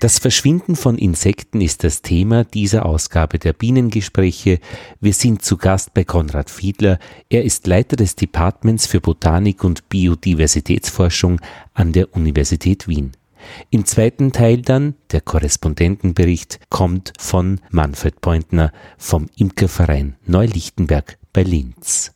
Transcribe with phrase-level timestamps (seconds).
[0.00, 4.58] Das Verschwinden von Insekten ist das Thema dieser Ausgabe der Bienengespräche.
[4.98, 6.98] Wir sind zu Gast bei Konrad Fiedler.
[7.28, 11.38] Er ist Leiter des Departments für Botanik und Biodiversitätsforschung
[11.74, 13.12] an der Universität Wien.
[13.68, 22.14] Im zweiten Teil dann, der Korrespondentenbericht, kommt von Manfred Pointner vom Imkerverein Neulichtenberg bei Linz.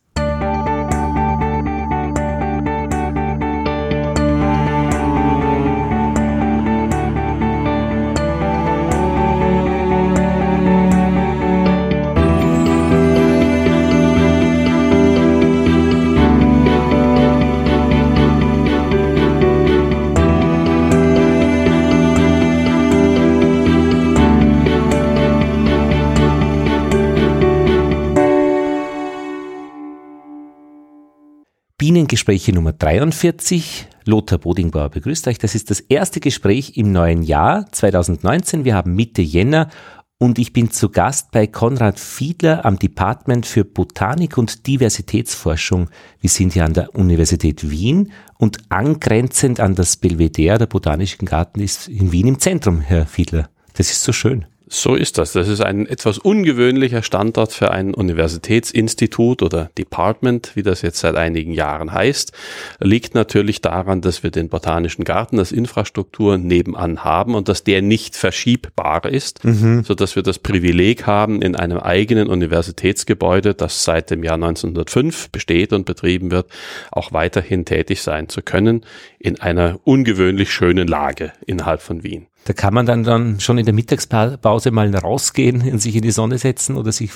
[31.87, 33.89] Bienengespräche Nummer 43.
[34.07, 35.37] Lothar Bodingbauer begrüßt euch.
[35.37, 38.65] Das ist das erste Gespräch im neuen Jahr 2019.
[38.65, 39.69] Wir haben Mitte Jänner
[40.17, 45.91] und ich bin zu Gast bei Konrad Fiedler am Department für Botanik und Diversitätsforschung.
[46.23, 51.61] Wir sind hier an der Universität Wien und angrenzend an das Belvedere, der Botanischen Garten,
[51.61, 53.51] ist in Wien im Zentrum, Herr Fiedler.
[53.75, 54.47] Das ist so schön.
[54.67, 55.33] So ist das.
[55.33, 61.17] Das ist ein etwas ungewöhnlicher Standort für ein Universitätsinstitut oder Department, wie das jetzt seit
[61.17, 62.33] einigen Jahren heißt.
[62.81, 67.83] Liegt natürlich daran, dass wir den Botanischen Garten als Infrastruktur nebenan haben und dass der
[67.83, 69.85] nicht verschiebbar ist, mhm.
[69.85, 75.29] so dass wir das Privileg haben, in einem eigenen Universitätsgebäude, das seit dem Jahr 1905
[75.29, 76.47] besteht und betrieben wird,
[76.91, 78.87] auch weiterhin tätig sein zu können,
[79.19, 82.29] in einer ungewöhnlich schönen Lage innerhalb von Wien.
[82.45, 86.11] Da kann man dann, dann schon in der Mittagspause mal rausgehen und sich in die
[86.11, 87.11] Sonne setzen oder sich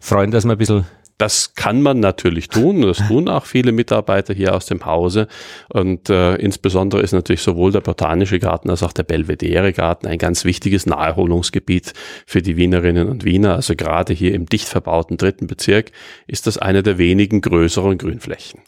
[0.00, 0.86] freuen, dass man ein bisschen
[1.20, 2.82] das kann man natürlich tun.
[2.82, 5.28] Das tun auch viele Mitarbeiter hier aus dem Hause.
[5.68, 10.18] Und äh, insbesondere ist natürlich sowohl der Botanische Garten als auch der Belvedere Garten ein
[10.18, 11.92] ganz wichtiges Naherholungsgebiet
[12.26, 13.54] für die Wienerinnen und Wiener.
[13.56, 15.92] Also gerade hier im dicht verbauten dritten Bezirk
[16.26, 18.60] ist das eine der wenigen größeren Grünflächen.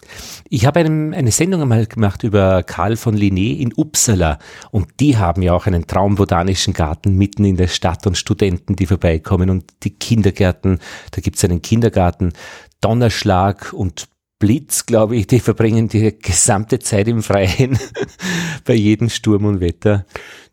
[0.51, 4.39] Ich habe eine, eine Sendung einmal gemacht über Karl von Linné in Uppsala.
[4.71, 8.85] Und die haben ja auch einen Traumbotanischen Garten mitten in der Stadt und Studenten, die
[8.85, 10.79] vorbeikommen und die Kindergärten.
[11.13, 12.35] Da gibt es einen Kindergarten
[12.83, 17.79] Donnerschlag und Blitz, glaube ich, die verbringen die gesamte Zeit im Freien
[18.65, 20.05] bei jedem Sturm und Wetter.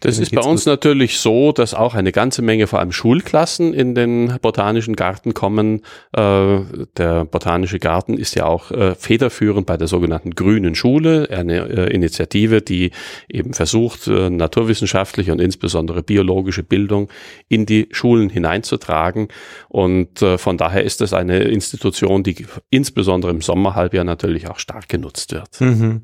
[0.01, 3.95] Das ist bei uns natürlich so, dass auch eine ganze Menge vor allem Schulklassen in
[3.95, 5.81] den Botanischen Garten kommen.
[6.13, 6.59] Äh,
[6.95, 11.93] der Botanische Garten ist ja auch äh, federführend bei der sogenannten Grünen Schule, eine äh,
[11.93, 12.91] Initiative, die
[13.27, 17.09] eben versucht, naturwissenschaftliche und insbesondere biologische Bildung
[17.49, 19.27] in die Schulen hineinzutragen.
[19.67, 25.33] Und von daher ist das eine Institution, die insbesondere im Sommerhalbjahr natürlich auch stark genutzt
[25.33, 25.59] wird.
[25.59, 26.01] Mhm.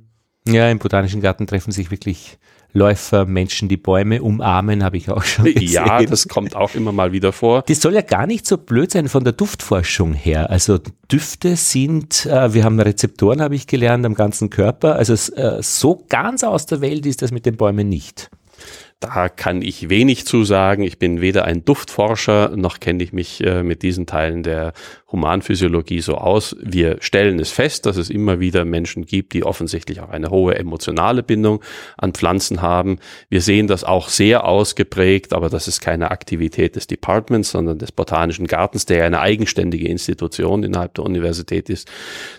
[0.48, 2.38] Ja, im Botanischen Garten treffen sich wirklich
[2.76, 5.70] Läufer, Menschen, die Bäume umarmen, habe ich auch schon gesehen.
[5.70, 7.64] Ja, das kommt auch immer mal wieder vor.
[7.68, 10.50] Das soll ja gar nicht so blöd sein von der Duftforschung her.
[10.50, 14.96] Also Düfte sind, äh, wir haben Rezeptoren, habe ich gelernt, am ganzen Körper.
[14.96, 18.30] Also äh, so ganz aus der Welt ist das mit den Bäumen nicht.
[19.06, 20.82] Da kann ich wenig zu sagen.
[20.82, 24.74] Ich bin weder ein Duftforscher, noch kenne ich mich äh, mit diesen Teilen der
[25.12, 26.56] Humanphysiologie so aus.
[26.60, 30.56] Wir stellen es fest, dass es immer wieder Menschen gibt, die offensichtlich auch eine hohe
[30.56, 31.64] emotionale Bindung
[31.98, 32.98] an Pflanzen haben.
[33.30, 37.92] Wir sehen das auch sehr ausgeprägt, aber das ist keine Aktivität des Departments, sondern des
[37.92, 41.90] Botanischen Gartens, der eine eigenständige Institution innerhalb der Universität ist,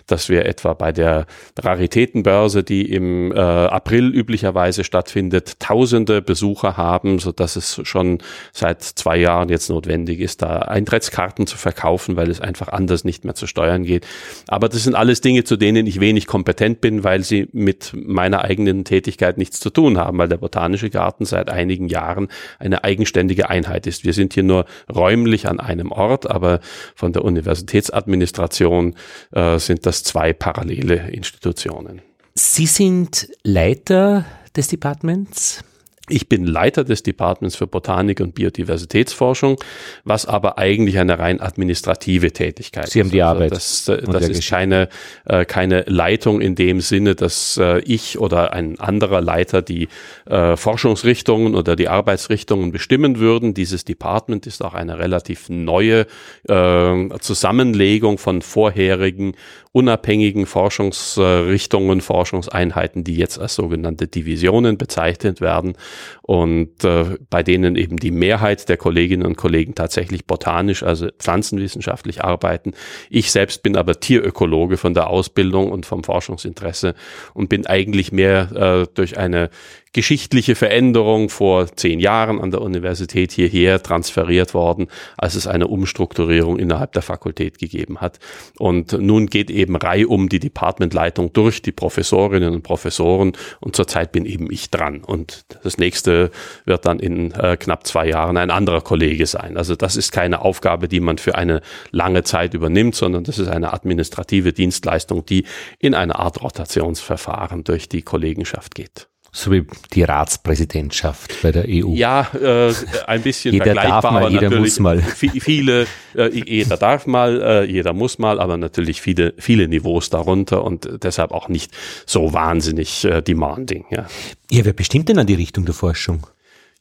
[0.05, 1.25] dass wir etwa bei der
[1.57, 8.19] Raritätenbörse, die im äh, April üblicherweise stattfindet, tausende Besucher haben, so dass es schon
[8.51, 13.03] seit zwei Jahren jetzt notwendig ist, da Eintrittskarten zu verkaufen, weil es einfach einfach anders
[13.03, 14.05] nicht mehr zu steuern geht.
[14.47, 18.41] Aber das sind alles Dinge, zu denen ich wenig kompetent bin, weil sie mit meiner
[18.43, 22.27] eigenen Tätigkeit nichts zu tun haben, weil der Botanische Garten seit einigen Jahren
[22.59, 24.03] eine eigenständige Einheit ist.
[24.03, 26.59] Wir sind hier nur räumlich an einem Ort, aber
[26.95, 28.95] von der Universitätsadministration
[29.31, 32.01] äh, sind das zwei parallele Institutionen.
[32.33, 34.25] Sie sind Leiter
[34.55, 35.63] des Departments?
[36.09, 39.57] Ich bin Leiter des Departments für Botanik und Biodiversitätsforschung,
[40.05, 42.93] was aber eigentlich eine rein administrative Tätigkeit ist.
[42.93, 43.51] Sie haben die also Arbeit.
[43.51, 44.87] Das, äh, das ist keine,
[45.25, 49.89] äh, keine Leitung in dem Sinne, dass äh, ich oder ein anderer Leiter die
[50.25, 53.53] äh, Forschungsrichtungen oder die Arbeitsrichtungen bestimmen würden.
[53.53, 56.07] Dieses Department ist auch eine relativ neue
[56.47, 59.35] äh, Zusammenlegung von vorherigen
[59.77, 65.75] unabhängigen Forschungsrichtungen, Forschungseinheiten, die jetzt als sogenannte Divisionen bezeichnet werden
[66.23, 72.23] und äh, bei denen eben die Mehrheit der Kolleginnen und Kollegen tatsächlich botanisch, also pflanzenwissenschaftlich
[72.23, 72.73] arbeiten.
[73.11, 76.95] Ich selbst bin aber Tierökologe von der Ausbildung und vom Forschungsinteresse
[77.35, 78.51] und bin eigentlich mehr
[78.87, 79.51] äh, durch eine
[79.93, 84.87] geschichtliche Veränderung vor zehn Jahren an der Universität hierher transferiert worden,
[85.17, 88.19] als es eine Umstrukturierung innerhalb der Fakultät gegeben hat.
[88.57, 94.11] Und nun geht eben Reihe um die Departmentleitung durch die Professorinnen und Professoren und zurzeit
[94.11, 95.03] bin eben ich dran.
[95.03, 96.31] Und das nächste
[96.65, 99.57] wird dann in äh, knapp zwei Jahren ein anderer Kollege sein.
[99.57, 101.61] Also das ist keine Aufgabe, die man für eine
[101.91, 105.45] lange Zeit übernimmt, sondern das ist eine administrative Dienstleistung, die
[105.79, 109.07] in eine Art Rotationsverfahren durch die Kollegenschaft geht.
[109.37, 111.93] So wie die Ratspräsidentschaft bei der EU.
[111.93, 112.73] Ja, äh,
[113.05, 114.99] ein bisschen jeder vergleichbar, darf mal, jeder muss mal.
[114.99, 115.85] Viele,
[116.15, 120.89] äh, jeder darf mal, äh, jeder muss mal, aber natürlich viele, viele Niveaus darunter und
[121.03, 121.71] deshalb auch nicht
[122.07, 123.85] so wahnsinnig äh, demanding.
[123.91, 124.07] Ja.
[124.49, 126.25] ja, wer bestimmt denn an die Richtung der Forschung?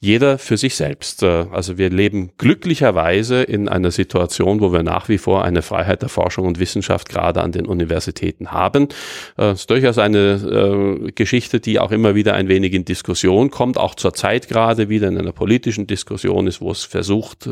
[0.01, 1.23] Jeder für sich selbst.
[1.23, 6.03] Äh, also wir leben glücklicherweise in einer Situation, wo wir nach wie vor eine Freiheit
[6.03, 8.89] der Forschung und Wissenschaft gerade an den Universitäten haben.
[9.37, 13.51] Das äh, ist durchaus eine äh, Geschichte, die auch immer wieder ein wenig in Diskussion
[13.51, 17.49] kommt, auch zur Zeit gerade wieder in einer politischen Diskussion ist, wo es versucht,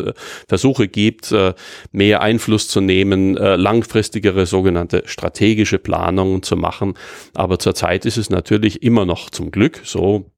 [0.48, 1.34] Versuche gibt,
[1.92, 6.94] mehr Einfluss zu nehmen, langfristigere sogenannte strategische Planungen zu machen.
[7.34, 10.33] Aber zurzeit ist es natürlich immer noch zum Glück so,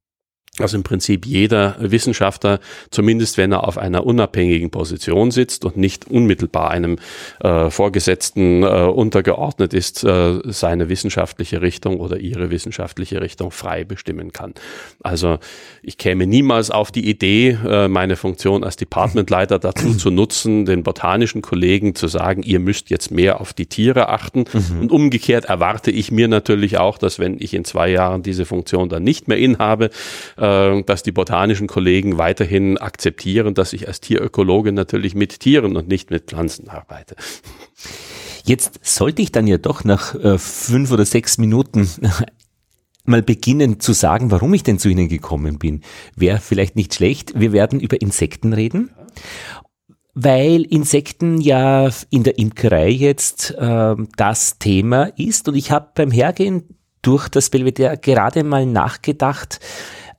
[0.58, 2.60] also im Prinzip jeder Wissenschaftler,
[2.90, 6.98] zumindest wenn er auf einer unabhängigen Position sitzt und nicht unmittelbar einem
[7.40, 14.32] äh, Vorgesetzten äh, untergeordnet ist, äh, seine wissenschaftliche Richtung oder ihre wissenschaftliche Richtung frei bestimmen
[14.32, 14.54] kann.
[15.02, 15.38] Also
[15.82, 20.82] ich käme niemals auf die Idee, äh, meine Funktion als Departmentleiter dazu zu nutzen, den
[20.82, 24.44] botanischen Kollegen zu sagen, ihr müsst jetzt mehr auf die Tiere achten.
[24.52, 24.80] Mhm.
[24.80, 28.88] Und umgekehrt erwarte ich mir natürlich auch, dass wenn ich in zwei Jahren diese Funktion
[28.88, 29.90] dann nicht mehr inhabe,
[30.36, 30.45] äh,
[30.84, 36.10] dass die botanischen Kollegen weiterhin akzeptieren, dass ich als Tierökologe natürlich mit Tieren und nicht
[36.10, 37.16] mit Pflanzen arbeite.
[38.44, 41.88] Jetzt sollte ich dann ja doch nach äh, fünf oder sechs Minuten
[43.04, 45.82] mal beginnen zu sagen, warum ich denn zu Ihnen gekommen bin.
[46.14, 47.38] Wäre vielleicht nicht schlecht.
[47.38, 48.90] Wir werden über Insekten reden.
[50.14, 55.48] Weil Insekten ja in der Imkerei jetzt äh, das Thema ist.
[55.48, 59.60] Und ich habe beim Hergehen durch das Belvedere gerade mal nachgedacht,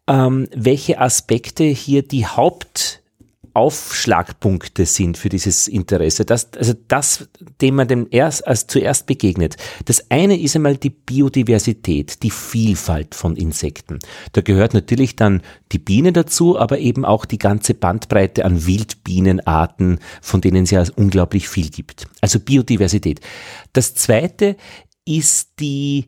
[0.07, 6.25] ähm, welche Aspekte hier die Hauptaufschlagpunkte sind für dieses Interesse.
[6.25, 7.27] Das, also das,
[7.62, 9.57] dem man dem erst, als zuerst begegnet.
[9.86, 14.00] Das eine ist einmal die Biodiversität, die Vielfalt von Insekten.
[14.31, 15.42] Da gehört natürlich dann
[15.74, 20.86] die Biene dazu, aber eben auch die ganze Bandbreite an Wildbienenarten, von denen es ja
[20.95, 22.07] unglaublich viel gibt.
[22.21, 23.19] Also Biodiversität.
[23.74, 24.56] Das zweite
[25.06, 26.07] ist die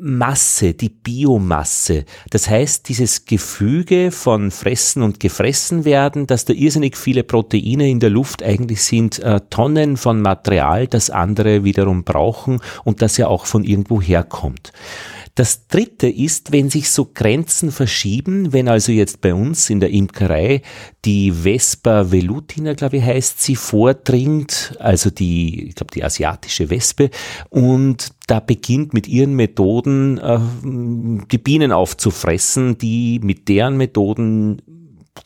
[0.00, 2.04] Masse, die Biomasse.
[2.30, 8.00] Das heißt, dieses Gefüge von Fressen und Gefressen werden, dass da irrsinnig viele Proteine in
[8.00, 13.28] der Luft eigentlich sind, äh, Tonnen von Material, das andere wiederum brauchen und das ja
[13.28, 14.72] auch von irgendwo herkommt.
[15.34, 19.88] Das dritte ist, wenn sich so Grenzen verschieben, wenn also jetzt bei uns in der
[19.88, 20.60] Imkerei
[21.06, 27.08] die Vespa velutina, glaube ich, heißt sie, vordringt, also die, ich glaube, die asiatische Wespe,
[27.48, 34.60] und da beginnt mit ihren Methoden äh, die Bienen aufzufressen, die mit deren Methoden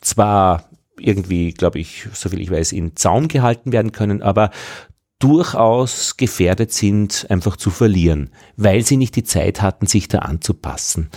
[0.01, 0.71] zwar
[1.01, 4.51] irgendwie, glaube ich, soviel ich weiß, in Zaum gehalten werden können, aber
[5.19, 11.11] durchaus gefährdet sind, einfach zu verlieren, weil sie nicht die Zeit hatten, sich da anzupassen,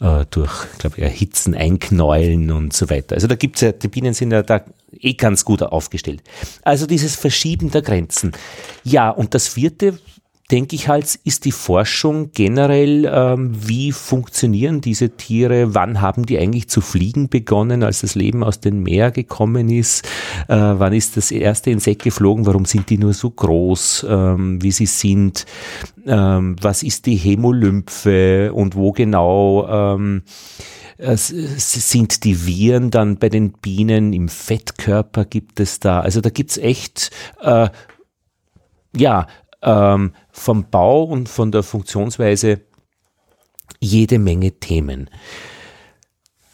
[0.00, 3.14] äh, durch, glaube ich, Erhitzen, Einknäulen und so weiter.
[3.14, 6.22] Also da gibt's ja, die Bienen sind ja da eh ganz gut aufgestellt.
[6.62, 8.32] Also dieses Verschieben der Grenzen.
[8.84, 9.98] Ja, und das vierte,
[10.50, 16.38] denke ich halt, ist die Forschung generell, ähm, wie funktionieren diese Tiere, wann haben die
[16.38, 20.06] eigentlich zu fliegen begonnen, als das Leben aus dem Meer gekommen ist,
[20.48, 24.70] äh, wann ist das erste Insekt geflogen, warum sind die nur so groß, ähm, wie
[24.70, 25.46] sie sind,
[26.06, 28.52] ähm, was ist die Hämolymphe?
[28.52, 30.22] Und wo genau ähm,
[30.98, 35.24] sind die Viren dann bei den Bienen im Fettkörper?
[35.24, 37.10] Gibt es da, also da gibt's echt
[37.42, 37.68] äh,
[38.96, 39.26] ja,
[39.62, 42.62] ähm, vom Bau und von der Funktionsweise
[43.80, 45.10] jede Menge Themen.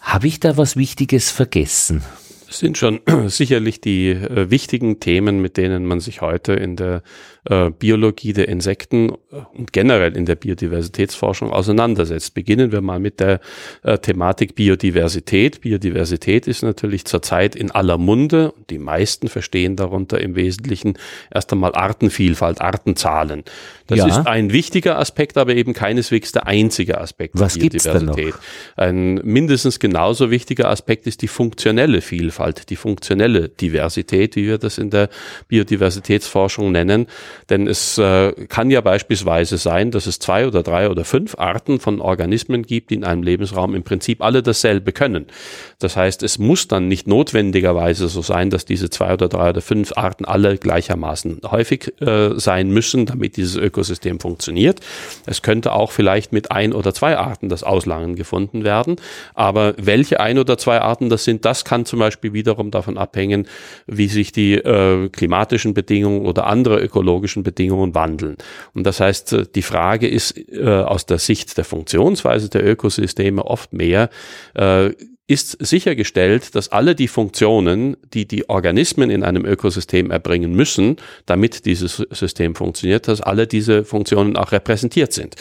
[0.01, 2.03] Habe ich da was Wichtiges vergessen?
[2.47, 7.03] Das sind schon sicherlich die äh, wichtigen Themen, mit denen man sich heute in der
[7.45, 12.35] äh, Biologie der Insekten äh, und generell in der Biodiversitätsforschung auseinandersetzt.
[12.35, 13.41] Beginnen wir mal mit der
[13.83, 15.61] äh, Thematik Biodiversität.
[15.61, 18.55] Biodiversität ist natürlich zurzeit in aller Munde.
[18.71, 20.95] Die meisten verstehen darunter im Wesentlichen
[21.33, 23.43] erst einmal Artenvielfalt, Artenzahlen.
[23.89, 24.07] Das ja.
[24.07, 28.35] ist ein wichtiger Aspekt, aber eben keineswegs der einzige Aspekt Was der Biodiversität.
[28.77, 34.79] Ein mindestens genauso wichtiger Aspekt ist die funktionelle Vielfalt, die funktionelle Diversität, wie wir das
[34.79, 35.09] in der
[35.49, 37.09] Biodiversitätsforschung nennen.
[37.51, 41.81] Denn es äh, kann ja beispielsweise sein, dass es zwei oder drei oder fünf Arten
[41.81, 45.27] von Organismen gibt, die in einem Lebensraum im Prinzip alle dasselbe können.
[45.79, 49.61] Das heißt, es muss dann nicht notwendigerweise so sein, dass diese zwei oder drei oder
[49.61, 54.81] fünf Arten alle gleichermaßen häufig äh, sein müssen, damit dieses Ökosystem funktioniert.
[55.27, 58.97] Es könnte auch vielleicht mit ein oder zwei Arten das Auslangen gefunden werden.
[59.35, 63.47] Aber welche ein oder zwei Arten das sind, das kann zum Beispiel wiederum davon abhängen,
[63.87, 66.81] wie sich die äh, klimatischen Bedingungen oder andere
[67.23, 68.37] ökologischen Bedingungen wandeln.
[68.75, 73.45] Und das heißt, äh, die Frage ist äh, aus der Sicht der Funktionsweise der Ökosysteme
[73.45, 74.11] oft mehr,
[74.55, 74.91] äh,
[75.29, 81.65] ist sichergestellt, dass alle die Funktionen, die die Organismen in einem Ökosystem erbringen müssen, damit
[81.65, 85.37] dieses System funktioniert, dass alle diese Funktionen auch repräsentiert sind.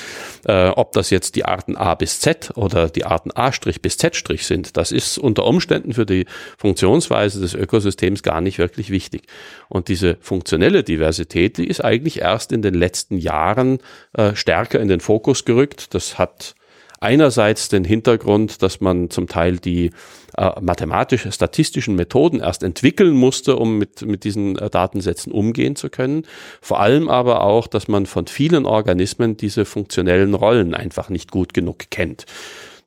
[0.45, 4.15] Äh, ob das jetzt die Arten A bis Z oder die Arten A' bis Z'
[4.39, 6.25] sind, das ist unter Umständen für die
[6.57, 9.23] Funktionsweise des Ökosystems gar nicht wirklich wichtig.
[9.67, 13.79] Und diese funktionelle Diversität, die ist eigentlich erst in den letzten Jahren
[14.13, 15.93] äh, stärker in den Fokus gerückt.
[15.95, 16.55] Das hat
[17.01, 19.91] einerseits den Hintergrund, dass man zum Teil die
[20.37, 26.25] äh, mathematisch-statistischen Methoden erst entwickeln musste, um mit, mit diesen äh, Datensätzen umgehen zu können.
[26.61, 31.53] Vor allem aber auch, dass man von vielen Organismen diese funktionellen Rollen einfach nicht gut
[31.53, 32.25] genug kennt.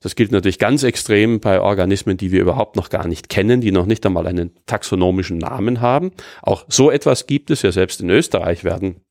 [0.01, 3.73] Das gilt natürlich ganz extrem bei Organismen, die wir überhaupt noch gar nicht kennen, die
[3.73, 6.13] noch nicht einmal einen taxonomischen Namen haben.
[6.43, 9.04] Auch so etwas gibt es ja selbst in Österreich werden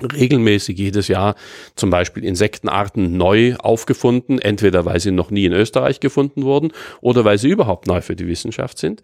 [0.00, 1.34] regelmäßig jedes Jahr
[1.76, 6.72] zum Beispiel Insektenarten neu aufgefunden, entweder weil sie noch nie in Österreich gefunden wurden
[7.02, 9.02] oder weil sie überhaupt neu für die Wissenschaft sind.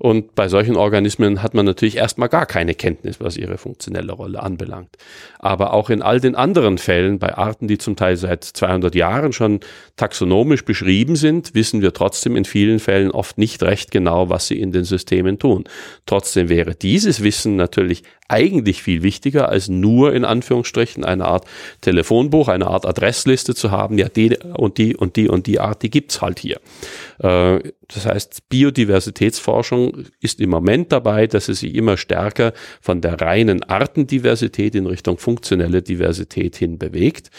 [0.00, 4.42] Und bei solchen Organismen hat man natürlich erstmal gar keine Kenntnis, was ihre funktionelle Rolle
[4.42, 4.96] anbelangt.
[5.38, 9.32] Aber auch in all den anderen Fällen, bei Arten, die zum Teil seit 200 Jahren
[9.32, 9.60] schon
[9.94, 14.58] taxonomisch beschrieben sind, wissen wir trotzdem in vielen Fällen oft nicht recht genau, was sie
[14.58, 15.64] in den Systemen tun.
[16.06, 21.46] Trotzdem wäre dieses Wissen natürlich eigentlich viel wichtiger, als nur in Anführungsstrichen eine Art
[21.80, 23.98] Telefonbuch, eine Art Adressliste zu haben.
[23.98, 26.60] Ja, die und die und die und die Art, die gibt's halt hier.
[27.18, 33.20] Äh, das heißt, Biodiversitätsforschung ist im Moment dabei, dass es sich immer stärker von der
[33.20, 37.30] reinen Artendiversität in Richtung funktionelle Diversität hin bewegt.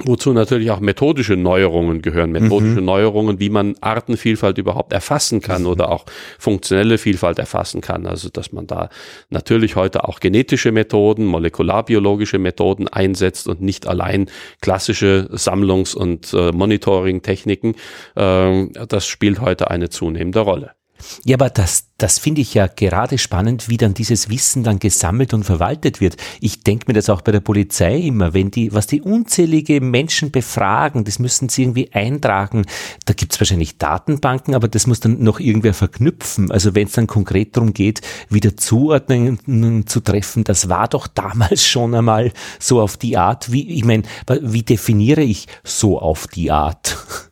[0.00, 2.86] Ähm, Wozu natürlich auch methodische Neuerungen gehören, methodische mhm.
[2.86, 5.68] Neuerungen, wie man Artenvielfalt überhaupt erfassen kann mhm.
[5.68, 6.04] oder auch
[6.38, 8.06] funktionelle Vielfalt erfassen kann.
[8.06, 8.88] Also dass man da
[9.30, 16.52] natürlich heute auch genetische Methoden, molekularbiologische Methoden einsetzt und nicht allein klassische Sammlungs- und äh,
[16.52, 17.74] Monitoring-Techniken.
[18.14, 20.77] Äh, das spielt heute eine zunehmende Rolle.
[21.24, 25.34] Ja, aber das, das finde ich ja gerade spannend, wie dann dieses Wissen dann gesammelt
[25.34, 26.16] und verwaltet wird.
[26.40, 30.30] Ich denke mir das auch bei der Polizei immer, wenn die, was die unzählige Menschen
[30.30, 32.66] befragen, das müssen sie irgendwie eintragen.
[33.04, 36.50] Da gibt es wahrscheinlich Datenbanken, aber das muss dann noch irgendwer verknüpfen.
[36.50, 41.66] Also wenn es dann konkret darum geht, wieder Zuordnungen zu treffen, das war doch damals
[41.66, 44.02] schon einmal so auf die Art, wie, ich meine,
[44.40, 46.96] wie definiere ich so auf die Art?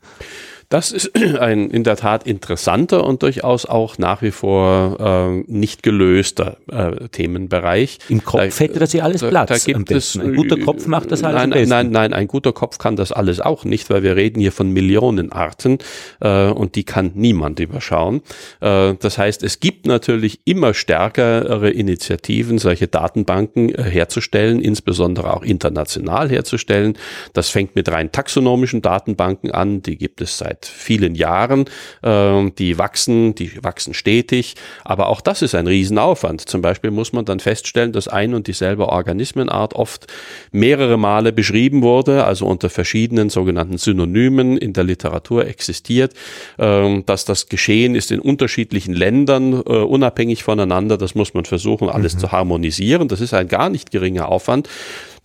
[0.69, 5.83] Das ist ein in der Tat interessanter und durchaus auch nach wie vor äh, nicht
[5.83, 7.99] gelöster äh, Themenbereich.
[8.09, 9.49] Im Kopf da, hätte das ja alles Platz.
[9.49, 12.53] Da, da gibt es, ein guter Kopf macht das alles nein, nein, nein, ein guter
[12.53, 15.79] Kopf kann das alles auch nicht, weil wir reden hier von Millionen Arten
[16.21, 18.23] äh, und die kann niemand überschauen.
[18.61, 25.43] Äh, das heißt, es gibt natürlich immer stärkere Initiativen, solche Datenbanken äh, herzustellen, insbesondere auch
[25.43, 26.99] international herzustellen.
[27.35, 31.67] Das fängt mit rein taxonomischen Datenbanken an, die gibt es seit seit vielen Jahren.
[32.03, 34.55] Äh, die wachsen, die wachsen stetig.
[34.85, 36.49] Aber auch das ist ein Riesenaufwand.
[36.49, 40.07] Zum Beispiel muss man dann feststellen, dass ein und dieselbe Organismenart oft
[40.53, 46.15] mehrere Male beschrieben wurde, also unter verschiedenen sogenannten Synonymen in der Literatur existiert,
[46.59, 50.97] äh, dass das geschehen ist in unterschiedlichen Ländern, äh, unabhängig voneinander.
[50.97, 52.19] Das muss man versuchen, alles mhm.
[52.21, 53.09] zu harmonisieren.
[53.09, 54.69] Das ist ein gar nicht geringer Aufwand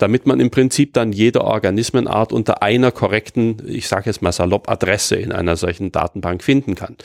[0.02, 4.68] damit man im Prinzip dann jede Organismenart unter einer korrekten, ich sage jetzt mal salopp,
[4.68, 6.96] Adresse in einer solchen Datenbank finden kann.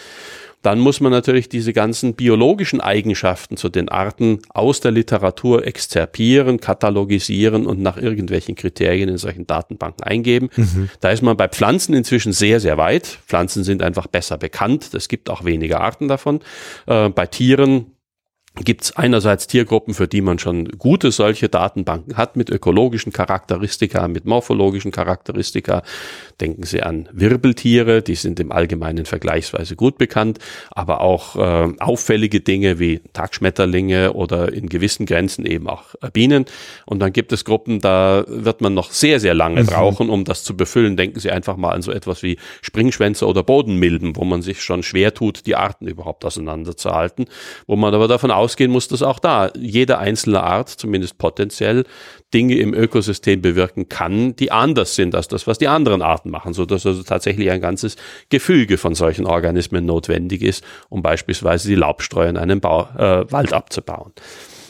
[0.63, 6.59] Dann muss man natürlich diese ganzen biologischen Eigenschaften zu den Arten aus der Literatur exzerpieren,
[6.59, 10.49] katalogisieren und nach irgendwelchen Kriterien in solchen Datenbanken eingeben.
[10.55, 10.89] Mhm.
[10.99, 13.05] Da ist man bei Pflanzen inzwischen sehr, sehr weit.
[13.27, 14.89] Pflanzen sind einfach besser bekannt.
[14.95, 16.41] Es gibt auch weniger Arten davon.
[16.87, 17.96] Äh, bei Tieren
[18.63, 24.07] gibt es einerseits Tiergruppen, für die man schon gute solche Datenbanken hat mit ökologischen Charakteristika,
[24.07, 25.83] mit morphologischen Charakteristika.
[26.41, 30.39] Denken Sie an Wirbeltiere, die sind im Allgemeinen vergleichsweise gut bekannt,
[30.71, 36.45] aber auch äh, auffällige Dinge wie Tagschmetterlinge oder in gewissen Grenzen eben auch Bienen.
[36.85, 39.67] Und dann gibt es Gruppen, da wird man noch sehr, sehr lange mhm.
[39.67, 40.97] brauchen, um das zu befüllen.
[40.97, 44.83] Denken Sie einfach mal an so etwas wie Springschwänze oder Bodenmilben, wo man sich schon
[44.83, 47.25] schwer tut, die Arten überhaupt auseinanderzuhalten,
[47.65, 51.83] wo man aber davon aus ausgehen muss, dass auch da jede einzelne Art, zumindest potenziell,
[52.33, 56.53] Dinge im Ökosystem bewirken kann, die anders sind als das, was die anderen Arten machen,
[56.53, 57.97] so dass also tatsächlich ein ganzes
[58.29, 63.51] Gefüge von solchen Organismen notwendig ist, um beispielsweise die Laubstreu in einem Bau, äh, Wald
[63.51, 64.13] abzubauen.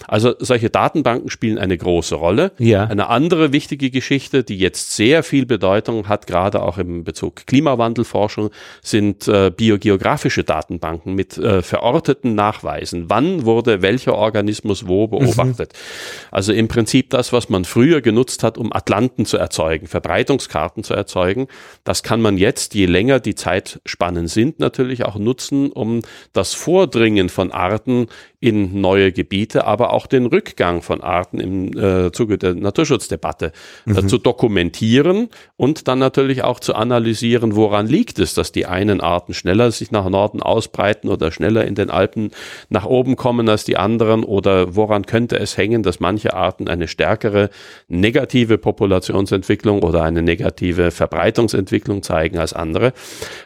[0.08, 2.52] Also solche Datenbanken spielen eine große Rolle.
[2.58, 2.86] Ja.
[2.86, 8.50] Eine andere wichtige Geschichte, die jetzt sehr viel Bedeutung hat, gerade auch im Bezug Klimawandelforschung,
[8.82, 13.10] sind äh, biogeografische Datenbanken mit äh, verorteten Nachweisen.
[13.10, 15.74] Wann wurde welcher Organismus wo beobachtet?
[15.74, 16.28] Mhm.
[16.32, 20.94] Also im Prinzip das, was man früher genutzt hat, um Atlanten zu erzeugen, Verbreitungskarten zu
[20.94, 21.48] erzeugen,
[21.84, 26.02] das kann man jetzt, je länger die Zeitspannen sind, natürlich auch nutzen, um
[26.34, 28.08] das Vordringen von Arten
[28.40, 33.52] in neue Gebiete, aber auch den Rückgang von Arten im äh, Zuge der Naturschutzdebatte
[33.88, 34.08] äh, mhm.
[34.08, 39.34] zu dokumentieren und dann natürlich auch zu analysieren, woran liegt es, dass die einen Arten
[39.34, 42.32] schneller sich nach Norden ausbreiten oder schneller in den Alpen
[42.70, 46.88] nach oben kommen als die anderen oder woran könnte es hängen, dass manche Arten eine
[46.88, 47.50] stärkere
[47.88, 52.94] negative Populationsentwicklung oder eine negative Verbreitungsentwicklung zeigen als andere.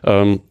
[0.04, 0.42] Ähm,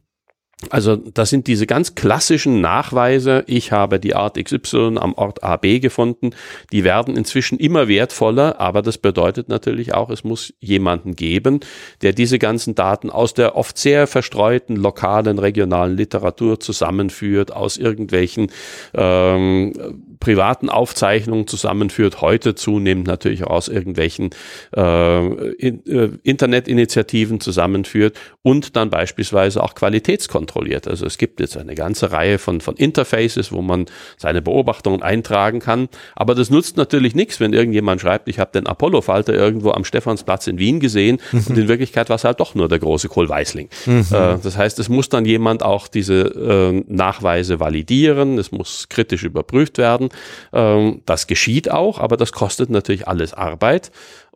[0.69, 3.45] also das sind diese ganz klassischen Nachweise.
[3.47, 6.31] Ich habe die Art XY am Ort AB gefunden.
[6.71, 11.61] Die werden inzwischen immer wertvoller, aber das bedeutet natürlich auch, es muss jemanden geben,
[12.02, 18.50] der diese ganzen Daten aus der oft sehr verstreuten lokalen, regionalen Literatur zusammenführt, aus irgendwelchen
[18.93, 24.30] ähm, privaten Aufzeichnungen zusammenführt, heute zunehmend natürlich auch aus irgendwelchen
[24.76, 30.86] äh, in, äh, Internetinitiativen zusammenführt und dann beispielsweise auch qualitätskontrolliert.
[30.86, 33.86] Also es gibt jetzt eine ganze Reihe von, von Interfaces, wo man
[34.18, 38.66] seine Beobachtungen eintragen kann, aber das nutzt natürlich nichts, wenn irgendjemand schreibt, ich habe den
[38.66, 41.44] Apollo-Falter irgendwo am Stephansplatz in Wien gesehen mhm.
[41.48, 43.70] und in Wirklichkeit war es halt doch nur der große Kohlweißling.
[43.86, 44.06] Mhm.
[44.12, 49.24] Äh, das heißt, es muss dann jemand auch diese äh, Nachweise validieren, es muss kritisch
[49.24, 50.10] überprüft werden
[50.52, 53.90] das geschieht auch, aber das kostet natürlich alles Arbeit.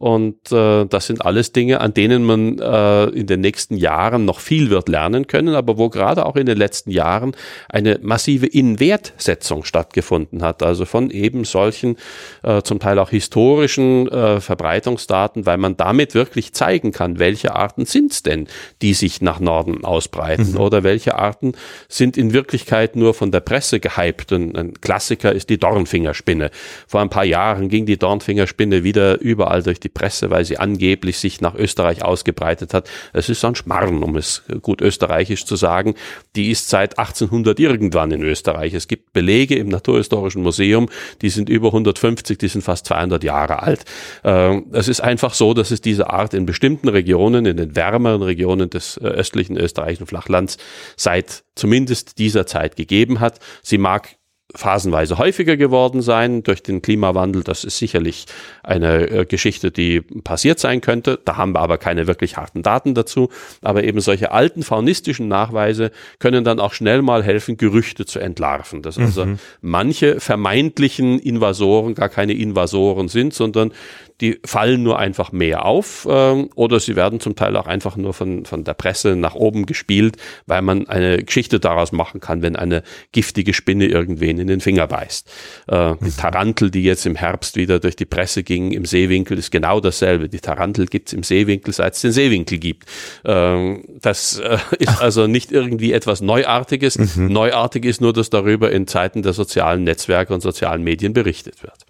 [0.05, 4.39] Und äh, das sind alles Dinge, an denen man äh, in den nächsten Jahren noch
[4.39, 7.35] viel wird lernen können, aber wo gerade auch in den letzten Jahren
[7.71, 10.63] eine massive Inwertsetzung stattgefunden hat.
[10.63, 11.97] Also von eben solchen
[12.43, 17.87] äh, zum Teil auch historischen äh, Verbreitungsdaten, weil man damit wirklich zeigen kann, welche Arten
[17.87, 18.47] sind es denn,
[18.83, 20.61] die sich nach Norden ausbreiten mhm.
[20.61, 21.53] oder welche Arten
[21.89, 24.33] sind in Wirklichkeit nur von der Presse gehypt.
[24.33, 26.51] Und ein Klassiker ist die Dornfingerspinne.
[26.87, 31.19] Vor ein paar Jahren ging die Dornfingerspinne wieder überall durch die Presse, weil sie angeblich
[31.19, 32.91] sich nach Österreich ausgebreitet hat.
[33.13, 35.95] Es ist ein Schmarrn, um es gut österreichisch zu sagen.
[36.37, 38.75] Die ist seit 1800 irgendwann in Österreich.
[38.75, 40.89] Es gibt Belege im Naturhistorischen Museum,
[41.23, 43.85] die sind über 150, die sind fast 200 Jahre alt.
[44.25, 48.23] Ähm, es ist einfach so, dass es diese Art in bestimmten Regionen, in den wärmeren
[48.23, 50.59] Regionen des äh, östlichen österreichischen Flachlands
[50.97, 53.39] seit zumindest dieser Zeit gegeben hat.
[53.63, 54.17] Sie mag
[54.55, 57.43] phasenweise häufiger geworden sein durch den Klimawandel.
[57.43, 58.27] Das ist sicherlich
[58.63, 61.19] eine äh, Geschichte, die passiert sein könnte.
[61.25, 63.31] Da haben wir aber keine wirklich harten Daten dazu.
[63.63, 68.83] Aber eben solche alten faunistischen Nachweise können dann auch schnell mal helfen, Gerüchte zu entlarven.
[68.83, 69.39] Dass also mhm.
[69.61, 73.73] manche vermeintlichen Invasoren gar keine Invasoren sind, sondern
[74.21, 78.15] die fallen nur einfach mehr auf ähm, oder sie werden zum Teil auch einfach nur
[78.15, 82.55] von, von der Presse nach oben gespielt, weil man eine Geschichte daraus machen kann, wenn
[82.55, 85.29] eine giftige Spinne irgendwen in den Finger beißt.
[85.67, 86.17] Äh, die mhm.
[86.17, 90.29] Tarantel, die jetzt im Herbst wieder durch die Presse ging, im Seewinkel, ist genau dasselbe.
[90.29, 92.89] Die Tarantel gibt es im Seewinkel, seit es den Seewinkel gibt.
[93.25, 96.99] Ähm, das äh, ist also nicht irgendwie etwas Neuartiges.
[97.17, 97.33] Mhm.
[97.33, 101.84] Neuartig ist nur, dass darüber in Zeiten der sozialen Netzwerke und sozialen Medien berichtet wird.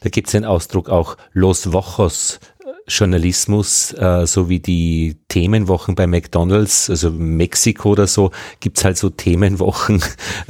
[0.00, 2.40] Da gibt es den Ausdruck auch Los Wochos
[2.90, 9.10] Journalismus, äh, so wie die Themenwochen bei McDonalds, also Mexiko oder so, gibt's halt so
[9.10, 10.02] Themenwochen.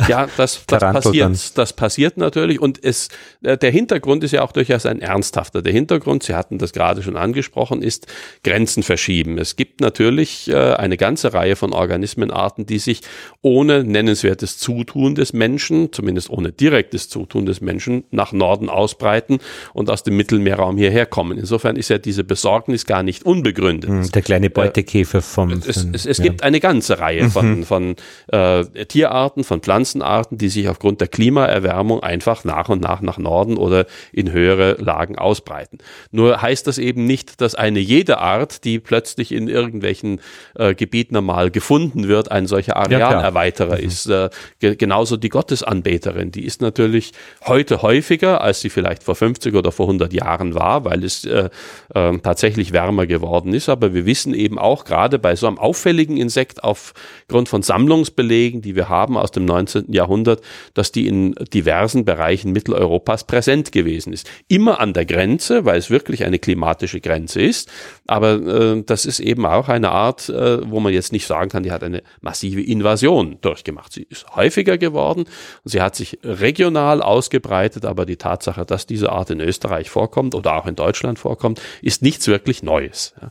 [0.08, 3.08] Ja, das, das passiert, das passiert natürlich und es,
[3.42, 5.62] äh, der Hintergrund ist ja auch durchaus ein ernsthafter.
[5.62, 8.06] Der Hintergrund, Sie hatten das gerade schon angesprochen, ist
[8.42, 9.38] Grenzen verschieben.
[9.38, 13.02] Es gibt natürlich äh, eine ganze Reihe von Organismenarten, die sich
[13.42, 19.38] ohne nennenswertes Zutun des Menschen, zumindest ohne direktes Zutun des Menschen, nach Norden ausbreiten
[19.74, 21.38] und aus dem Mittelmeerraum hierher kommen.
[21.38, 23.90] Insofern ist ja diese Besorgnis gar nicht unbegründet.
[23.90, 25.50] Hm, der kleine Beutel Beutekäfer vom.
[25.50, 26.24] Es, es, es ja.
[26.24, 27.64] gibt eine ganze Reihe von, mhm.
[27.64, 27.96] von
[28.28, 33.56] äh, Tierarten, von Pflanzenarten, die sich aufgrund der Klimaerwärmung einfach nach und nach nach Norden
[33.56, 35.78] oder in höhere Lagen ausbreiten.
[36.12, 40.20] Nur heißt das eben nicht, dass eine jede Art, die plötzlich in irgendwelchen
[40.54, 43.88] äh, Gebieten einmal gefunden wird, ein solcher Arealerweiterer ja, mhm.
[43.88, 44.06] ist.
[44.06, 47.10] Äh, ge genauso die Gottesanbeterin, die ist natürlich
[47.44, 51.50] heute häufiger, als sie vielleicht vor 50 oder vor 100 Jahren war, weil es äh,
[51.92, 53.68] äh, tatsächlich wärmer geworden ist.
[53.68, 58.76] Aber wir wissen eben auch gerade bei so einem auffälligen Insekt aufgrund von Sammlungsbelegen, die
[58.76, 59.92] wir haben aus dem 19.
[59.92, 60.42] Jahrhundert,
[60.74, 64.30] dass die in diversen Bereichen Mitteleuropas präsent gewesen ist.
[64.48, 67.70] Immer an der Grenze, weil es wirklich eine klimatische Grenze ist.
[68.10, 71.62] Aber äh, das ist eben auch eine Art, äh, wo man jetzt nicht sagen kann,
[71.62, 73.92] die hat eine massive Invasion durchgemacht.
[73.92, 75.26] Sie ist häufiger geworden
[75.64, 80.56] sie hat sich regional ausgebreitet, aber die Tatsache, dass diese Art in Österreich vorkommt oder
[80.56, 83.14] auch in Deutschland vorkommt, ist nichts wirklich Neues.
[83.20, 83.30] Ja.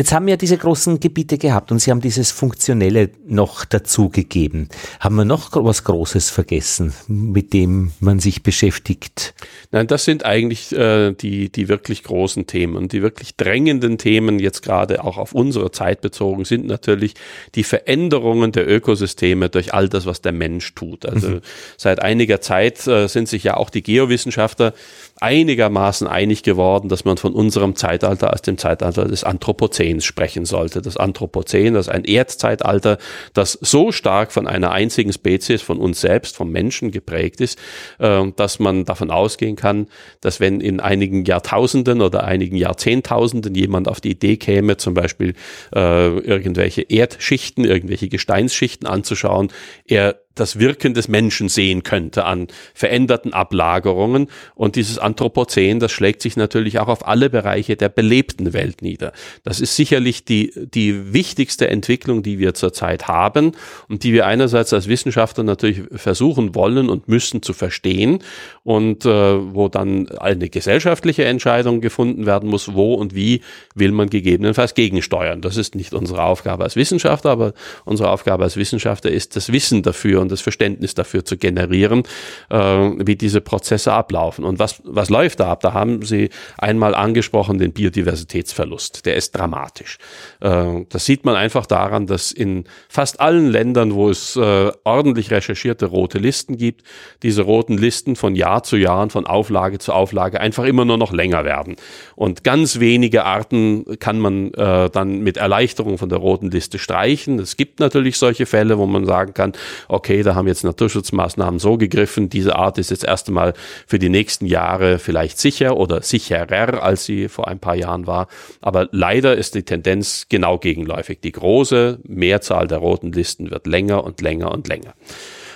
[0.00, 4.70] Jetzt haben wir diese großen Gebiete gehabt und Sie haben dieses Funktionelle noch dazugegeben.
[4.98, 9.34] Haben wir noch was Großes vergessen, mit dem man sich beschäftigt?
[9.72, 12.76] Nein, das sind eigentlich äh, die, die wirklich großen Themen.
[12.76, 17.12] Und die wirklich drängenden Themen, jetzt gerade auch auf unsere Zeit bezogen, sind natürlich
[17.54, 21.04] die Veränderungen der Ökosysteme durch all das, was der Mensch tut.
[21.04, 21.40] Also mhm.
[21.76, 24.72] seit einiger Zeit äh, sind sich ja auch die Geowissenschaftler
[25.20, 30.80] einigermaßen einig geworden, dass man von unserem Zeitalter als dem Zeitalter des Anthropozäns sprechen sollte.
[30.80, 32.96] Das Anthropozän, das ist ein Erdzeitalter,
[33.34, 37.58] das so stark von einer einzigen Spezies, von uns selbst, vom Menschen geprägt ist,
[37.98, 39.88] äh, dass man davon ausgehen kann,
[40.22, 45.34] dass wenn in einigen Jahrtausenden oder einigen Jahrzehntausenden jemand auf die Idee käme, zum Beispiel
[45.74, 49.52] äh, irgendwelche Erdschichten, irgendwelche Gesteinsschichten anzuschauen,
[49.86, 54.28] er das Wirken des Menschen sehen könnte an veränderten Ablagerungen.
[54.54, 59.12] Und dieses Anthropozän, das schlägt sich natürlich auch auf alle Bereiche der belebten Welt nieder.
[59.44, 63.52] Das ist sicherlich die, die wichtigste Entwicklung, die wir zurzeit haben
[63.88, 68.22] und die wir einerseits als Wissenschaftler natürlich versuchen wollen und müssen zu verstehen
[68.64, 69.10] und äh,
[69.54, 73.42] wo dann eine gesellschaftliche Entscheidung gefunden werden muss, wo und wie
[73.74, 75.42] will man gegebenenfalls gegensteuern.
[75.42, 77.52] Das ist nicht unsere Aufgabe als Wissenschaftler, aber
[77.84, 82.04] unsere Aufgabe als Wissenschaftler ist das Wissen dafür und das Verständnis dafür zu generieren,
[82.50, 84.44] äh, wie diese Prozesse ablaufen.
[84.44, 85.60] Und was, was läuft da ab?
[85.60, 89.06] Da haben Sie einmal angesprochen den Biodiversitätsverlust.
[89.06, 89.98] Der ist dramatisch.
[90.40, 95.30] Äh, das sieht man einfach daran, dass in fast allen Ländern, wo es äh, ordentlich
[95.30, 96.82] recherchierte rote Listen gibt,
[97.22, 101.12] diese roten Listen von Jahr zu Jahr, von Auflage zu Auflage einfach immer nur noch
[101.12, 101.76] länger werden.
[102.14, 107.38] Und ganz wenige Arten kann man äh, dann mit Erleichterung von der roten Liste streichen.
[107.38, 109.52] Es gibt natürlich solche Fälle, wo man sagen kann,
[109.88, 113.54] okay, okay, da haben jetzt Naturschutzmaßnahmen so gegriffen, diese Art ist jetzt erst einmal
[113.86, 118.26] für die nächsten Jahre vielleicht sicher oder sicherer, als sie vor ein paar Jahren war.
[118.60, 121.20] Aber leider ist die Tendenz genau gegenläufig.
[121.20, 124.94] Die große Mehrzahl der roten Listen wird länger und länger und länger.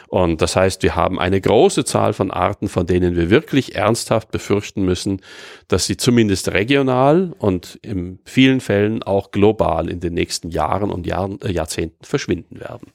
[0.07, 4.31] Und das heißt, wir haben eine große Zahl von Arten, von denen wir wirklich ernsthaft
[4.31, 5.21] befürchten müssen,
[5.67, 11.09] dass sie zumindest regional und in vielen Fällen auch global in den nächsten Jahren und
[11.09, 12.93] Jahren, äh, Jahrzehnten verschwinden werden.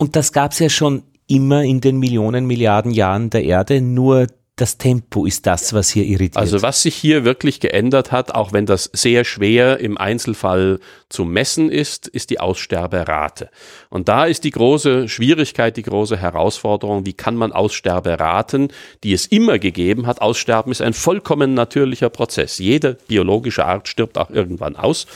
[0.00, 4.28] Und das gab es ja schon immer in den Millionen, Milliarden Jahren der Erde, nur
[4.60, 6.36] das Tempo ist das, was hier irritiert.
[6.36, 11.24] Also was sich hier wirklich geändert hat, auch wenn das sehr schwer im Einzelfall zu
[11.24, 13.48] messen ist, ist die Aussterberate.
[13.88, 18.68] Und da ist die große Schwierigkeit, die große Herausforderung, wie kann man Aussterberaten,
[19.02, 22.58] die es immer gegeben hat, Aussterben ist ein vollkommen natürlicher Prozess.
[22.58, 25.06] Jede biologische Art stirbt auch irgendwann aus.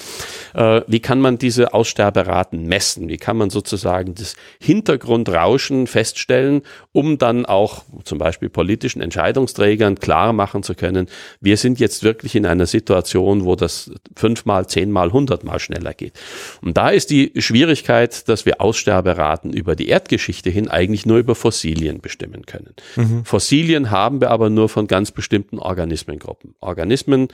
[0.54, 3.08] Äh, wie kann man diese Aussterberaten messen?
[3.08, 9.96] Wie kann man sozusagen das Hintergrundrauschen feststellen, um dann auch zum Beispiel politischen Entscheidungen Entscheidungsträgern
[9.96, 11.08] klar machen zu können,
[11.40, 16.12] wir sind jetzt wirklich in einer Situation, wo das fünfmal, zehnmal, hundertmal schneller geht.
[16.62, 21.34] Und da ist die Schwierigkeit, dass wir Aussterberaten über die Erdgeschichte hin eigentlich nur über
[21.34, 22.74] Fossilien bestimmen können.
[22.96, 23.24] Mhm.
[23.24, 26.54] Fossilien haben wir aber nur von ganz bestimmten Organismengruppen.
[26.60, 27.28] Organismen,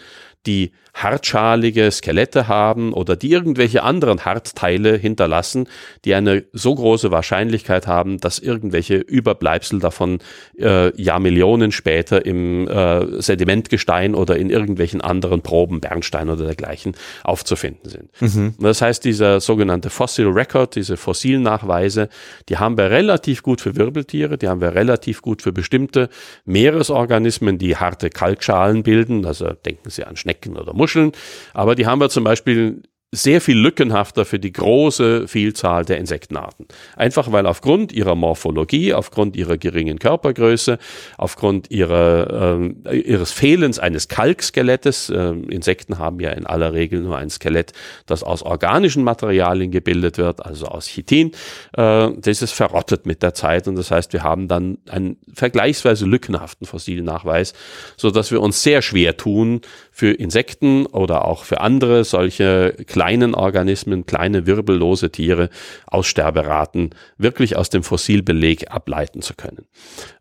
[0.46, 5.68] die hartschalige Skelette haben oder die irgendwelche anderen Hartteile hinterlassen,
[6.04, 10.18] die eine so große Wahrscheinlichkeit haben, dass irgendwelche Überbleibsel davon
[10.58, 17.90] äh, Jahrmillionen später im äh, Sedimentgestein oder in irgendwelchen anderen Proben, Bernstein oder dergleichen, aufzufinden
[17.90, 18.10] sind.
[18.20, 18.54] Mhm.
[18.58, 22.08] Das heißt, dieser sogenannte Fossil Record, diese Fossilnachweise,
[22.48, 26.08] die haben wir relativ gut für Wirbeltiere, die haben wir relativ gut für bestimmte
[26.44, 31.12] Meeresorganismen, die harte Kalkschalen bilden, also denken Sie an Schnecken oder Muscheln,
[31.54, 36.66] aber die haben wir zum Beispiel sehr viel lückenhafter für die große Vielzahl der Insektenarten.
[36.94, 40.78] Einfach weil aufgrund ihrer Morphologie, aufgrund ihrer geringen Körpergröße,
[41.18, 47.16] aufgrund ihrer, äh, ihres Fehlens eines Kalkskeelettes, äh, Insekten haben ja in aller Regel nur
[47.16, 47.72] ein Skelett,
[48.06, 51.32] das aus organischen Materialien gebildet wird, also aus Chitin,
[51.76, 56.06] äh, das ist verrottet mit der Zeit und das heißt, wir haben dann einen vergleichsweise
[56.06, 57.54] lückenhaften Fossilnachweis,
[57.96, 63.34] so dass wir uns sehr schwer tun, für Insekten oder auch für andere solche kleinen
[63.34, 65.50] Organismen, kleine wirbellose Tiere
[65.86, 69.66] Aussterberaten wirklich aus dem Fossilbeleg ableiten zu können.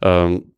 [0.01, 0.51] Ähm,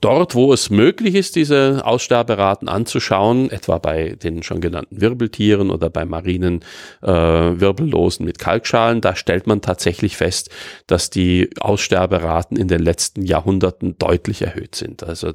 [0.00, 5.90] Dort, wo es möglich ist, diese Aussterberaten anzuschauen, etwa bei den schon genannten Wirbeltieren oder
[5.90, 6.60] bei marinen
[7.02, 10.50] äh, Wirbellosen mit Kalkschalen, da stellt man tatsächlich fest,
[10.86, 15.02] dass die Aussterberaten in den letzten Jahrhunderten deutlich erhöht sind.
[15.02, 15.32] Also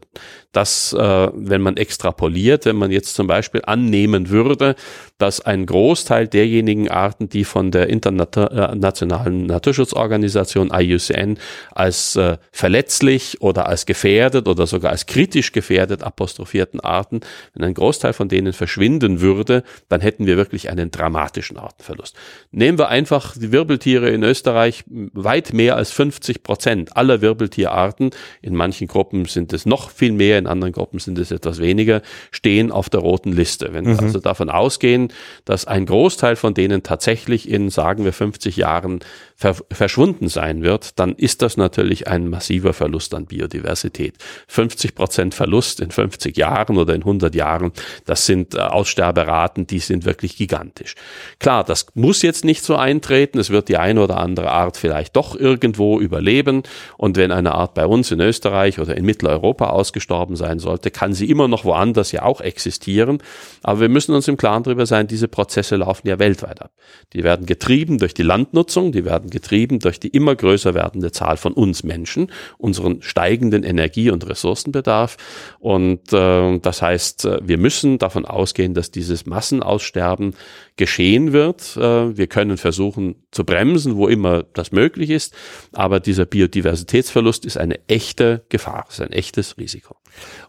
[0.52, 4.76] das, äh, wenn man extrapoliert, wenn man jetzt zum Beispiel annehmen würde,
[5.20, 11.38] dass ein Großteil derjenigen Arten, die von der internationalen Naturschutzorganisation IUCN
[11.72, 17.22] als äh, verletzlich oder als gefährdet oder sogar als kritisch gefährdet apostrophierten Arten,
[17.54, 22.16] wenn ein Großteil von denen verschwinden würde, dann hätten wir wirklich einen dramatischen Artenverlust.
[22.52, 28.56] Nehmen wir einfach die Wirbeltiere in Österreich, weit mehr als 50 Prozent aller Wirbeltierarten, in
[28.56, 32.72] manchen Gruppen sind es noch viel mehr, in anderen Gruppen sind es etwas weniger, stehen
[32.72, 33.74] auf der roten Liste.
[33.74, 33.98] Wenn mhm.
[33.98, 35.12] wir also davon ausgehen,
[35.46, 39.00] dass ein Großteil von denen tatsächlich in, sagen wir, 50 Jahren
[39.40, 44.16] ver verschwunden sein wird, dann ist das natürlich ein massiver Verlust an Biodiversität.
[44.48, 47.72] 50 Prozent Verlust in 50 Jahren oder in 100 Jahren,
[48.06, 50.96] das sind äh, Aussterberaten, die sind wirklich gigantisch.
[51.38, 53.38] Klar, das muss jetzt nicht so eintreten.
[53.38, 56.64] Es wird die eine oder andere Art vielleicht doch irgendwo überleben.
[56.98, 61.14] Und wenn eine Art bei uns in Österreich oder in Mitteleuropa ausgestorben sein sollte, kann
[61.14, 63.20] sie immer noch woanders ja auch existieren.
[63.62, 66.72] Aber wir müssen uns im Klaren darüber sein, diese Prozesse laufen ja weltweit ab.
[67.14, 71.38] Die werden getrieben durch die Landnutzung, die werden getrieben durch die immer größer werdende Zahl
[71.38, 75.18] von uns Menschen, unseren steigenden Energie- und Ressourcenbedarf.
[75.60, 80.34] Und äh, das heißt, äh, wir müssen davon ausgehen, dass dieses Massenaussterben
[80.78, 81.76] geschehen wird.
[81.76, 85.34] Äh, wir können versuchen zu bremsen, wo immer das möglich ist.
[85.74, 89.98] Aber dieser Biodiversitätsverlust ist eine echte Gefahr, ist ein echtes Risiko.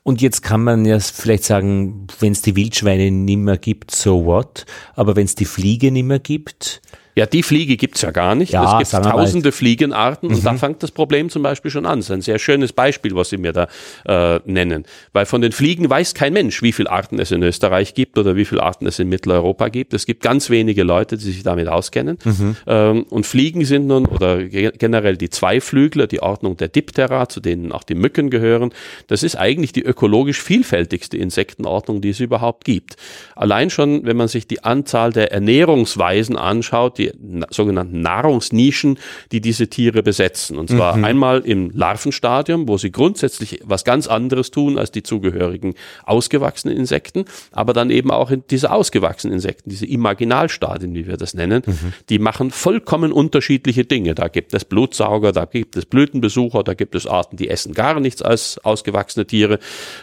[0.02, 4.64] Und jetzt kann man ja vielleicht sagen, wenn es die Wildschweine nimmer gibt, so what?
[4.94, 6.80] Aber wenn es die Fliege nimmer gibt,
[7.18, 8.52] ja, die Fliege gibt's ja gar nicht.
[8.52, 10.36] Ja, es gibt tausende Fliegenarten mhm.
[10.36, 10.58] und da mhm.
[10.58, 11.98] fängt das Problem zum Beispiel schon an.
[11.98, 13.66] Das ist ein sehr schönes Beispiel, was Sie mir da
[14.06, 14.84] äh, nennen.
[15.12, 18.36] Weil von den Fliegen weiß kein Mensch, wie viele Arten es in Österreich gibt oder
[18.36, 19.94] wie viele Arten es in Mitteleuropa gibt.
[19.94, 22.18] Es gibt ganz wenige Leute, die sich damit auskennen.
[22.24, 22.56] Mhm.
[22.66, 27.72] Ähm, und Fliegen sind nun, oder generell die Zweiflügler, die Ordnung der Diptera, zu denen
[27.72, 28.72] auch die Mücken gehören,
[29.06, 32.96] das ist eigentlich die ökologisch vielfältigste Insektenordnung, die es überhaupt gibt.
[33.34, 37.12] Allein schon, wenn man sich die Anzahl der Ernährungsweisen anschaut, die
[37.50, 38.98] sogenannten Nahrungsnischen,
[39.32, 40.58] die diese Tiere besetzen.
[40.58, 41.04] Und zwar mhm.
[41.04, 47.24] einmal im Larvenstadium, wo sie grundsätzlich was ganz anderes tun als die zugehörigen ausgewachsenen Insekten,
[47.52, 51.92] aber dann eben auch in diese ausgewachsenen Insekten, diese Imaginalstadien, wie wir das nennen, mhm.
[52.08, 54.14] die machen vollkommen unterschiedliche Dinge.
[54.14, 58.00] Da gibt es Blutsauger, da gibt es Blütenbesucher, da gibt es Arten, die essen gar
[58.00, 59.58] nichts als ausgewachsene Tiere.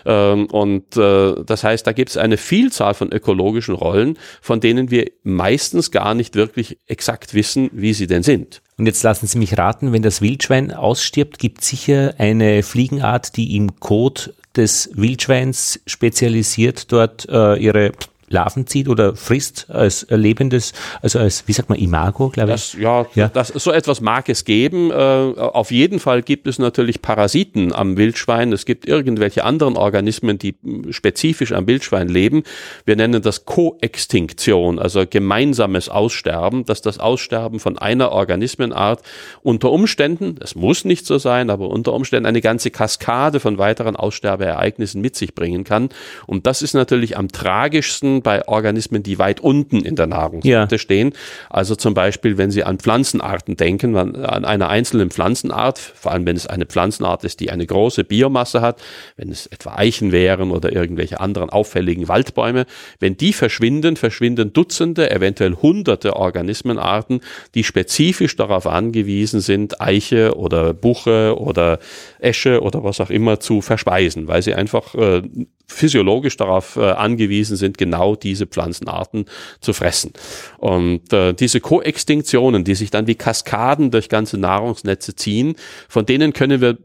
[0.05, 4.91] Ähm, und äh, das heißt, da gibt es eine Vielzahl von ökologischen Rollen, von denen
[4.91, 8.61] wir meistens gar nicht wirklich exakt wissen, wie sie denn sind.
[8.77, 13.55] Und jetzt lassen Sie mich raten, wenn das Wildschwein ausstirbt, gibt sicher eine Fliegenart, die
[13.55, 17.91] im Kot des Wildschweins spezialisiert dort äh, ihre
[18.35, 22.55] Larven zieht oder frisst als lebendes, also als, wie sagt man, Imago, glaube ich.
[22.55, 24.91] Das, ja, ja, Das, so etwas mag es geben.
[24.91, 28.53] Äh, auf jeden Fall gibt es natürlich Parasiten am Wildschwein.
[28.53, 30.55] Es gibt irgendwelche anderen Organismen, die
[30.91, 32.43] spezifisch am Wildschwein leben.
[32.85, 39.01] Wir nennen das Koextinktion, also gemeinsames Aussterben, dass das Aussterben von einer Organismenart
[39.41, 43.95] unter Umständen, es muss nicht so sein, aber unter Umständen eine ganze Kaskade von weiteren
[43.95, 45.89] Aussterbeereignissen mit sich bringen kann.
[46.27, 50.79] Und das ist natürlich am tragischsten bei Organismen, die weit unten in der Nahrungskette ja.
[50.79, 51.13] stehen.
[51.47, 56.35] Also zum Beispiel, wenn Sie an Pflanzenarten denken, an einer einzelnen Pflanzenart, vor allem wenn
[56.35, 58.81] es eine Pflanzenart ist, die eine große Biomasse hat,
[59.15, 62.65] wenn es etwa Eichen wären oder irgendwelche anderen auffälligen Waldbäume,
[62.99, 67.21] wenn die verschwinden, verschwinden Dutzende, eventuell hunderte Organismenarten,
[67.53, 71.77] die spezifisch darauf angewiesen sind, Eiche oder Buche oder
[72.17, 75.21] Esche oder was auch immer zu verspeisen, weil sie einfach äh,
[75.67, 79.25] physiologisch darauf äh, angewiesen sind, genau genau diese Pflanzenarten
[79.61, 80.13] zu fressen.
[80.57, 85.55] Und äh, diese Koextinktionen, die sich dann wie Kaskaden durch ganze Nahrungsnetze ziehen,
[85.89, 86.77] von denen können wir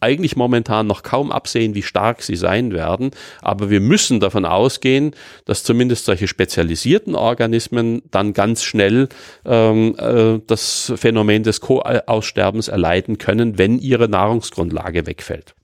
[0.00, 3.10] eigentlich momentan noch kaum absehen, wie stark sie sein werden.
[3.40, 5.12] Aber wir müssen davon ausgehen,
[5.44, 9.08] dass zumindest solche spezialisierten Organismen dann ganz schnell
[9.44, 15.54] ähm, äh, das Phänomen des Co-Aussterbens erleiden können, wenn ihre Nahrungsgrundlage wegfällt.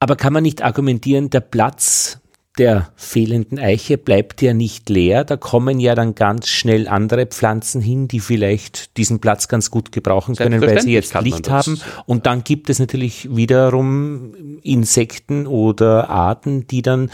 [0.00, 2.20] Aber kann man nicht argumentieren, der Platz
[2.58, 5.24] der fehlenden Eiche bleibt ja nicht leer.
[5.24, 9.92] Da kommen ja dann ganz schnell andere Pflanzen hin, die vielleicht diesen Platz ganz gut
[9.92, 11.80] gebrauchen können, weil sie jetzt Licht haben.
[12.06, 17.10] Und dann gibt es natürlich wiederum Insekten oder Arten, die dann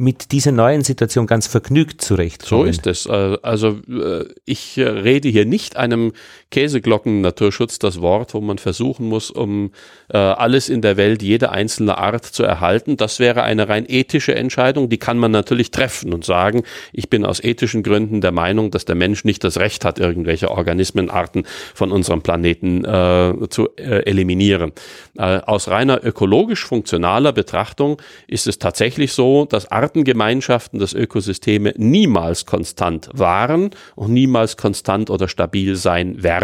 [0.00, 2.64] mit dieser neuen Situation ganz vergnügt zurechtkommen.
[2.64, 3.04] So ist es.
[3.04, 6.12] Äh, also äh, ich rede hier nicht einem
[6.50, 9.70] Käseglocken-Naturschutz das Wort, wo man versuchen muss, um
[10.12, 12.96] äh, alles in der Welt, jede einzelne Art zu erhalten.
[12.96, 14.88] Das wäre eine rein ethische Entscheidung.
[14.88, 18.84] Die kann man natürlich treffen und sagen, ich bin aus ethischen Gründen der Meinung, dass
[18.84, 24.72] der Mensch nicht das Recht hat, irgendwelche Organismenarten von unserem Planeten äh, zu äh, eliminieren.
[25.16, 31.74] Äh, aus reiner ökologisch funktionaler Betrachtung ist es tatsächlich so, dass Arten Artengemeinschaften, dass Ökosysteme
[31.76, 36.39] niemals konstant waren und niemals konstant oder stabil sein werden.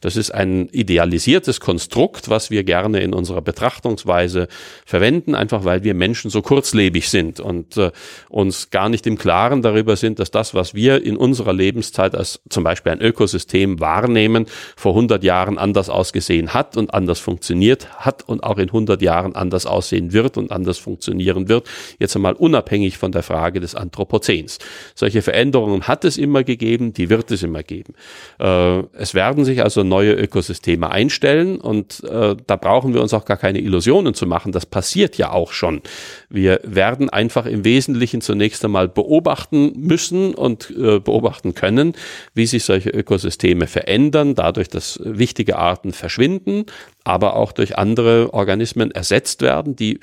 [0.00, 4.48] Das ist ein idealisiertes Konstrukt, was wir gerne in unserer Betrachtungsweise
[4.84, 7.90] verwenden, einfach weil wir Menschen so kurzlebig sind und äh,
[8.28, 12.40] uns gar nicht im Klaren darüber sind, dass das, was wir in unserer Lebenszeit als
[12.48, 18.28] zum Beispiel ein Ökosystem wahrnehmen, vor 100 Jahren anders ausgesehen hat und anders funktioniert hat
[18.28, 21.68] und auch in 100 Jahren anders aussehen wird und anders funktionieren wird.
[21.98, 24.58] Jetzt einmal unabhängig unabhängig von der Frage des Anthropozäns.
[24.94, 27.94] Solche Veränderungen hat es immer gegeben, die wird es immer geben.
[28.38, 33.24] Äh, es werden sich also neue Ökosysteme einstellen und äh, da brauchen wir uns auch
[33.24, 34.52] gar keine Illusionen zu machen.
[34.52, 35.80] Das passiert ja auch schon.
[36.28, 41.94] Wir werden einfach im Wesentlichen zunächst einmal beobachten müssen und äh, beobachten können,
[42.34, 46.66] wie sich solche Ökosysteme verändern, dadurch, dass wichtige Arten verschwinden,
[47.04, 50.00] aber auch durch andere Organismen ersetzt werden, die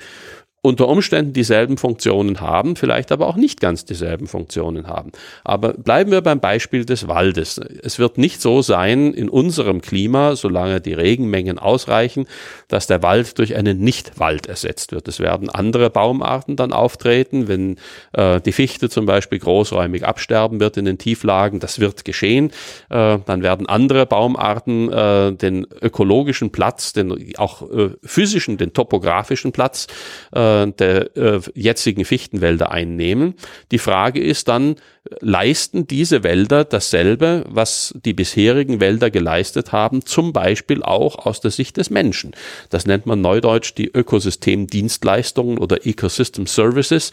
[0.62, 5.12] unter Umständen dieselben Funktionen haben, vielleicht aber auch nicht ganz dieselben Funktionen haben.
[5.42, 7.58] Aber bleiben wir beim Beispiel des Waldes.
[7.58, 12.26] Es wird nicht so sein in unserem Klima, solange die Regenmengen ausreichen,
[12.68, 15.08] dass der Wald durch einen Nichtwald ersetzt wird.
[15.08, 17.76] Es werden andere Baumarten dann auftreten, wenn
[18.12, 21.60] äh, die Fichte zum Beispiel großräumig absterben wird in den Tieflagen.
[21.60, 22.50] Das wird geschehen.
[22.90, 29.52] Äh, dann werden andere Baumarten äh, den ökologischen Platz, den auch äh, physischen, den topografischen
[29.52, 29.86] Platz
[30.34, 33.34] äh, äh, der äh, jetzigen Fichtenwälder einnehmen.
[33.70, 34.76] Die Frage ist dann,
[35.20, 41.50] leisten diese Wälder dasselbe, was die bisherigen Wälder geleistet haben, zum Beispiel auch aus der
[41.50, 42.32] Sicht des Menschen.
[42.68, 47.12] Das nennt man neudeutsch die Ökosystemdienstleistungen oder Ecosystem Services.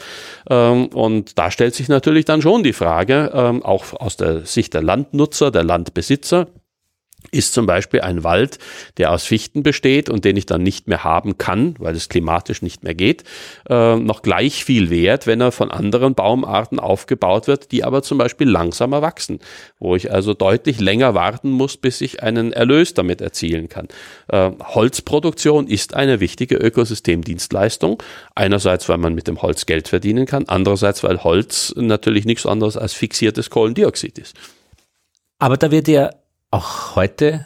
[0.50, 4.74] Ähm, und da stellt sich natürlich dann schon die Frage, ähm, auch aus der Sicht
[4.74, 6.48] der Landnutzer, der Landbesitzer,
[7.32, 8.58] ist zum Beispiel ein Wald,
[8.98, 12.62] der aus Fichten besteht und den ich dann nicht mehr haben kann, weil es klimatisch
[12.62, 13.24] nicht mehr geht,
[13.70, 18.18] äh, noch gleich viel wert, wenn er von anderen Baumarten aufgebaut wird, die aber zum
[18.18, 19.40] Beispiel langsamer wachsen,
[19.80, 23.88] wo ich also deutlich länger warten muss, bis ich einen Erlös damit erzielen kann.
[24.30, 28.02] Äh, Holzproduktion ist eine wichtige Ökosystemdienstleistung.
[28.36, 32.78] Einerseits, weil man mit dem Holz Geld verdienen kann, andererseits, weil Holz natürlich nichts anderes
[32.78, 34.36] als fixiertes Kohlendioxid ist.
[35.40, 36.12] Aber da wird ja
[36.52, 37.46] auch heute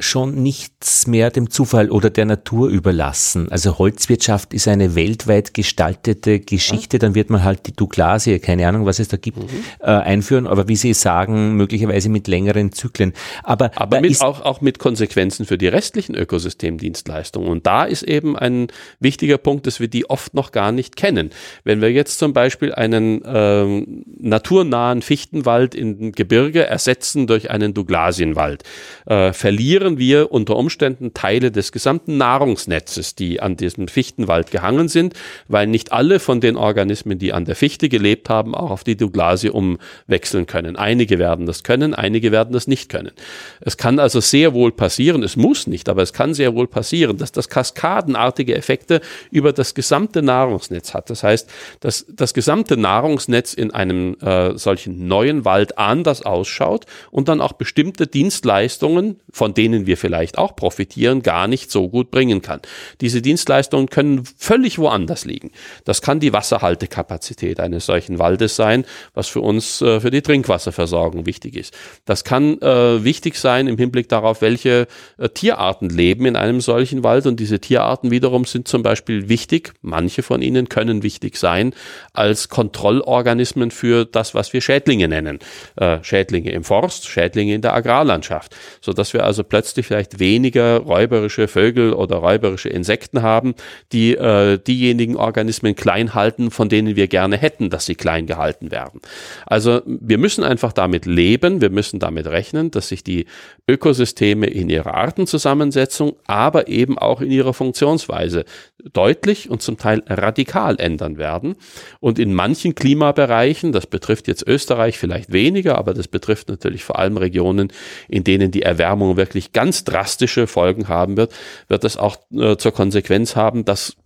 [0.00, 3.50] schon nichts mehr dem Zufall oder der Natur überlassen.
[3.52, 6.98] Also Holzwirtschaft ist eine weltweit gestaltete Geschichte.
[6.98, 9.48] Dann wird man halt die Douglasie, keine Ahnung, was es da gibt, mhm.
[9.78, 10.48] äh, einführen.
[10.48, 13.12] Aber wie Sie sagen, möglicherweise mit längeren Zyklen.
[13.44, 17.48] Aber, Aber mit, auch, auch mit Konsequenzen für die restlichen Ökosystemdienstleistungen.
[17.48, 18.66] Und da ist eben ein
[18.98, 21.30] wichtiger Punkt, dass wir die oft noch gar nicht kennen.
[21.62, 28.64] Wenn wir jetzt zum Beispiel einen ähm, naturnahen Fichtenwald in Gebirge ersetzen durch einen Douglasienwald,
[29.06, 34.88] äh, verlieren verlieren wir unter Umständen Teile des gesamten Nahrungsnetzes, die an diesem Fichtenwald gehangen
[34.88, 35.12] sind,
[35.46, 38.96] weil nicht alle von den Organismen, die an der Fichte gelebt haben, auch auf die
[38.96, 40.76] Douglasie umwechseln können.
[40.76, 43.12] Einige werden das können, einige werden das nicht können.
[43.60, 47.18] Es kann also sehr wohl passieren, es muss nicht, aber es kann sehr wohl passieren,
[47.18, 51.10] dass das kaskadenartige Effekte über das gesamte Nahrungsnetz hat.
[51.10, 57.28] Das heißt, dass das gesamte Nahrungsnetz in einem äh, solchen neuen Wald anders ausschaut und
[57.28, 62.10] dann auch bestimmte Dienstleistungen, von denen denen wir vielleicht auch profitieren, gar nicht so gut
[62.10, 62.60] bringen kann.
[63.00, 65.50] Diese Dienstleistungen können völlig woanders liegen.
[65.84, 71.26] Das kann die Wasserhaltekapazität eines solchen Waldes sein, was für uns äh, für die Trinkwasserversorgung
[71.26, 71.74] wichtig ist.
[72.04, 74.86] Das kann äh, wichtig sein im Hinblick darauf, welche
[75.18, 79.74] äh, Tierarten leben in einem solchen Wald und diese Tierarten wiederum sind zum Beispiel wichtig,
[79.82, 81.74] manche von ihnen können wichtig sein
[82.12, 85.38] als Kontrollorganismen für das, was wir Schädlinge nennen.
[85.76, 90.78] Äh, Schädlinge im Forst, Schädlinge in der Agrarlandschaft, so dass wir also plötzlich vielleicht weniger
[90.78, 93.54] räuberische Vögel oder räuberische Insekten haben,
[93.92, 98.70] die äh, diejenigen Organismen klein halten, von denen wir gerne hätten, dass sie klein gehalten
[98.70, 99.00] werden.
[99.46, 103.26] Also wir müssen einfach damit leben, wir müssen damit rechnen, dass sich die
[103.68, 108.44] Ökosysteme in ihrer Artenzusammensetzung, aber eben auch in ihrer Funktionsweise
[108.92, 111.56] deutlich und zum Teil radikal ändern werden.
[112.00, 116.98] Und in manchen Klimabereichen, das betrifft jetzt Österreich vielleicht weniger, aber das betrifft natürlich vor
[116.98, 117.72] allem Regionen,
[118.08, 121.32] in denen die Erwärmung wirklich ganz drastische Folgen haben wird,
[121.68, 123.96] wird das auch äh, zur Konsequenz haben, dass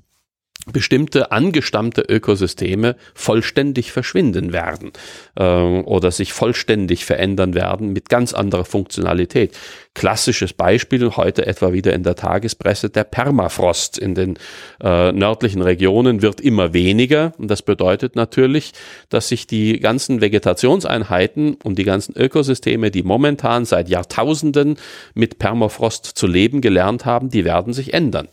[0.72, 4.92] bestimmte angestammte Ökosysteme vollständig verschwinden werden
[5.36, 9.56] äh, oder sich vollständig verändern werden mit ganz anderer Funktionalität.
[9.94, 14.38] Klassisches Beispiel heute etwa wieder in der Tagespresse, der Permafrost in den
[14.80, 18.72] äh, nördlichen Regionen wird immer weniger und das bedeutet natürlich,
[19.08, 24.76] dass sich die ganzen Vegetationseinheiten und die ganzen Ökosysteme, die momentan seit Jahrtausenden
[25.14, 28.28] mit Permafrost zu leben gelernt haben, die werden sich ändern.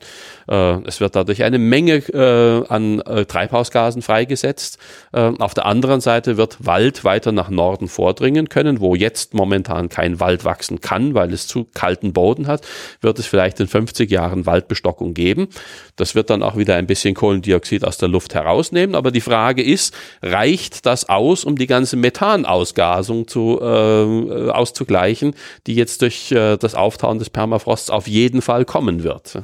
[0.48, 4.78] Äh, es wird dadurch eine Menge äh, an äh, Treibhausgasen freigesetzt.
[5.14, 9.90] Äh, auf der anderen Seite wird Wald weiter nach Norden vordringen können, wo jetzt momentan
[9.90, 12.68] kein Wald wachsen kann, weil es zu zu kalten Boden hat,
[13.00, 15.48] wird es vielleicht in 50 Jahren Waldbestockung geben.
[15.96, 18.94] Das wird dann auch wieder ein bisschen Kohlendioxid aus der Luft herausnehmen.
[18.94, 25.34] Aber die Frage ist, reicht das aus, um die ganze Methanausgasung zu, äh, auszugleichen,
[25.66, 29.40] die jetzt durch äh, das Auftauen des Permafrosts auf jeden Fall kommen wird?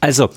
[0.00, 0.28] Also,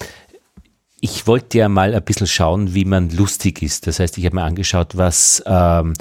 [1.02, 3.88] ich wollte ja mal ein bisschen schauen, wie man lustig ist.
[3.88, 5.94] Das heißt, ich habe mir angeschaut, was ähm,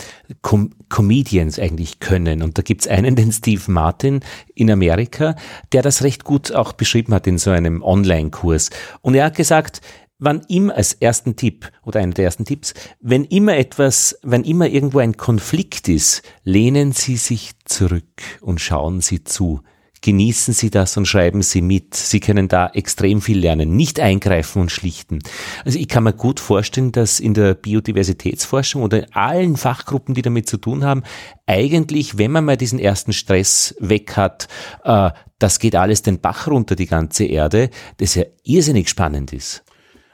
[0.43, 2.43] Com Comedians eigentlich können.
[2.43, 4.21] Und da gibt's einen, den Steve Martin
[4.55, 5.37] in Amerika,
[5.73, 8.71] der das recht gut auch beschrieben hat in so einem Online-Kurs.
[9.03, 9.81] Und er hat gesagt,
[10.19, 14.67] wann immer als ersten Tipp oder einer der ersten Tipps, wenn immer etwas, wenn immer
[14.69, 19.63] irgendwo ein Konflikt ist, lehnen Sie sich zurück und schauen Sie zu
[20.03, 21.95] genießen Sie das und schreiben Sie mit.
[21.95, 25.19] Sie können da extrem viel lernen, nicht eingreifen und schlichten.
[25.65, 30.23] Also ich kann mir gut vorstellen, dass in der Biodiversitätsforschung oder in allen Fachgruppen, die
[30.23, 31.03] damit zu tun haben,
[31.47, 34.49] eigentlich, wenn man mal diesen ersten Stress weg hat,
[34.85, 39.63] äh, das geht alles den Bach runter, die ganze Erde, das ja irrsinnig spannend ist.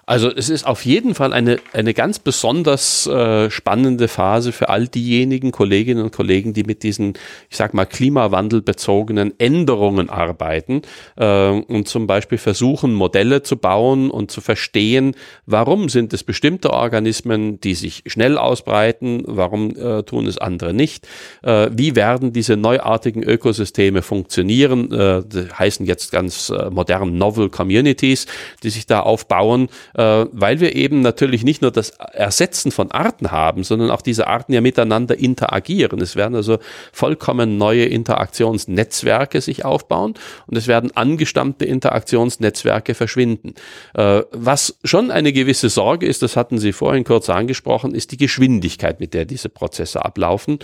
[0.06, 4.88] Also es ist auf jeden Fall eine, eine ganz besonders äh, spannende Phase für all
[4.88, 7.14] diejenigen Kolleginnen und Kollegen, die mit diesen,
[7.48, 10.82] ich sag mal, klimawandelbezogenen Änderungen arbeiten
[11.16, 15.14] äh, und zum Beispiel versuchen, Modelle zu bauen und zu verstehen,
[15.46, 21.08] warum sind es bestimmte Organismen, die sich schnell ausbreiten, warum äh, tun es andere nicht,
[21.42, 25.22] äh, wie werden diese neuartigen Ökosysteme funktionieren, äh,
[25.58, 28.26] heißen jetzt ganz äh, modern Novel Communities,
[28.62, 33.30] die sich da aufbauen äh, weil wir eben natürlich nicht nur das Ersetzen von Arten
[33.30, 36.00] haben, sondern auch diese Arten ja miteinander interagieren.
[36.00, 36.58] Es werden also
[36.92, 40.14] vollkommen neue Interaktionsnetzwerke sich aufbauen
[40.46, 43.54] und es werden angestammte Interaktionsnetzwerke verschwinden.
[43.94, 48.16] Äh, was schon eine gewisse Sorge ist, das hatten Sie vorhin kurz angesprochen, ist die
[48.16, 50.58] Geschwindigkeit, mit der diese Prozesse ablaufen.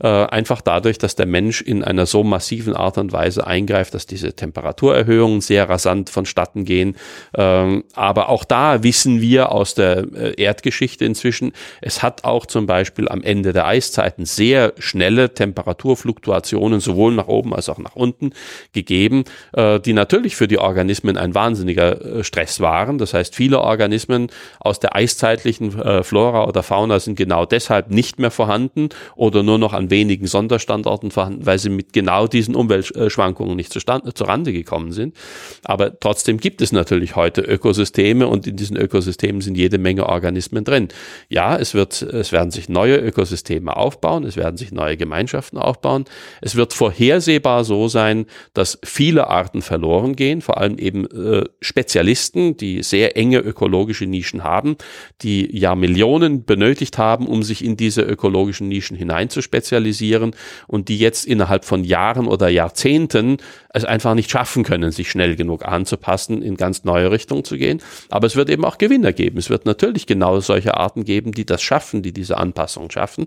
[0.00, 4.06] Äh, einfach dadurch, dass der Mensch in einer so massiven Art und Weise eingreift, dass
[4.06, 6.96] diese Temperaturerhöhungen sehr rasant vonstatten gehen.
[7.36, 12.66] Ähm, aber auch da wissen wir aus der äh, Erdgeschichte inzwischen, es hat auch zum
[12.66, 18.32] Beispiel am Ende der Eiszeiten sehr schnelle Temperaturfluktuationen sowohl nach oben als auch nach unten
[18.72, 22.98] gegeben, äh, die natürlich für die Organismen ein wahnsinniger äh, Stress waren.
[22.98, 24.28] Das heißt, viele Organismen
[24.60, 25.72] aus der eiszeitlichen
[26.02, 31.10] Flora oder Fauna sind genau deshalb nicht mehr vorhanden oder nur noch an wenigen Sonderstandorten
[31.10, 35.16] vorhanden, weil sie mit genau diesen Umweltschwankungen nicht zustande, zurande gekommen sind.
[35.64, 40.64] Aber trotzdem gibt es natürlich heute Ökosysteme und in diesen Ökosystemen sind jede Menge Organismen
[40.64, 40.88] drin.
[41.28, 46.06] Ja, es wird, es werden sich neue Ökosysteme aufbauen, es werden sich neue Gemeinschaften aufbauen.
[46.40, 52.56] Es wird vorhersehbar so sein, dass viele Arten verloren gehen, vor allem eben äh, Spezialisten,
[52.56, 54.76] die sehr enge ökologische Nischen haben,
[55.20, 60.34] die ja Millionen benötigt haben, um sich in diese ökologischen Nischen hinein zu spezialisieren
[60.66, 63.36] und die jetzt innerhalb von Jahren oder Jahrzehnten
[63.74, 67.82] es einfach nicht schaffen können, sich schnell genug anzupassen, in ganz neue Richtungen zu gehen.
[68.08, 69.38] Aber es wird eben auch Gewinner geben.
[69.38, 73.26] Es wird natürlich genau solche Arten geben, die das schaffen, die diese Anpassung schaffen.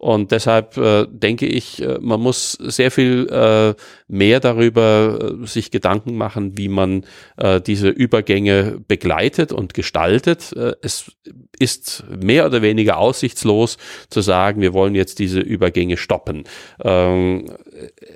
[0.00, 3.74] Und deshalb äh, denke ich, äh, man muss sehr viel äh,
[4.08, 7.04] mehr darüber äh, sich Gedanken machen, wie man
[7.36, 10.54] äh, diese Übergänge begleitet und gestaltet.
[10.56, 11.12] Äh, es
[11.58, 13.76] ist mehr oder weniger aussichtslos
[14.08, 16.44] zu sagen, wir wollen jetzt diese Übergänge stoppen.
[16.82, 17.50] Ähm,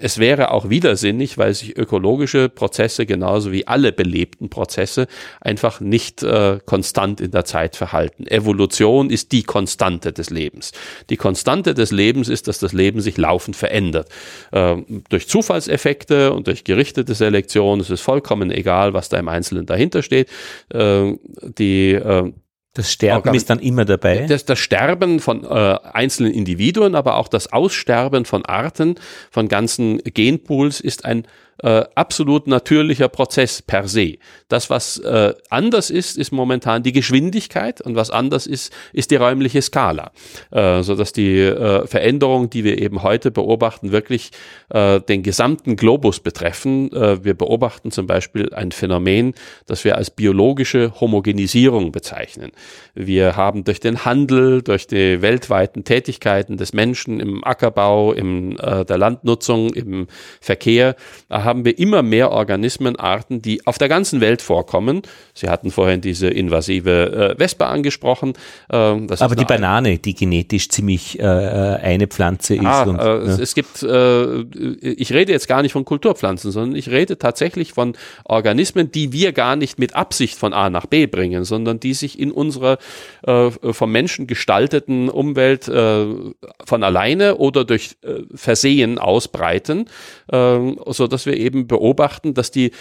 [0.00, 5.06] es wäre auch widersinnig, weil sich ökologische Prozesse genauso wie alle belebten Prozesse
[5.42, 8.26] einfach nicht äh, konstant in der Zeit verhalten.
[8.26, 10.72] Evolution ist die Konstante des Lebens.
[11.10, 14.08] Die Konstante des Lebens ist, dass das Leben sich laufend verändert.
[14.52, 19.66] Ähm, durch Zufallseffekte und durch gerichtete Selektion es ist vollkommen egal, was da im Einzelnen
[19.66, 20.28] dahinter steht.
[20.72, 21.18] Ähm,
[21.58, 22.32] die äh,
[22.74, 24.26] das Sterben Organ ist dann immer dabei.
[24.26, 28.96] Das, das Sterben von äh, einzelnen Individuen, aber auch das Aussterben von Arten,
[29.30, 31.24] von ganzen Genpools ist ein
[31.62, 34.18] äh, absolut natürlicher Prozess per se.
[34.48, 39.16] Das, was äh, anders ist, ist momentan die Geschwindigkeit und was anders ist, ist die
[39.16, 40.12] räumliche Skala.
[40.50, 44.30] Äh, so dass die äh, Veränderungen, die wir eben heute beobachten, wirklich
[44.70, 46.92] äh, den gesamten Globus betreffen.
[46.92, 49.34] Äh, wir beobachten zum Beispiel ein Phänomen,
[49.66, 52.52] das wir als biologische Homogenisierung bezeichnen.
[52.94, 58.84] Wir haben durch den Handel, durch die weltweiten Tätigkeiten des Menschen im Ackerbau, im äh,
[58.84, 60.06] der Landnutzung, im
[60.40, 60.96] Verkehr,
[61.44, 65.02] haben wir immer mehr Organismenarten, die auf der ganzen Welt vorkommen.
[65.34, 68.34] Sie hatten vorhin diese invasive äh, Wespe angesprochen.
[68.70, 72.64] Ähm, Aber die Banane, die genetisch ziemlich äh, äh, eine Pflanze ist.
[72.64, 73.38] Ah, und, äh, ja.
[73.38, 74.40] Es gibt, äh,
[74.80, 79.32] ich rede jetzt gar nicht von Kulturpflanzen, sondern ich rede tatsächlich von Organismen, die wir
[79.32, 82.78] gar nicht mit Absicht von A nach B bringen, sondern die sich in unserer
[83.26, 87.96] äh, vom Menschen gestalteten Umwelt von alleine oder durch
[88.34, 89.86] Versehen ausbreiten,
[90.30, 92.72] äh, so dass wir eben beobachten, dass die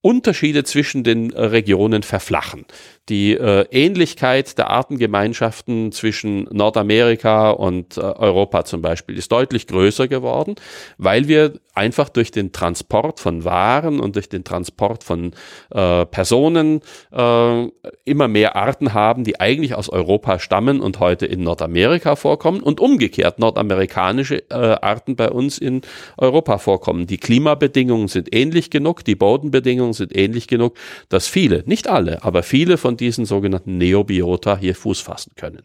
[0.00, 2.66] Unterschiede zwischen den Regionen verflachen
[3.08, 10.06] die äh, Ähnlichkeit der Artengemeinschaften zwischen Nordamerika und äh, Europa zum Beispiel ist deutlich größer
[10.06, 10.54] geworden,
[10.98, 15.32] weil wir einfach durch den Transport von Waren und durch den Transport von
[15.70, 16.80] äh, Personen
[17.10, 17.66] äh,
[18.04, 22.78] immer mehr Arten haben, die eigentlich aus Europa stammen und heute in Nordamerika vorkommen und
[22.78, 25.80] umgekehrt nordamerikanische äh, Arten bei uns in
[26.18, 27.06] Europa vorkommen.
[27.06, 30.76] Die Klimabedingungen sind ähnlich genug, die Bodenbedingungen sind ähnlich genug,
[31.08, 35.62] dass viele, nicht alle, aber viele von von diesen sogenannten Neobiota hier Fuß fassen können.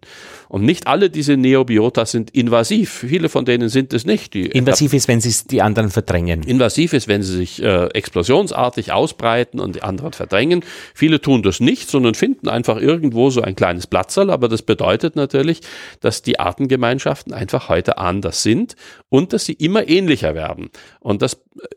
[0.47, 3.03] Und nicht alle diese Neobiota sind invasiv.
[3.05, 4.33] Viele von denen sind es nicht.
[4.33, 6.43] Die invasiv ist, wenn sie die anderen verdrängen.
[6.43, 10.63] Invasiv ist, wenn sie sich äh, explosionsartig ausbreiten und die anderen verdrängen.
[10.93, 14.29] Viele tun das nicht, sondern finden einfach irgendwo so ein kleines Platzerl.
[14.29, 15.59] Aber das bedeutet natürlich,
[15.99, 18.77] dass die Artengemeinschaften einfach heute anders sind
[19.09, 20.69] und dass sie immer ähnlicher werden.
[21.01, 21.67] Und das äh,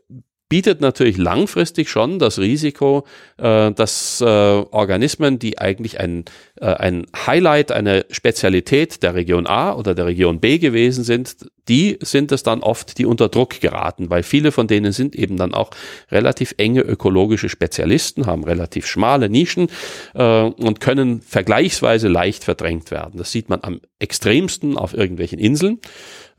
[0.51, 3.05] bietet natürlich langfristig schon das Risiko,
[3.37, 6.25] äh, dass äh, Organismen, die eigentlich ein,
[6.59, 11.37] äh, ein Highlight, eine Spezialität der Region A oder der Region B gewesen sind,
[11.71, 15.37] die sind es dann oft, die unter Druck geraten, weil viele von denen sind eben
[15.37, 15.69] dann auch
[16.11, 19.69] relativ enge ökologische Spezialisten, haben relativ schmale Nischen
[20.13, 23.13] äh, und können vergleichsweise leicht verdrängt werden.
[23.17, 25.79] Das sieht man am extremsten auf irgendwelchen Inseln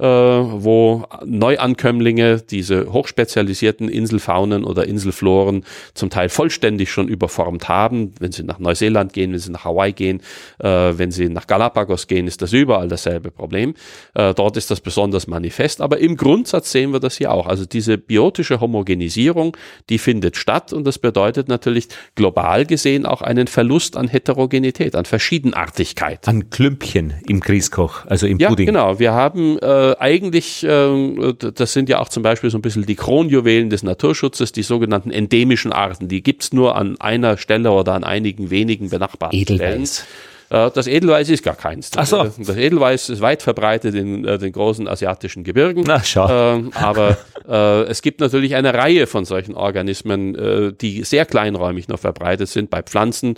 [0.02, 5.64] äh, wo Neuankömmlinge diese hochspezialisierten Inselfaunen oder Inselfloren
[5.94, 8.12] zum Teil vollständig schon überformt haben.
[8.18, 10.20] Wenn sie nach Neuseeland gehen, wenn sie nach Hawaii gehen,
[10.58, 13.74] äh, wenn sie nach Galapagos gehen, ist das überall dasselbe Problem.
[14.14, 17.46] Äh, dort ist das besonders manifest, aber im Grundsatz sehen wir das hier auch.
[17.46, 19.56] Also diese biotische Homogenisierung,
[19.88, 25.04] die findet statt und das bedeutet natürlich global gesehen auch einen Verlust an Heterogenität, an
[25.04, 26.26] Verschiedenartigkeit.
[26.28, 28.66] An Klümpchen im Grießkoch, also im ja, Pudding.
[28.66, 28.98] Ja, genau.
[28.98, 32.96] Wir haben äh, eigentlich, äh, das sind ja auch zum Beispiel so ein bisschen die
[32.96, 36.08] Kronjuwelen des Naturschutzes, die sogenannten endemischen Arten.
[36.08, 39.94] Die gibt's nur an einer Stelle oder an einigen wenigen benachbarten Edelweiß.
[39.94, 40.31] Stellen.
[40.52, 41.90] Äh, das Edelweiß ist gar keins.
[41.96, 42.24] Ach so.
[42.24, 45.84] Das Edelweiß ist weit verbreitet in äh, den großen asiatischen Gebirgen.
[45.86, 46.28] Na, schau.
[46.28, 47.16] Ähm, aber
[47.48, 52.68] äh, es gibt natürlich eine Reihe von solchen Organismen, die sehr kleinräumig noch verbreitet sind.
[52.70, 53.36] Bei Pflanzen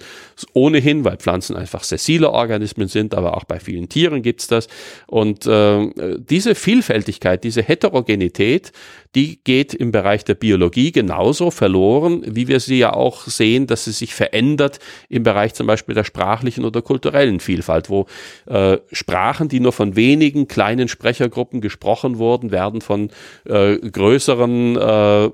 [0.53, 4.69] ohnehin, weil Pflanzen einfach sessile Organismen sind, aber auch bei vielen Tieren gibt's das.
[5.07, 8.73] Und diese Vielfältigkeit, diese Heterogenität,
[9.15, 13.85] die geht im Bereich der Biologie genauso verloren, wie wir sie ja auch sehen, dass
[13.85, 18.07] sie sich verändert im Bereich zum Beispiel der sprachlichen oder Kultur kulturellen Vielfalt, wo
[18.47, 23.11] äh, Sprachen, die nur von wenigen kleinen Sprechergruppen gesprochen wurden, werden von
[23.45, 25.31] äh, größeren äh,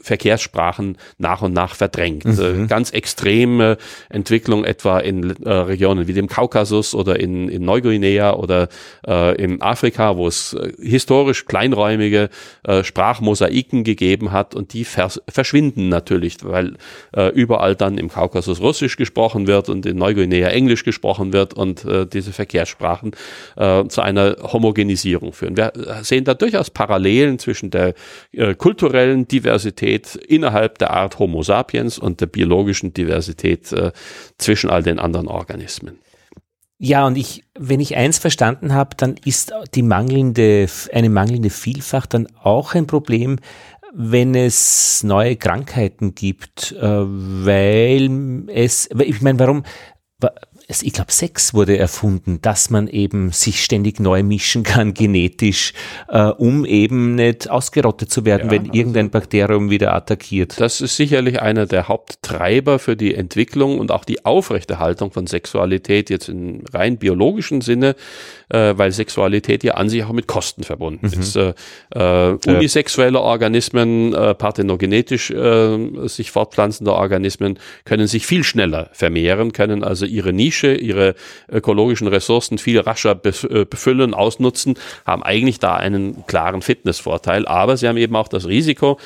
[0.00, 2.24] Verkehrssprachen nach und nach verdrängt.
[2.24, 2.64] Mhm.
[2.64, 3.76] Äh, ganz extreme
[4.08, 8.68] Entwicklung etwa in äh, Regionen wie dem Kaukasus oder in, in Neuguinea oder
[9.06, 12.28] äh, in Afrika, wo es äh, historisch kleinräumige
[12.64, 16.74] äh, Sprachmosaiken gegeben hat und die vers verschwinden natürlich, weil
[17.14, 21.84] äh, überall dann im Kaukasus Russisch gesprochen wird und in Neuguinea Englisch gesprochen wird und
[21.84, 23.12] äh, diese Verkehrssprachen
[23.56, 25.56] äh, zu einer Homogenisierung führen.
[25.56, 25.72] Wir
[26.02, 27.94] sehen da durchaus Parallelen zwischen der
[28.32, 33.92] äh, kulturellen Diversität innerhalb der Art Homo sapiens und der biologischen Diversität äh,
[34.38, 36.00] zwischen all den anderen Organismen.
[36.80, 42.14] Ja, und ich, wenn ich eins verstanden habe, dann ist die mangelnde, eine mangelnde Vielfalt
[42.14, 43.40] dann auch ein Problem,
[43.92, 49.64] wenn es neue Krankheiten gibt, äh, weil es, ich meine, warum,
[50.70, 55.72] ich glaube, Sex wurde erfunden, dass man eben sich ständig neu mischen kann, genetisch,
[56.08, 60.60] äh, um eben nicht ausgerottet zu werden, ja, wenn also irgendein Bakterium wieder attackiert.
[60.60, 66.10] Das ist sicherlich einer der Haupttreiber für die Entwicklung und auch die Aufrechterhaltung von Sexualität
[66.10, 67.96] jetzt im rein biologischen Sinne,
[68.48, 71.20] äh, weil Sexualität ja an sich auch mit Kosten verbunden mhm.
[71.20, 71.36] ist.
[71.36, 71.54] Äh,
[71.90, 79.84] äh, unisexuelle Organismen, äh, parthenogenetisch äh, sich fortpflanzende Organismen können sich viel schneller vermehren, können
[79.84, 81.14] also ihre Nische ihre
[81.50, 84.74] ökologischen Ressourcen viel rascher äh, befüllen, ausnutzen,
[85.06, 87.46] haben eigentlich da einen klaren Fitnessvorteil.
[87.46, 88.98] Aber sie haben eben auch das Risiko,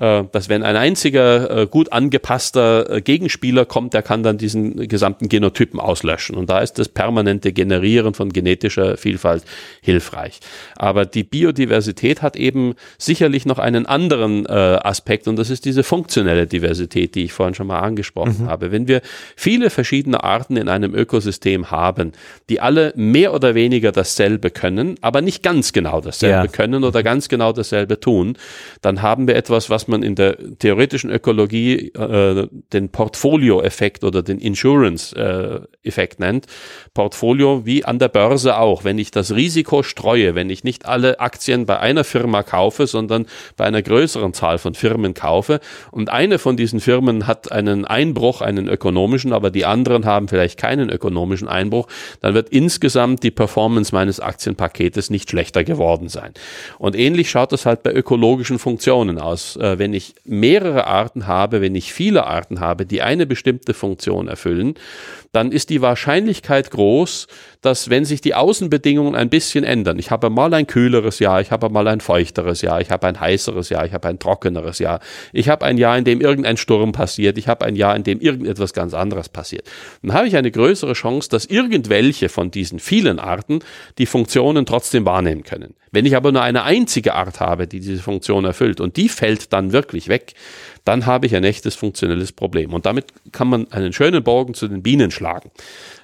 [0.00, 5.78] dass wenn ein einziger äh, gut angepasster Gegenspieler kommt, der kann dann diesen gesamten Genotypen
[5.78, 6.36] auslöschen.
[6.36, 9.44] Und da ist das permanente Generieren von genetischer Vielfalt
[9.82, 10.40] hilfreich.
[10.76, 16.46] Aber die Biodiversität hat eben sicherlich noch einen anderen Aspekt und das ist diese funktionelle
[16.46, 18.48] Diversität, die ich vorhin schon mal angesprochen mhm.
[18.48, 18.72] habe.
[18.72, 19.02] Wenn wir
[19.36, 22.12] viele verschiedene Arten in einem Ökosystem haben,
[22.48, 26.52] die alle mehr oder weniger dasselbe können, aber nicht ganz genau dasselbe ja.
[26.52, 28.36] können oder ganz genau dasselbe tun,
[28.80, 34.38] dann haben wir etwas, was man in der theoretischen Ökologie äh, den Portfolio-Effekt oder den
[34.38, 36.46] Insurance-Effekt nennt.
[36.94, 38.84] Portfolio wie an der Börse auch.
[38.84, 43.26] Wenn ich das Risiko streue, wenn ich nicht alle Aktien bei einer Firma kaufe, sondern
[43.56, 45.60] bei einer größeren Zahl von Firmen kaufe
[45.90, 50.58] und eine von diesen Firmen hat einen Einbruch, einen ökonomischen, aber die anderen haben vielleicht
[50.58, 51.88] keinen ökonomischen Einbruch,
[52.20, 56.32] dann wird insgesamt die Performance meines Aktienpaketes nicht schlechter geworden sein.
[56.78, 59.56] Und ähnlich schaut es halt bei ökologischen Funktionen aus.
[59.56, 64.28] Äh, wenn ich mehrere Arten habe, wenn ich viele Arten habe, die eine bestimmte Funktion
[64.28, 64.74] erfüllen,
[65.32, 67.26] dann ist die Wahrscheinlichkeit groß,
[67.60, 71.50] dass wenn sich die Außenbedingungen ein bisschen ändern, ich habe mal ein kühleres Jahr, ich
[71.50, 75.00] habe mal ein feuchteres Jahr, ich habe ein heißeres Jahr, ich habe ein trockeneres Jahr,
[75.32, 78.20] ich habe ein Jahr, in dem irgendein Sturm passiert, ich habe ein Jahr, in dem
[78.20, 79.68] irgendetwas ganz anderes passiert.
[80.02, 83.60] Dann habe ich eine größere Chance, dass irgendwelche von diesen vielen Arten
[83.98, 85.74] die Funktionen trotzdem wahrnehmen können.
[85.92, 89.52] Wenn ich aber nur eine einzige Art habe, die diese Funktion erfüllt und die fällt
[89.52, 90.34] dann wirklich weg,
[90.90, 92.74] dann habe ich ein echtes funktionelles Problem.
[92.74, 95.52] Und damit kann man einen schönen Bogen zu den Bienen schlagen.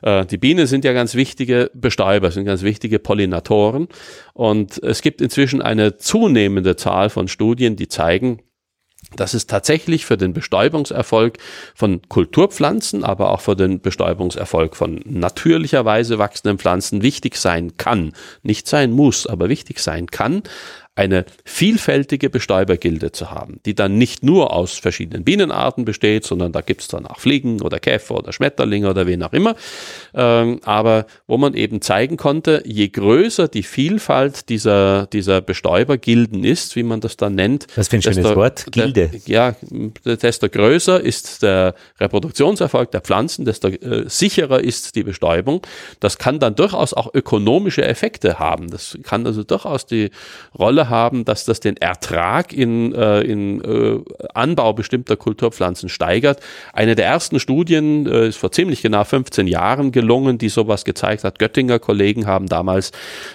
[0.01, 3.89] Äh, die Bienen sind ja ganz wichtige Bestäuber, sind ganz wichtige Pollinatoren.
[4.33, 8.39] Und es gibt inzwischen eine zunehmende Zahl von Studien, die zeigen,
[9.17, 11.39] dass es tatsächlich für den Bestäubungserfolg
[11.75, 18.13] von Kulturpflanzen, aber auch für den Bestäubungserfolg von natürlicherweise wachsenden Pflanzen wichtig sein kann,
[18.45, 20.43] nicht sein muss, aber wichtig sein kann,
[20.97, 26.63] eine vielfältige Bestäubergilde zu haben, die dann nicht nur aus verschiedenen Bienenarten besteht, sondern da
[26.63, 29.57] gibt's dann auch Fliegen oder Käfer oder Schmetterlinge oder wen auch immer.
[30.15, 36.77] Ähm, aber wo man eben zeigen konnte, je größer die Vielfalt dieser, dieser Bestäubergilden ist,
[36.77, 37.67] wie man das dann nennt.
[37.77, 39.09] Was für ein schönes Wort, Gilde.
[39.09, 39.57] Der, ja,
[40.05, 45.61] desto größer ist der Reproduktionserfolg der Pflanzen, desto äh, sicherer ist die Bestäubung.
[46.01, 48.71] Das kann dann durchaus auch ökonomische Effekte haben.
[48.71, 50.11] Das kann also durchaus die
[50.59, 54.01] Rolle haben, dass das den Ertrag in, äh, in äh,
[54.35, 56.41] Anbau bestimmter Kulturpflanzen steigert.
[56.73, 61.25] Eine der ersten Studien äh, ist vor ziemlich genau 15 Jahren gelungen, die sowas gezeigt
[61.25, 61.39] hat.
[61.39, 62.93] Göttinger Kollegen haben damals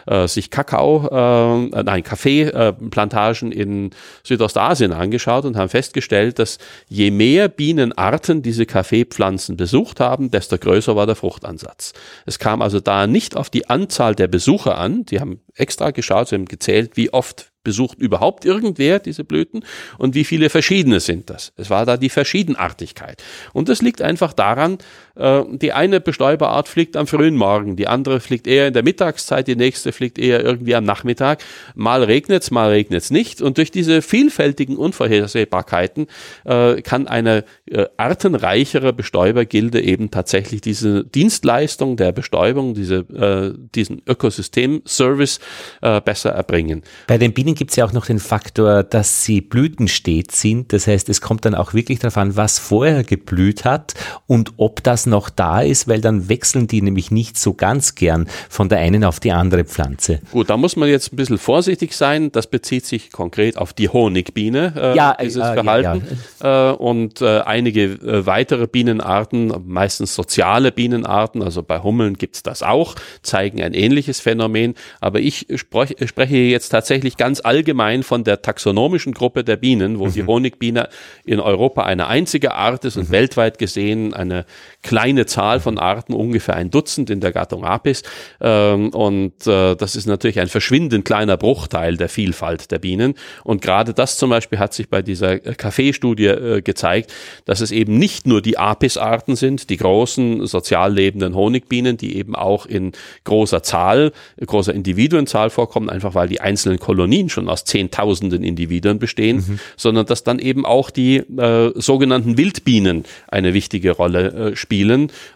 [0.08, 3.92] äh, sich Kakao, äh, nein, Kaffeeplantagen in
[4.24, 10.96] Südostasien angeschaut und haben festgestellt, dass je mehr Bienenarten diese Kaffeepflanzen besucht haben, desto größer
[10.96, 11.94] war der Fruchtansatz.
[12.26, 16.30] Es kam also da nicht auf die Anzahl der Besucher an, die haben extra geschaut,
[16.30, 19.64] sie haben gezählt, wie oft besucht überhaupt irgendwer diese Blüten
[19.98, 21.54] und wie viele verschiedene sind das?
[21.58, 23.22] Es war da die Verschiedenartigkeit.
[23.54, 24.80] Und das liegt einfach daran,
[25.16, 29.48] äh, die eine Bestäuberart fliegt am frühen Morgen, die andere fliegt eher in der Mittagszeit,
[29.48, 31.44] die nächste fliegt eher irgendwie am Nachmittag.
[31.76, 33.42] Mal regnet's, mal regnet's nicht.
[33.42, 36.08] Und durch diese vielfältigen Unvorhersehbarkeiten
[36.46, 44.02] äh, kann eine äh, artenreichere Bestäubergilde eben tatsächlich diese Dienstleistung der Bestäubung, diese, äh, diesen
[44.08, 45.40] Ökosystemservice
[45.82, 46.84] äh, besser erbringen.
[47.08, 50.74] Bei den Bienen gibt es ja auch noch den Faktor, dass sie blütenstet sind.
[50.74, 53.94] Das heißt, es kommt dann auch wirklich darauf an, was vorher geblüht hat
[54.28, 58.28] und ob das noch da ist, weil dann wechseln die nämlich nicht so ganz gern
[58.50, 60.20] von der einen auf die andere Pflanze.
[60.32, 62.32] Gut, da muss man jetzt ein bisschen vorsichtig sein.
[62.32, 66.04] Das bezieht sich konkret auf die Honigbiene, äh, ja, dieses äh, Verhalten.
[66.42, 66.72] Ja, ja.
[66.72, 72.44] Äh, und äh, einige äh, weitere Bienenarten, meistens soziale Bienenarten, also bei Hummeln gibt es
[72.44, 74.76] das auch, zeigen ein ähnliches Phänomen.
[75.00, 80.08] Aber ich sprech, spreche jetzt tatsächlich ganz allgemein von der taxonomischen Gruppe der Bienen, wo
[80.08, 80.14] mhm.
[80.14, 80.90] die Honigbiene
[81.26, 83.14] in Europa eine einzige Art ist und mhm.
[83.14, 84.46] weltweit gesehen eine
[84.92, 88.04] kleine Zahl von Arten, ungefähr ein Dutzend in der Gattung Apis.
[88.42, 93.14] Ähm, und äh, das ist natürlich ein verschwindend kleiner Bruchteil der Vielfalt der Bienen.
[93.46, 97.14] Und gerade das zum Beispiel hat sich bei dieser Kaffeestudie äh, gezeigt,
[97.46, 102.36] dass es eben nicht nur die Apis-Arten sind, die großen sozial lebenden Honigbienen, die eben
[102.36, 102.92] auch in
[103.24, 104.12] großer Zahl,
[104.46, 109.60] großer Individuenzahl vorkommen, einfach weil die einzelnen Kolonien schon aus Zehntausenden Individuen bestehen, mhm.
[109.78, 114.81] sondern dass dann eben auch die äh, sogenannten Wildbienen eine wichtige Rolle äh, spielen.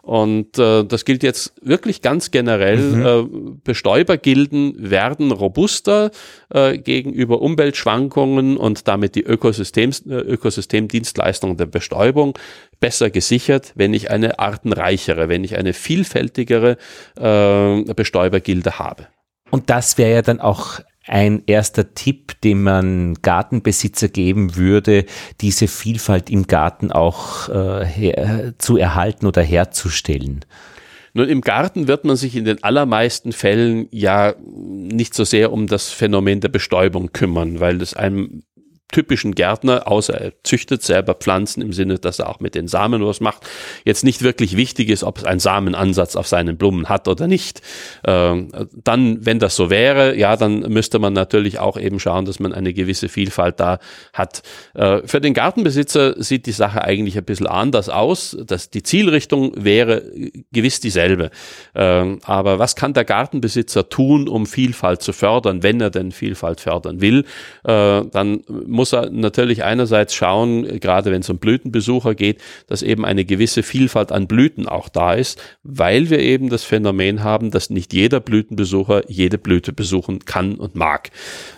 [0.01, 2.77] Und äh, das gilt jetzt wirklich ganz generell.
[2.77, 3.05] Mhm.
[3.05, 6.11] Äh, Bestäubergilden werden robuster
[6.53, 12.37] äh, gegenüber Umweltschwankungen und damit die Ökosystems, äh, Ökosystemdienstleistungen der Bestäubung
[12.79, 16.77] besser gesichert, wenn ich eine artenreichere, wenn ich eine vielfältigere
[17.17, 19.07] äh, Bestäubergilde habe.
[19.51, 25.05] Und das wäre ja dann auch ein erster Tipp, den man Gartenbesitzer geben würde,
[25.41, 30.45] diese Vielfalt im Garten auch äh, her, zu erhalten oder herzustellen?
[31.13, 35.67] Nun, im Garten wird man sich in den allermeisten Fällen ja nicht so sehr um
[35.67, 38.43] das Phänomen der Bestäubung kümmern, weil es einem
[38.91, 43.05] typischen Gärtner, außer er züchtet selber Pflanzen im Sinne, dass er auch mit den Samen
[43.05, 43.45] was macht,
[43.83, 47.61] jetzt nicht wirklich wichtig ist, ob es einen Samenansatz auf seinen Blumen hat oder nicht.
[48.05, 48.49] Ähm,
[48.83, 52.53] dann, wenn das so wäre, ja, dann müsste man natürlich auch eben schauen, dass man
[52.53, 53.79] eine gewisse Vielfalt da
[54.13, 54.43] hat.
[54.73, 58.37] Äh, für den Gartenbesitzer sieht die Sache eigentlich ein bisschen anders aus.
[58.45, 60.03] Dass die Zielrichtung wäre
[60.51, 61.31] gewiss dieselbe.
[61.73, 66.61] Ähm, aber was kann der Gartenbesitzer tun, um Vielfalt zu fördern, wenn er denn Vielfalt
[66.61, 67.25] fördern will?
[67.63, 68.43] Äh, dann
[68.75, 73.63] muss er natürlich einerseits schauen, gerade wenn es um Blütenbesucher geht, dass eben eine gewisse
[73.63, 78.19] Vielfalt an Blüten auch da ist, weil wir eben das Phänomen haben, dass nicht jeder
[78.19, 81.09] Blütenbesucher jede Blüte besuchen kann und mag.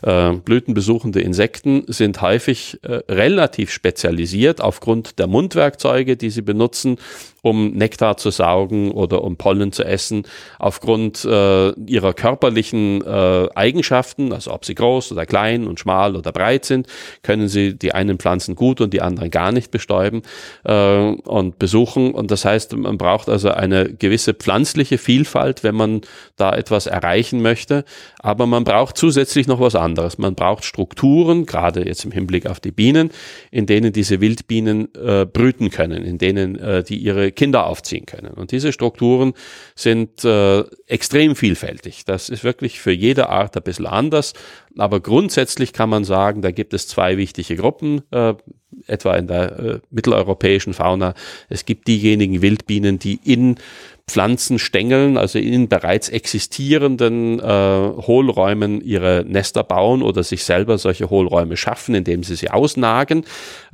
[0.03, 6.97] Äh, blütenbesuchende Insekten sind häufig äh, relativ spezialisiert aufgrund der Mundwerkzeuge, die sie benutzen
[7.41, 10.23] um Nektar zu saugen oder um Pollen zu essen,
[10.59, 16.31] aufgrund äh, ihrer körperlichen äh, Eigenschaften, also ob sie groß oder klein und schmal oder
[16.31, 16.87] breit sind,
[17.23, 20.21] können sie die einen Pflanzen gut und die anderen gar nicht bestäuben
[20.63, 22.11] äh, und besuchen.
[22.13, 26.01] Und das heißt, man braucht also eine gewisse pflanzliche Vielfalt, wenn man
[26.35, 27.85] da etwas erreichen möchte.
[28.19, 30.17] Aber man braucht zusätzlich noch was anderes.
[30.17, 33.11] Man braucht Strukturen, gerade jetzt im Hinblick auf die Bienen,
[33.51, 38.33] in denen diese Wildbienen äh, brüten können, in denen äh, die ihre Kinder aufziehen können.
[38.33, 39.33] Und diese Strukturen
[39.75, 42.05] sind äh, extrem vielfältig.
[42.05, 44.33] Das ist wirklich für jede Art ein bisschen anders.
[44.77, 48.35] Aber grundsätzlich kann man sagen, da gibt es zwei wichtige Gruppen, äh,
[48.85, 51.13] etwa in der äh, mitteleuropäischen Fauna.
[51.49, 53.55] Es gibt diejenigen Wildbienen, die in
[54.09, 61.57] Pflanzenstängeln, also in bereits existierenden äh, Hohlräumen ihre Nester bauen oder sich selber solche Hohlräume
[61.57, 63.25] schaffen, indem sie sie ausnagen.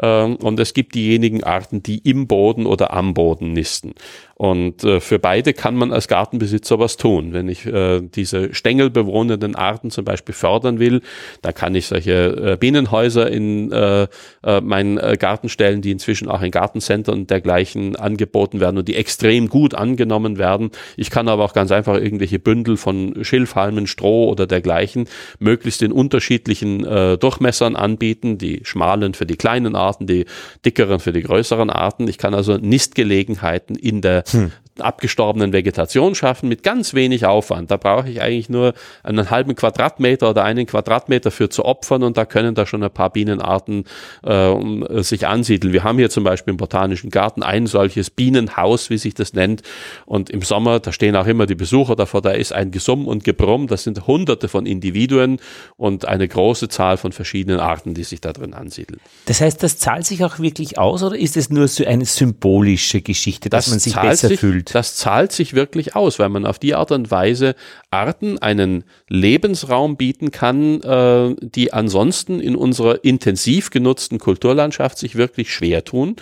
[0.02, 3.94] Ähm, und es gibt diejenigen Arten, die im Boden oder am Boden nisten.
[4.36, 7.34] Und äh, für beide kann man als Gartenbesitzer was tun.
[7.34, 11.02] Wenn ich äh, diese stängelbewohnenden Arten zum Beispiel fördern will,
[11.44, 14.08] da kann ich solche äh, Bienenhäuser in äh,
[14.44, 18.88] äh, meinen äh, Garten stellen, die inzwischen auch in Gartencenter und dergleichen angeboten werden und
[18.88, 20.72] die extrem gut angenommen werden.
[20.98, 25.08] Ich kann aber auch ganz einfach irgendwelche Bündel von Schilfhalmen, Stroh oder dergleichen
[25.38, 28.40] möglichst in unterschiedlichen äh, Durchmessern anbieten.
[28.40, 30.26] Die schmalen für die kleinen Arten, die
[30.66, 32.08] dickeren für die größeren Arten.
[32.08, 34.50] Ich kann also Nistgelegenheiten in der Хм.
[34.80, 37.70] Abgestorbenen Vegetation schaffen mit ganz wenig Aufwand.
[37.70, 42.18] Da brauche ich eigentlich nur einen halben Quadratmeter oder einen Quadratmeter für zu opfern und
[42.18, 43.86] da können da schon ein paar Bienenarten
[44.24, 45.74] äh, sich ansiedeln.
[45.74, 49.62] Wir haben hier zum Beispiel im Botanischen Garten ein solches Bienenhaus, wie sich das nennt.
[50.06, 53.24] Und im Sommer, da stehen auch immer die Besucher davor, da ist ein Gesumm und
[53.24, 53.68] Gebrumm.
[53.68, 55.40] Das sind hunderte von Individuen
[55.78, 59.00] und eine große Zahl von verschiedenen Arten, die sich da drin ansiedeln.
[59.26, 63.02] Das heißt, das zahlt sich auch wirklich aus oder ist es nur so eine symbolische
[63.02, 64.76] Geschichte, dass das man sich besser sich, fühlt?
[64.76, 67.56] Das zahlt sich wirklich aus, weil man auf die Art und Weise
[67.92, 75.54] Arten einen Lebensraum bieten kann, äh, die ansonsten in unserer intensiv genutzten Kulturlandschaft sich wirklich
[75.54, 76.16] schwer tun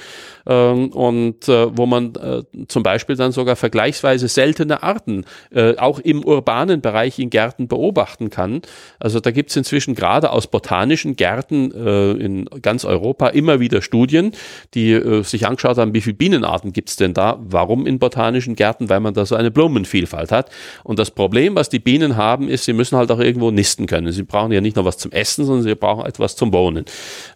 [0.47, 5.99] ähm, und äh, wo man äh, zum Beispiel dann sogar vergleichsweise seltene Arten äh, auch
[5.99, 8.61] im urbanen Bereich in Gärten beobachten kann.
[8.99, 13.81] Also da gibt es inzwischen gerade aus botanischen Gärten äh, in ganz Europa immer wieder
[13.81, 14.31] Studien,
[14.73, 18.55] die äh, sich angeschaut haben, wie viele Bienenarten gibt es denn da, warum in botanischen
[18.55, 20.49] Gärten, weil man da so eine Blumenvielfalt hat.
[20.83, 24.11] Und das Problem, was die Bienen haben, ist, sie müssen halt auch irgendwo nisten können.
[24.11, 26.85] Sie brauchen ja nicht nur was zum Essen, sondern sie brauchen etwas zum Wohnen.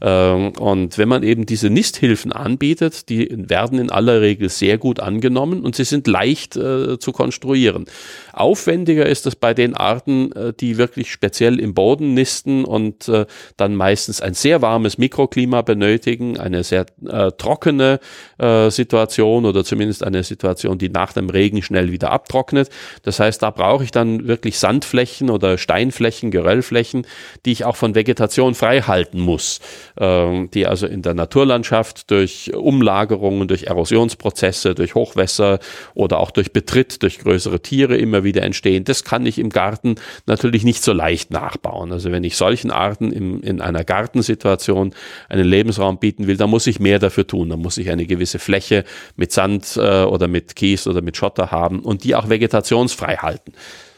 [0.01, 5.01] Ähm, und wenn man eben diese Nisthilfen anbietet, die werden in aller Regel sehr gut
[5.01, 7.85] angenommen und sie sind leicht äh, zu konstruieren.
[8.31, 13.25] Aufwendiger ist es bei den Arten, äh, die wirklich speziell im Boden nisten und äh,
[13.57, 17.99] dann meistens ein sehr warmes Mikroklima benötigen, eine sehr äh, trockene
[18.37, 22.69] äh, Situation oder zumindest eine Situation, die nach dem Regen schnell wieder abtrocknet.
[23.03, 27.07] Das heißt, da brauche ich dann wirklich Sandflächen oder Steinflächen, Geröllflächen,
[27.45, 29.59] die ich auch von Vegetation frei halten muss,
[29.97, 32.51] äh, die also in der Naturlandschaft durch
[32.85, 35.57] Umlagerungen, durch Erosionsprozesse, durch Hochwässer
[35.95, 38.83] oder auch durch Betritt, durch größere Tiere immer wieder entstehen.
[38.83, 39.95] Das kann ich im Garten
[40.27, 41.91] natürlich nicht so leicht nachbauen.
[41.91, 44.93] Also wenn ich solchen Arten im, in einer Gartensituation
[45.29, 47.49] einen Lebensraum bieten will, dann muss ich mehr dafür tun.
[47.49, 48.83] Dann muss ich eine gewisse Fläche
[49.15, 53.53] mit Sand äh, oder mit Kies oder mit Schotter haben und die auch vegetationsfrei halten.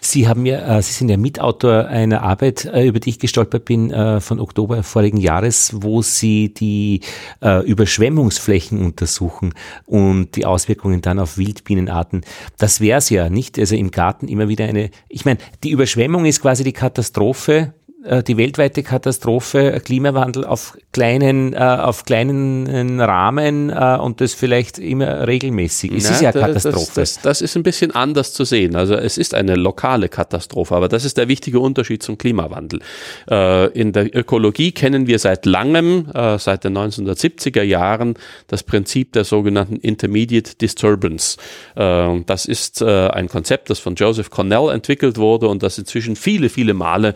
[0.09, 3.65] Sie haben ja, äh, Sie sind ja Mitautor einer Arbeit, äh, über die ich gestolpert
[3.65, 7.01] bin, äh, von Oktober vorigen Jahres, wo Sie die
[7.41, 9.53] Überschwemmungsflächen untersuchen
[9.85, 12.21] und die Auswirkungen dann auf Wildbienenarten.
[12.57, 13.59] Das wäre es ja nicht.
[13.59, 17.86] Also im Garten immer wieder eine, ich meine, die Überschwemmung ist quasi die Katastrophe äh,
[17.99, 25.27] die weltweite Katastrophe äh, Klimawandel auf kleinen, äh, auf kleinen Rahmen und das vielleicht immer
[25.27, 25.91] regelmäßig.
[25.93, 26.91] Es Na, ist ja eine Katastrophe.
[26.95, 28.75] Das, das, das, ist ein bisschen anders zu sehen.
[28.75, 32.81] Also es ist eine lokale Katastrophe, aber das ist der wichtige Unterschied zum Klimawandel.
[33.27, 38.15] In der Ökologie kennen wir seit langem, seit den 1970er Jahren,
[38.47, 41.37] das Prinzip der sogenannten Intermediate Disturbance.
[41.75, 46.73] Das ist ein Konzept, das von Joseph Cornell entwickelt wurde und das inzwischen viele, viele
[46.73, 47.13] Male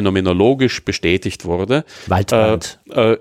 [0.00, 1.84] phänomenologisch bestätigt wurde.
[2.06, 2.80] Waldbrand.
[2.90, 3.18] Äh, äh,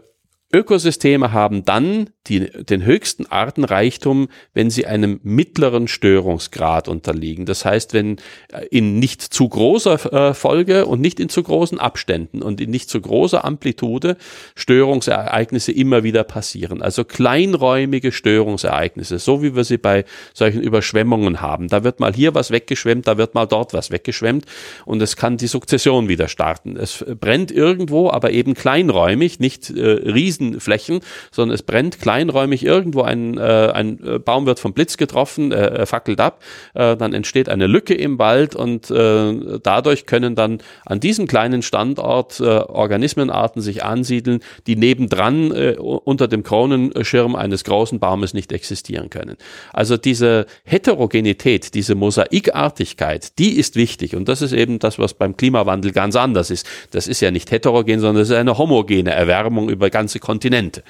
[0.51, 7.45] Ökosysteme haben dann die, den höchsten Artenreichtum, wenn sie einem mittleren Störungsgrad unterliegen.
[7.45, 8.17] Das heißt, wenn
[8.51, 12.69] äh, in nicht zu großer äh, Folge und nicht in zu großen Abständen und in
[12.69, 14.17] nicht zu großer Amplitude
[14.55, 16.81] Störungsereignisse immer wieder passieren.
[16.81, 21.67] Also kleinräumige Störungsereignisse, so wie wir sie bei solchen Überschwemmungen haben.
[21.67, 24.45] Da wird mal hier was weggeschwemmt, da wird mal dort was weggeschwemmt
[24.85, 26.75] und es kann die Sukzession wieder starten.
[26.77, 29.93] Es brennt irgendwo, aber eben kleinräumig, nicht äh,
[30.39, 30.99] Riesenflächen,
[31.31, 35.85] sondern es brennt kleinräumig irgendwo, ein, äh, ein äh, Baum wird vom Blitz getroffen, äh,
[35.85, 36.41] fackelt ab,
[36.73, 41.61] äh, dann entsteht eine Lücke im Wald und äh, dadurch können dann an diesem kleinen
[41.61, 48.51] Standort äh, Organismenarten sich ansiedeln, die nebendran äh, unter dem Kronenschirm eines großen Baumes nicht
[48.51, 49.37] existieren können.
[49.73, 55.35] Also diese Heterogenität, diese Mosaikartigkeit, die ist wichtig und das ist eben das, was beim
[55.35, 56.67] Klimawandel ganz anders ist.
[56.91, 60.83] Das ist ja nicht heterogen, sondern es ist eine homogene Erwärmung über ganze Kontinente.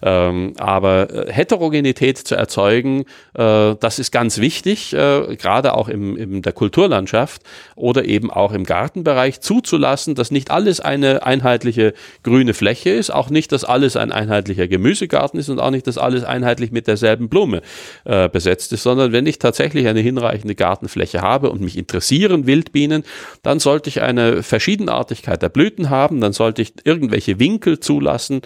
[0.00, 6.16] Ähm, aber äh, Heterogenität zu erzeugen, äh, das ist ganz wichtig, äh, gerade auch im,
[6.16, 7.42] in der Kulturlandschaft
[7.74, 11.92] oder eben auch im Gartenbereich zuzulassen, dass nicht alles eine einheitliche
[12.22, 15.98] grüne Fläche ist, auch nicht, dass alles ein einheitlicher Gemüsegarten ist und auch nicht, dass
[15.98, 17.60] alles einheitlich mit derselben Blume
[18.06, 23.02] äh, besetzt ist, sondern wenn ich tatsächlich eine hinreichende Gartenfläche habe und mich interessieren Wildbienen,
[23.42, 28.40] dann sollte ich eine Verschiedenartigkeit der Blüten haben, dann sollte ich irgendwelche Winkel zulassen,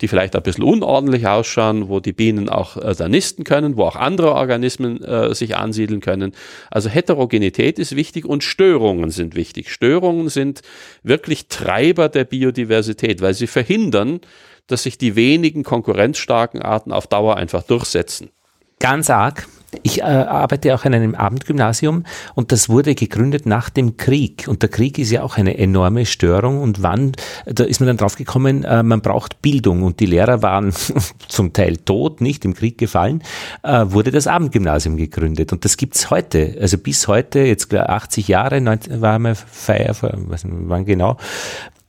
[0.00, 3.84] die vielleicht ein bisschen unordentlich ausschauen, wo die Bienen auch äh, da nisten können, wo
[3.84, 6.32] auch andere Organismen äh, sich ansiedeln können.
[6.70, 9.70] Also Heterogenität ist wichtig und Störungen sind wichtig.
[9.70, 10.62] Störungen sind
[11.02, 14.20] wirklich Treiber der Biodiversität, weil sie verhindern,
[14.66, 18.30] dass sich die wenigen konkurrenzstarken Arten auf Dauer einfach durchsetzen.
[18.78, 19.46] Ganz arg.
[19.82, 22.04] Ich äh, arbeite auch an einem Abendgymnasium
[22.34, 24.46] und das wurde gegründet nach dem Krieg.
[24.48, 26.60] Und der Krieg ist ja auch eine enorme Störung.
[26.60, 27.12] Und wann,
[27.46, 30.72] da ist man dann drauf gekommen, äh, man braucht Bildung und die Lehrer waren
[31.28, 33.22] zum Teil tot, nicht im Krieg gefallen,
[33.62, 35.52] äh, wurde das Abendgymnasium gegründet.
[35.52, 36.56] Und das gibt's heute.
[36.60, 41.16] Also bis heute, jetzt 80 Jahre, 19, war mal Feier, was, wann genau.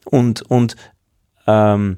[0.06, 0.76] Und, und
[1.48, 1.98] ähm,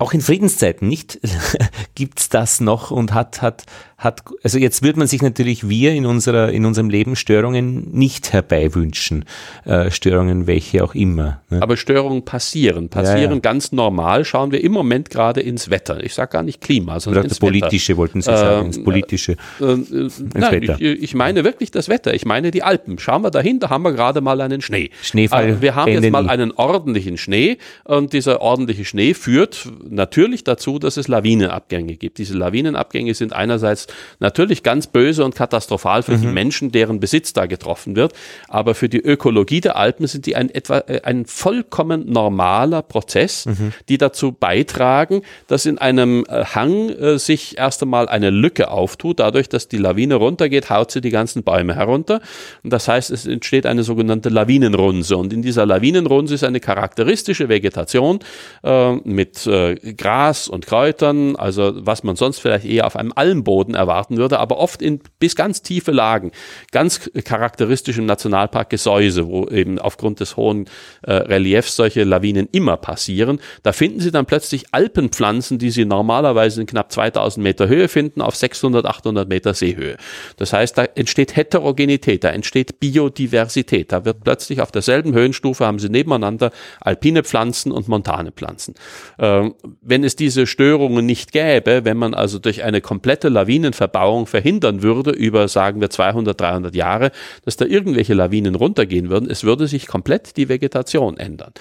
[0.00, 1.20] auch in Friedenszeiten nicht
[1.94, 3.64] gibt's das noch und hat hat
[4.00, 8.32] hat, also jetzt würde man sich natürlich wir in unserer, in unserem Leben Störungen nicht
[8.32, 9.26] herbeiwünschen.
[9.66, 11.42] Äh, Störungen welche auch immer.
[11.50, 11.60] Ne?
[11.60, 13.38] Aber Störungen passieren, passieren ja, ja.
[13.40, 14.24] ganz normal.
[14.24, 16.02] Schauen wir im Moment gerade ins Wetter.
[16.02, 17.98] Ich sage gar nicht Klima, sondern ins politische, Wetter.
[17.98, 19.32] wollten Sie sagen, ins ähm, politische.
[19.60, 20.76] Äh, äh, ins nein, Wetter.
[20.80, 22.14] Ich, ich, meine wirklich das Wetter.
[22.14, 22.98] Ich meine die Alpen.
[22.98, 24.90] Schauen wir dahin, da haben wir gerade mal einen Schnee.
[25.02, 25.44] Schneefall.
[25.44, 30.78] Also wir haben jetzt mal einen ordentlichen Schnee und dieser ordentliche Schnee führt natürlich dazu,
[30.78, 32.16] dass es Lawinenabgänge gibt.
[32.16, 36.20] Diese Lawinenabgänge sind einerseits natürlich ganz böse und katastrophal für mhm.
[36.20, 38.12] die Menschen, deren Besitz da getroffen wird.
[38.48, 43.46] Aber für die Ökologie der Alpen sind die ein etwa äh, ein vollkommen normaler Prozess,
[43.46, 43.72] mhm.
[43.88, 49.20] die dazu beitragen, dass in einem äh, Hang äh, sich erst einmal eine Lücke auftut.
[49.20, 52.20] Dadurch, dass die Lawine runtergeht, haut sie die ganzen Bäume herunter.
[52.62, 55.16] Und das heißt, es entsteht eine sogenannte Lawinenrunse.
[55.16, 58.20] Und in dieser Lawinenrunse ist eine charakteristische Vegetation
[58.62, 63.74] äh, mit äh, Gras und Kräutern, also was man sonst vielleicht eher auf einem Almboden
[63.80, 66.30] erwarten würde, aber oft in bis ganz tiefe Lagen.
[66.70, 70.66] Ganz charakteristisch im Nationalpark Gesäuse, wo eben aufgrund des hohen
[71.02, 73.40] äh, Reliefs solche Lawinen immer passieren.
[73.62, 78.20] Da finden Sie dann plötzlich Alpenpflanzen, die Sie normalerweise in knapp 2000 Meter Höhe finden,
[78.20, 79.96] auf 600, 800 Meter Seehöhe.
[80.36, 83.92] Das heißt, da entsteht Heterogenität, da entsteht Biodiversität.
[83.92, 86.50] Da wird plötzlich auf derselben Höhenstufe haben Sie nebeneinander
[86.80, 88.74] alpine Pflanzen und montane Pflanzen.
[89.18, 93.28] Ähm, wenn es diese Störungen nicht gäbe, wenn man also durch eine komplette
[93.70, 97.10] Lawinenverbauung verhindern würde über, sagen wir, 200, 300 Jahre,
[97.44, 101.52] dass da irgendwelche Lawinen runtergehen würden, es würde sich komplett die Vegetation ändern.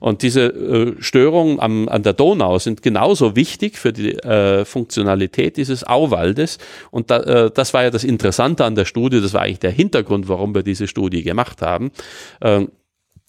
[0.00, 5.56] Und diese äh, Störungen am, an der Donau sind genauso wichtig für die äh, Funktionalität
[5.56, 6.58] dieses Auwaldes.
[6.90, 9.70] Und da, äh, das war ja das Interessante an der Studie, das war eigentlich der
[9.70, 11.90] Hintergrund, warum wir diese Studie gemacht haben.
[12.40, 12.70] Ähm,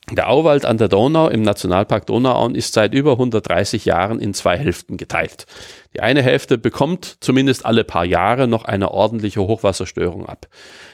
[0.09, 4.57] der Auwald an der Donau im Nationalpark Donauauen ist seit über 130 Jahren in zwei
[4.57, 5.45] Hälften geteilt.
[5.93, 10.47] Die eine Hälfte bekommt zumindest alle paar Jahre noch eine ordentliche Hochwasserstörung ab.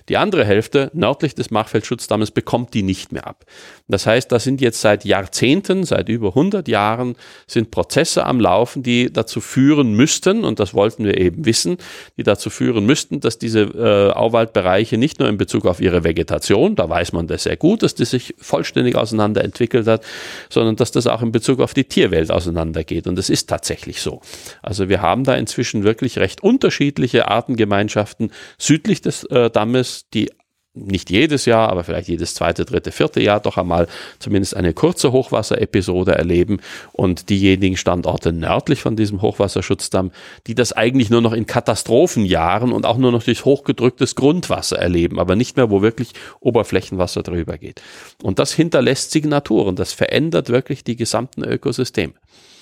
[0.10, 3.45] Die andere Hälfte nördlich des Machfeldsschutzdammes bekommt die nicht mehr ab.
[3.88, 7.16] Das heißt, da sind jetzt seit Jahrzehnten, seit über 100 Jahren,
[7.47, 11.78] sind Prozesse am Laufen, die dazu führen müssten, und das wollten wir eben wissen,
[12.18, 16.76] die dazu führen müssten, dass diese äh, Auwaldbereiche nicht nur in Bezug auf ihre Vegetation,
[16.76, 20.04] da weiß man das sehr gut, dass die sich vollständig auseinander entwickelt hat,
[20.49, 23.08] sondern dass das auch in Bezug auf die Tierwelt auseinandergeht.
[23.08, 24.22] Und es ist tatsächlich so.
[24.62, 30.29] Also wir haben da inzwischen wirklich recht unterschiedliche Artengemeinschaften südlich des äh, Dammes die
[30.75, 33.87] nicht jedes Jahr, aber vielleicht jedes zweite, dritte, vierte Jahr doch einmal
[34.17, 36.59] zumindest eine kurze Hochwasserepisode erleben
[36.91, 40.11] und diejenigen Standorte nördlich von diesem Hochwasserschutzdamm,
[40.47, 45.19] die das eigentlich nur noch in Katastrophenjahren und auch nur noch durch hochgedrücktes Grundwasser erleben,
[45.19, 47.81] aber nicht mehr, wo wirklich Oberflächenwasser drüber geht.
[48.23, 52.13] Und das hinterlässt Signaturen, das verändert wirklich die gesamten Ökosysteme.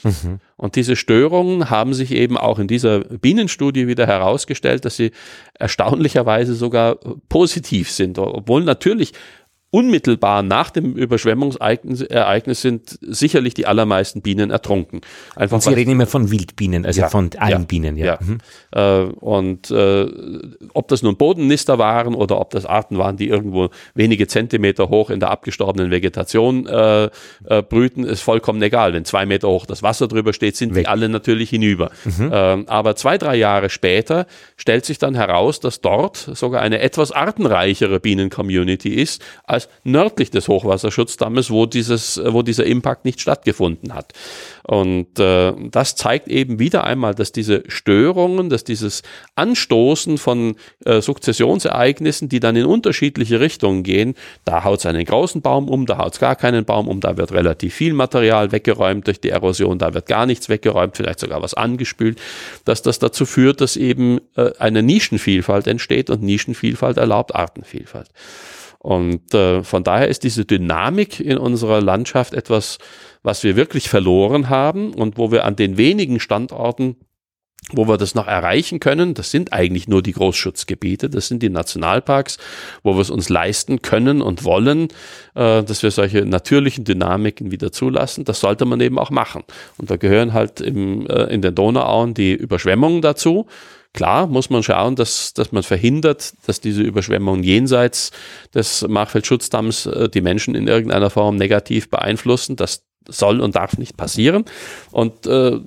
[0.03, 0.39] Mhm.
[0.57, 5.11] Und diese Störungen haben sich eben auch in dieser Bienenstudie wieder herausgestellt, dass sie
[5.53, 6.97] erstaunlicherweise sogar
[7.29, 9.13] positiv sind, obwohl natürlich
[9.71, 14.99] unmittelbar nach dem Überschwemmungsereignis sind sicherlich die allermeisten Bienen ertrunken.
[15.33, 17.95] Einfach und Sie reden immer von Wildbienen, also ja, von allen ja, Bienen.
[17.95, 18.05] Ja.
[18.05, 18.19] ja.
[18.19, 18.37] Mhm.
[18.71, 20.07] Äh, und äh,
[20.73, 25.09] ob das nun Bodennister waren oder ob das Arten waren, die irgendwo wenige Zentimeter hoch
[25.09, 27.05] in der abgestorbenen Vegetation äh,
[27.45, 28.91] äh, brüten, ist vollkommen egal.
[28.91, 30.83] Wenn zwei Meter hoch das Wasser drüber steht, sind Weg.
[30.83, 31.91] die alle natürlich hinüber.
[32.03, 32.29] Mhm.
[32.33, 37.13] Ähm, aber zwei, drei Jahre später stellt sich dann heraus, dass dort sogar eine etwas
[37.13, 43.93] artenreichere Bienen-Community ist, als als nördlich des Hochwasserschutzdammes, wo, dieses, wo dieser Impact nicht stattgefunden
[43.93, 44.13] hat.
[44.63, 49.03] Und äh, das zeigt eben wieder einmal, dass diese Störungen, dass dieses
[49.35, 50.55] Anstoßen von
[50.85, 55.85] äh, Sukzessionsereignissen, die dann in unterschiedliche Richtungen gehen, da haut es einen großen Baum um,
[55.85, 59.29] da haut es gar keinen Baum um, da wird relativ viel Material weggeräumt durch die
[59.29, 62.19] Erosion, da wird gar nichts weggeräumt, vielleicht sogar was angespült,
[62.65, 68.09] dass das dazu führt, dass eben äh, eine Nischenvielfalt entsteht und Nischenvielfalt erlaubt Artenvielfalt.
[68.81, 72.79] Und äh, von daher ist diese Dynamik in unserer Landschaft etwas,
[73.21, 76.95] was wir wirklich verloren haben und wo wir an den wenigen Standorten
[77.73, 81.49] wo wir das noch erreichen können, das sind eigentlich nur die Großschutzgebiete, das sind die
[81.49, 82.37] Nationalparks,
[82.83, 84.89] wo wir es uns leisten können und wollen,
[85.35, 88.25] äh, dass wir solche natürlichen Dynamiken wieder zulassen.
[88.25, 89.43] Das sollte man eben auch machen.
[89.77, 93.47] Und da gehören halt im, äh, in den Donauauen die Überschwemmungen dazu.
[93.93, 98.11] Klar muss man schauen, dass, dass man verhindert, dass diese Überschwemmungen jenseits
[98.53, 102.55] des Machfeldschutzdamms äh, die Menschen in irgendeiner Form negativ beeinflussen.
[102.55, 104.45] Das soll und darf nicht passieren.
[104.91, 105.59] Und äh,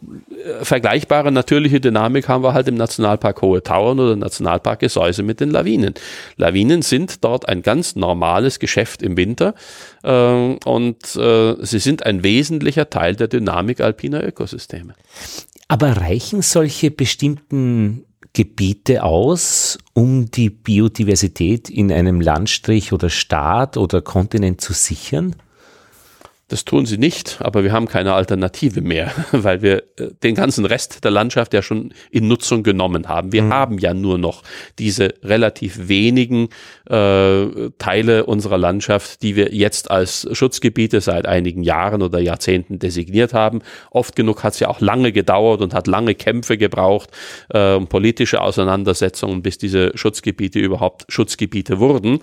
[0.63, 5.51] vergleichbare natürliche Dynamik haben wir halt im Nationalpark Hohe Tauern oder Nationalpark Gesäuse mit den
[5.51, 5.95] Lawinen.
[6.37, 9.55] Lawinen sind dort ein ganz normales Geschäft im Winter
[10.03, 14.95] äh, und äh, sie sind ein wesentlicher Teil der Dynamik alpiner Ökosysteme.
[15.67, 18.05] Aber reichen solche bestimmten
[18.35, 25.37] Gebiete aus, um die Biodiversität in einem Landstrich oder Staat oder Kontinent zu sichern?
[26.49, 30.67] Das tun sie nicht, aber wir haben keine Alternative mehr, weil wir äh, den ganzen
[30.67, 33.33] Rest der Landschaft ja schon in Nutzung genommen haben.
[33.33, 33.53] Wir mhm.
[33.53, 34.43] haben ja nur noch
[34.79, 36.49] diese relativ wenigen
[36.91, 43.33] äh, Teile unserer Landschaft, die wir jetzt als Schutzgebiete seit einigen Jahren oder Jahrzehnten designiert
[43.33, 43.63] haben.
[43.91, 47.11] Oft genug hat es ja auch lange gedauert und hat lange Kämpfe gebraucht,
[47.51, 52.21] äh, politische Auseinandersetzungen, bis diese Schutzgebiete überhaupt Schutzgebiete wurden.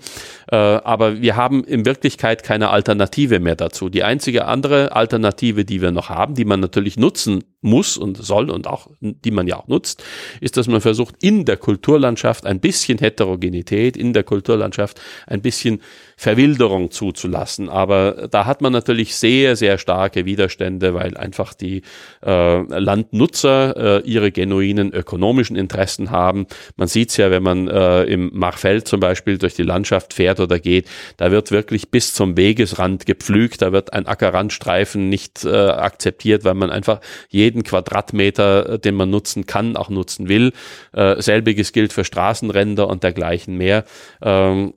[0.50, 3.88] Äh, aber wir haben in Wirklichkeit keine Alternative mehr dazu.
[3.88, 8.50] Die einzige andere Alternative, die wir noch haben, die man natürlich nutzen muss und soll
[8.50, 10.04] und auch, die man ja auch nutzt,
[10.40, 15.80] ist, dass man versucht, in der Kulturlandschaft ein bisschen Heterogenität, in der Kulturlandschaft ein bisschen
[16.22, 17.68] Verwilderung zuzulassen.
[17.68, 21.82] Aber da hat man natürlich sehr, sehr starke Widerstände, weil einfach die
[22.24, 26.46] äh, Landnutzer äh, ihre genuinen ökonomischen Interessen haben.
[26.76, 30.38] Man sieht es ja, wenn man äh, im Machfeld zum Beispiel durch die Landschaft fährt
[30.38, 35.48] oder geht, da wird wirklich bis zum Wegesrand gepflügt, da wird ein Ackerrandstreifen nicht äh,
[35.50, 37.00] akzeptiert, weil man einfach
[37.30, 40.52] jeden Quadratmeter, äh, den man nutzen kann, auch nutzen will.
[40.92, 43.84] Äh, selbiges gilt für Straßenränder und dergleichen mehr.
[44.22, 44.74] Ähm,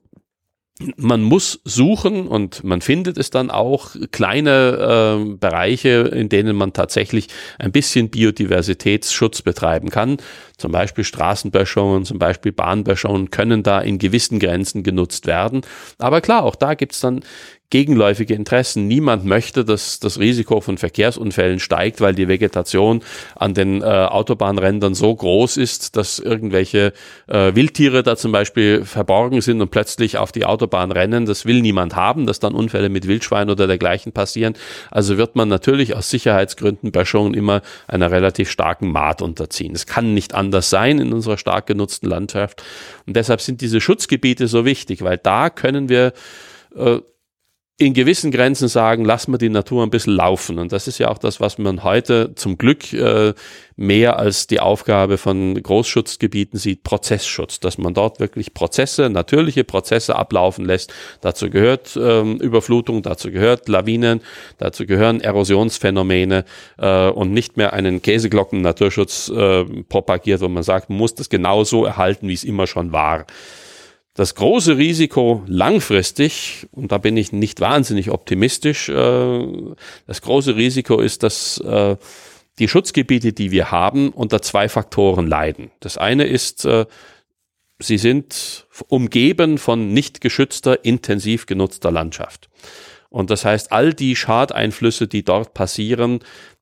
[0.96, 6.74] man muss suchen und man findet es dann auch kleine äh, Bereiche, in denen man
[6.74, 10.18] tatsächlich ein bisschen Biodiversitätsschutz betreiben kann.
[10.58, 15.62] Zum Beispiel Straßenböschungen, zum Beispiel Bahnböschungen können da in gewissen Grenzen genutzt werden.
[15.98, 17.24] Aber klar, auch da gibt's dann
[17.70, 18.86] gegenläufige Interessen.
[18.86, 23.02] Niemand möchte, dass das Risiko von Verkehrsunfällen steigt, weil die Vegetation
[23.34, 26.92] an den äh, Autobahnrändern so groß ist, dass irgendwelche
[27.26, 31.26] äh, Wildtiere da zum Beispiel verborgen sind und plötzlich auf die Autobahn rennen.
[31.26, 34.54] Das will niemand haben, dass dann Unfälle mit Wildschwein oder dergleichen passieren.
[34.90, 39.74] Also wird man natürlich aus Sicherheitsgründen Böschungen immer einer relativ starken Maat unterziehen.
[39.74, 42.62] Es kann nicht anders sein in unserer stark genutzten Landschaft.
[43.06, 46.12] Und deshalb sind diese Schutzgebiete so wichtig, weil da können wir
[46.76, 47.00] äh,
[47.78, 50.58] in gewissen Grenzen sagen, lass mal die Natur ein bisschen laufen.
[50.58, 53.34] Und das ist ja auch das, was man heute zum Glück äh,
[53.76, 60.16] mehr als die Aufgabe von Großschutzgebieten sieht, Prozessschutz, dass man dort wirklich Prozesse, natürliche Prozesse
[60.16, 60.94] ablaufen lässt.
[61.20, 64.22] Dazu gehört ähm, Überflutung, dazu gehört Lawinen,
[64.56, 66.46] dazu gehören Erosionsphänomene
[66.78, 71.84] äh, und nicht mehr einen Käseglocken-Naturschutz äh, propagiert, wo man sagt, man muss das genauso
[71.84, 73.26] erhalten, wie es immer schon war.
[74.16, 79.46] Das große Risiko langfristig, und da bin ich nicht wahnsinnig optimistisch, äh,
[80.06, 81.96] das große Risiko ist, dass äh,
[82.58, 85.70] die Schutzgebiete, die wir haben, unter zwei Faktoren leiden.
[85.80, 86.86] Das eine ist, äh,
[87.78, 92.48] sie sind umgeben von nicht geschützter, intensiv genutzter Landschaft.
[93.10, 96.20] Und das heißt, all die Schadeinflüsse, die dort passieren,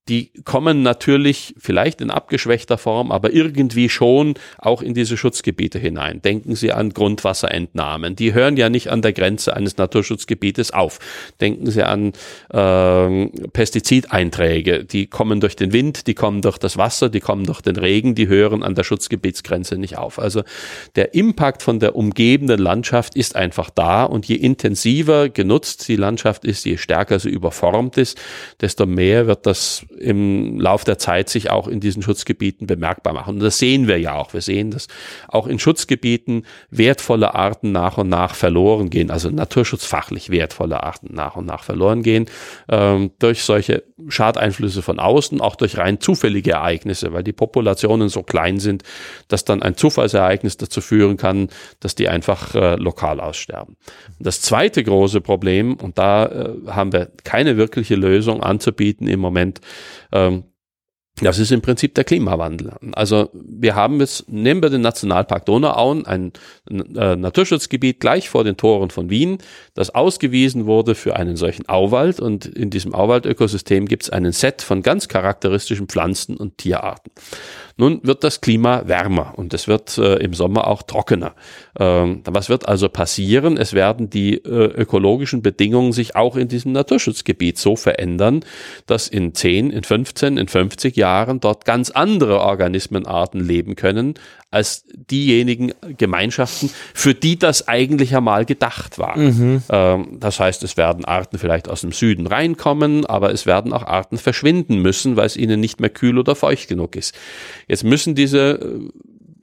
[0.09, 6.20] die kommen natürlich vielleicht in abgeschwächter Form, aber irgendwie schon auch in diese Schutzgebiete hinein.
[6.20, 8.14] Denken Sie an Grundwasserentnahmen.
[8.14, 10.98] Die hören ja nicht an der Grenze eines Naturschutzgebietes auf.
[11.40, 12.12] Denken Sie an
[12.50, 14.84] äh, Pestizideinträge.
[14.84, 18.14] Die kommen durch den Wind, die kommen durch das Wasser, die kommen durch den Regen,
[18.14, 20.18] die hören an der Schutzgebietsgrenze nicht auf.
[20.18, 20.42] Also
[20.96, 26.44] der Impact von der umgebenden Landschaft ist einfach da und je intensiver genutzt die Landschaft
[26.44, 28.20] ist, je stärker sie überformt ist,
[28.61, 33.36] desto mehr wird das im Lauf der Zeit sich auch in diesen Schutzgebieten bemerkbar machen.
[33.36, 34.34] Und das sehen wir ja auch.
[34.34, 34.88] Wir sehen, dass
[35.28, 41.36] auch in Schutzgebieten wertvolle Arten nach und nach verloren gehen, also naturschutzfachlich wertvolle Arten nach
[41.36, 42.26] und nach verloren gehen,
[42.68, 48.22] ähm, durch solche Schadeinflüsse von außen, auch durch rein zufällige Ereignisse, weil die Populationen so
[48.22, 48.82] klein sind,
[49.28, 51.49] dass dann ein Zufallsereignis dazu führen kann,
[51.80, 53.76] dass die einfach äh, lokal aussterben.
[54.18, 59.61] Das zweite große Problem, und da äh, haben wir keine wirkliche Lösung anzubieten im Moment,
[60.12, 60.45] ähm,
[61.20, 62.72] das ist im Prinzip der Klimawandel.
[62.93, 66.32] Also wir haben jetzt, nehmen wir den Nationalpark Donauauen, ein
[66.68, 69.39] äh, Naturschutzgebiet gleich vor den Toren von Wien,
[69.74, 72.18] das ausgewiesen wurde für einen solchen Auwald.
[72.18, 77.12] Und in diesem Auwaldökosystem gibt es einen Set von ganz charakteristischen Pflanzen und Tierarten.
[77.77, 81.35] Nun wird das Klima wärmer und es wird äh, im Sommer auch trockener.
[81.79, 83.57] Ähm, was wird also passieren?
[83.57, 88.45] Es werden die äh, ökologischen Bedingungen sich auch in diesem Naturschutzgebiet so verändern,
[88.87, 94.14] dass in 10, in 15, in 50 Jahren dort ganz andere Organismenarten leben können,
[94.55, 99.18] als diejenigen Gemeinschaften, für die das eigentlich einmal gedacht war.
[99.18, 99.62] Mhm.
[99.68, 103.82] Ähm, das heißt, es werden Arten vielleicht aus dem Süden reinkommen, aber es werden auch
[103.82, 107.14] Arten verschwinden müssen, weil es ihnen nicht mehr kühl oder feucht genug ist.
[107.66, 108.88] Jetzt müssen diese äh,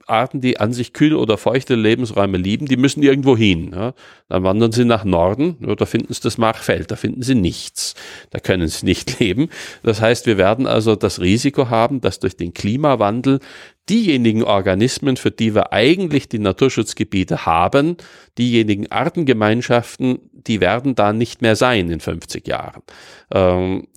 [0.06, 3.72] Arten, die an sich kühle oder feuchte Lebensräume lieben, die müssen irgendwo hin.
[3.74, 3.94] Ja.
[4.28, 7.94] Dann wandern sie nach Norden, ja, da finden sie das Machfeld, da finden sie nichts.
[8.30, 9.48] Da können sie nicht leben.
[9.82, 13.40] Das heißt, wir werden also das Risiko haben, dass durch den Klimawandel
[13.88, 17.96] diejenigen Organismen, für die wir eigentlich die Naturschutzgebiete haben,
[18.38, 22.82] diejenigen Artengemeinschaften, die werden da nicht mehr sein in 50 Jahren.
[23.32, 23.88] Ähm,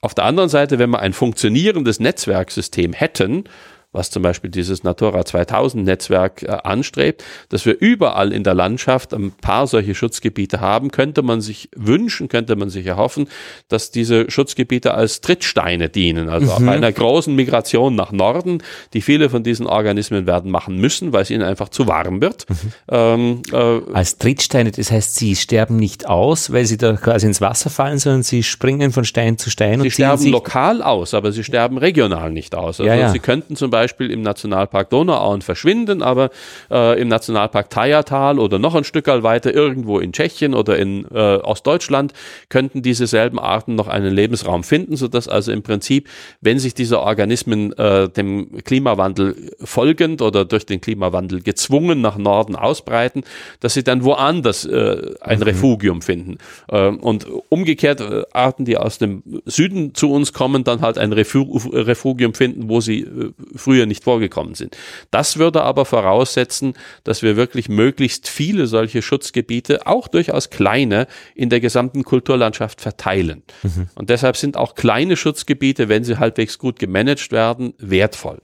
[0.00, 3.44] auf der anderen Seite, wenn wir ein funktionierendes Netzwerksystem hätten,
[3.92, 9.12] was zum Beispiel dieses Natura 2000 Netzwerk äh, anstrebt, dass wir überall in der Landschaft
[9.12, 13.28] ein paar solche Schutzgebiete haben, könnte man sich wünschen, könnte man sich erhoffen,
[13.68, 16.52] dass diese Schutzgebiete als Trittsteine dienen, also mhm.
[16.52, 18.62] auf einer großen Migration nach Norden,
[18.92, 22.46] die viele von diesen Organismen werden machen müssen, weil es ihnen einfach zu warm wird.
[22.48, 22.72] Mhm.
[22.90, 27.40] Ähm, äh, als Trittsteine, das heißt, sie sterben nicht aus, weil sie da quasi ins
[27.40, 29.80] Wasser fallen, sondern sie springen von Stein zu Stein.
[29.80, 32.78] Sie sterben lokal aus, aber sie sterben regional nicht aus.
[32.78, 33.10] Also ja, ja.
[33.10, 36.28] sie könnten zum Beispiel Beispiel im Nationalpark Donauauen verschwinden, aber
[36.70, 41.36] äh, im Nationalpark Thayertal oder noch ein Stück weiter irgendwo in Tschechien oder in äh,
[41.36, 42.12] Ostdeutschland
[42.50, 46.08] könnten diese selben Arten noch einen Lebensraum finden, sodass also im Prinzip,
[46.42, 52.56] wenn sich diese Organismen äh, dem Klimawandel folgend oder durch den Klimawandel gezwungen nach Norden
[52.56, 53.24] ausbreiten,
[53.60, 55.44] dass sie dann woanders äh, ein mhm.
[55.44, 56.36] Refugium finden.
[56.68, 61.12] Äh, und umgekehrt äh, Arten, die aus dem Süden zu uns kommen, dann halt ein
[61.14, 63.32] Refugium finden, wo sie äh,
[63.70, 64.76] früher nicht vorgekommen sind.
[65.12, 66.74] Das würde aber voraussetzen,
[67.04, 71.06] dass wir wirklich möglichst viele solche Schutzgebiete, auch durchaus kleine,
[71.36, 73.44] in der gesamten Kulturlandschaft verteilen.
[73.62, 73.86] Mhm.
[73.94, 78.40] Und deshalb sind auch kleine Schutzgebiete, wenn sie halbwegs gut gemanagt werden, wertvoll.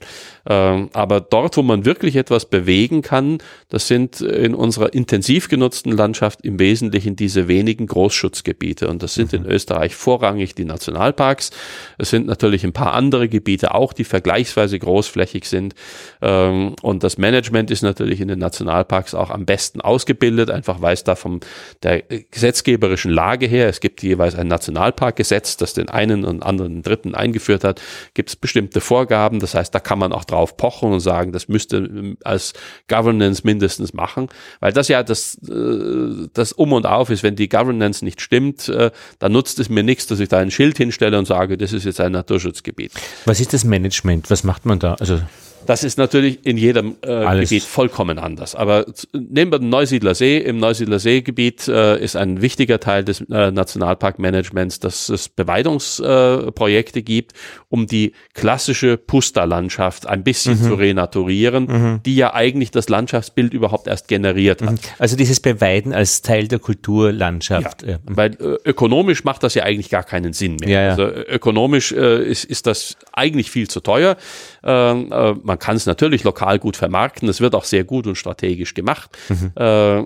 [0.49, 5.91] Ähm, aber dort, wo man wirklich etwas bewegen kann, das sind in unserer intensiv genutzten
[5.91, 8.87] Landschaft im Wesentlichen diese wenigen Großschutzgebiete.
[8.87, 9.39] Und das sind mhm.
[9.39, 11.51] in Österreich vorrangig die Nationalparks.
[11.97, 15.73] Es sind natürlich ein paar andere Gebiete auch, die vergleichsweise groß großflächig sind.
[16.21, 20.93] Ähm, und das Management ist natürlich in den Nationalparks auch am besten ausgebildet, einfach weil
[20.93, 21.39] es da von
[21.83, 27.15] der gesetzgeberischen Lage her, es gibt jeweils ein Nationalparkgesetz, das den einen und anderen dritten
[27.15, 27.81] eingeführt hat,
[28.13, 29.39] gibt es bestimmte Vorgaben.
[29.39, 32.53] Das heißt, da kann man auch drauf pochen und sagen, das müsste ähm, als
[32.87, 34.27] Governance mindestens machen,
[34.59, 37.23] weil das ja das, äh, das Um und Auf ist.
[37.23, 40.51] Wenn die Governance nicht stimmt, äh, dann nutzt es mir nichts, dass ich da ein
[40.51, 42.91] Schild hinstelle und sage, das ist jetzt ein Naturschutzgebiet.
[43.25, 44.29] Was ist das Management?
[44.29, 44.95] Was macht man da?
[44.95, 45.23] Also Also
[45.67, 48.55] das ist natürlich in jedem äh, Gebiet vollkommen anders.
[48.55, 50.37] Aber nehmen wir den Neusiedler See.
[50.37, 57.33] Im Neusiedler Seegebiet äh, ist ein wichtiger Teil des äh, Nationalparkmanagements, dass es Beweidungsprojekte gibt,
[57.67, 60.63] um die klassische Pusta-Landschaft ein bisschen mhm.
[60.63, 61.99] zu renaturieren, mhm.
[62.05, 64.71] die ja eigentlich das Landschaftsbild überhaupt erst generiert hat.
[64.71, 64.79] Mhm.
[64.99, 67.83] Also dieses Beweiden als Teil der Kulturlandschaft.
[67.83, 70.69] Ja, weil äh, ökonomisch macht das ja eigentlich gar keinen Sinn mehr.
[70.69, 70.89] Ja, ja.
[70.91, 74.15] Also ökonomisch äh, ist, ist das eigentlich viel zu teuer.
[74.63, 78.15] Ähm, äh, man kann es natürlich lokal gut vermarkten, es wird auch sehr gut und
[78.15, 79.51] strategisch gemacht, mhm.
[79.55, 79.61] äh,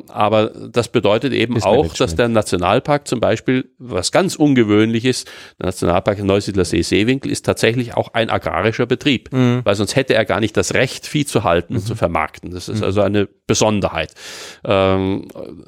[0.07, 5.27] aber das bedeutet eben das auch, dass der Nationalpark zum Beispiel, was ganz ungewöhnlich ist,
[5.59, 9.61] der Nationalpark Neusiedler See Seewinkel ist tatsächlich auch ein agrarischer Betrieb, mhm.
[9.65, 11.79] weil sonst hätte er gar nicht das Recht, Vieh zu halten mhm.
[11.79, 12.51] und zu vermarkten.
[12.51, 12.85] Das ist mhm.
[12.85, 14.13] also eine Besonderheit.
[14.63, 15.27] Ähm,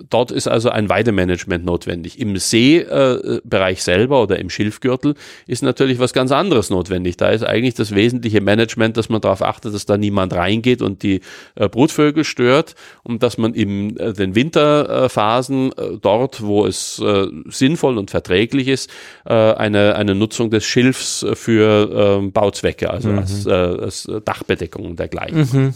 [0.10, 2.18] dort ist also ein Weidemanagement notwendig.
[2.18, 5.16] Im Seebereich äh, selber oder im Schilfgürtel
[5.48, 7.18] ist natürlich was ganz anderes notwendig.
[7.18, 11.04] Da ist eigentlich das wesentliche Management, dass man darauf achtet, dass da niemand reingeht und
[11.04, 11.22] die
[11.56, 17.28] äh, Brutvögel stört und dass man in äh, den Winterphasen äh, dort, wo es äh,
[17.48, 18.90] sinnvoll und verträglich ist,
[19.26, 23.20] äh, eine, eine Nutzung des Schilfs für ähm, Bauzwecke, also mhm.
[23.20, 25.48] als, als Dachbedeckung und dergleichen.
[25.52, 25.74] Mhm.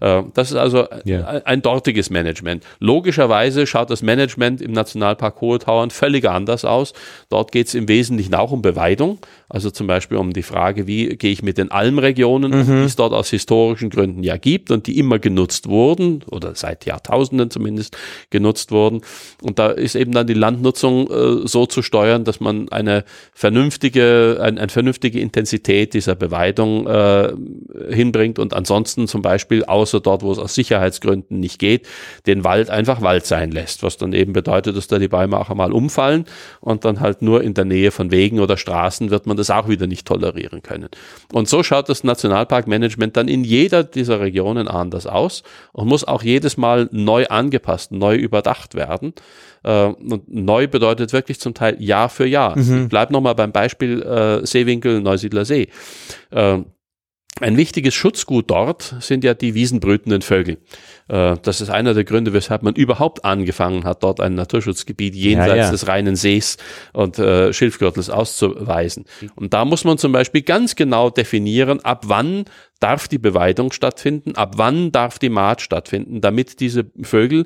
[0.00, 0.32] Mhm.
[0.34, 2.64] das ist also ja ein dortiges Management.
[2.78, 6.92] Logischerweise schaut das Management im Nationalpark Hohe Tauern völlig anders aus.
[7.28, 9.18] Dort geht es im Wesentlichen auch um Beweidung,
[9.48, 12.66] also zum Beispiel um die Frage, wie gehe ich mit den Almregionen, mhm.
[12.66, 16.84] die es dort aus historischen Gründen ja gibt und die immer genutzt wurden oder seit
[16.84, 17.96] Jahrtausenden zumindest
[18.30, 19.02] genutzt wurden.
[19.42, 24.38] Und da ist eben dann die Landnutzung äh, so zu steuern, dass man eine vernünftige,
[24.42, 27.32] ein, eine vernünftige Intensität dieser Beweidung äh,
[27.90, 31.86] hinbringt und ansonsten zum Beispiel außer dort, wo es aus Sicherheitsgründen nicht geht,
[32.26, 35.50] den Wald einfach Wald sein lässt, was dann eben bedeutet, dass da die Bäume auch
[35.50, 36.24] einmal umfallen
[36.60, 39.68] und dann halt nur in der Nähe von Wegen oder Straßen wird man das auch
[39.68, 40.88] wieder nicht tolerieren können.
[41.32, 45.42] Und so schaut das Nationalparkmanagement dann in jeder dieser Regionen anders aus
[45.72, 49.12] und muss auch jedes Mal neu angepasst, neu überdacht werden.
[49.64, 52.58] Äh, und neu bedeutet wirklich zum Teil Jahr für Jahr.
[52.58, 52.84] Mhm.
[52.84, 55.68] Ich bleibe nochmal beim Beispiel äh, Seewinkel Neusiedler See.
[56.30, 56.58] Äh,
[57.40, 60.58] ein wichtiges Schutzgut dort sind ja die wiesenbrütenden Vögel.
[61.08, 65.48] Äh, das ist einer der Gründe, weshalb man überhaupt angefangen hat, dort ein Naturschutzgebiet jenseits
[65.50, 65.70] ja, ja.
[65.70, 66.56] des reinen Sees
[66.92, 69.04] und äh, Schilfgürtels auszuweisen.
[69.36, 72.44] Und da muss man zum Beispiel ganz genau definieren, ab wann
[72.80, 77.44] darf die Beweidung stattfinden, ab wann darf die Maat stattfinden, damit diese Vögel,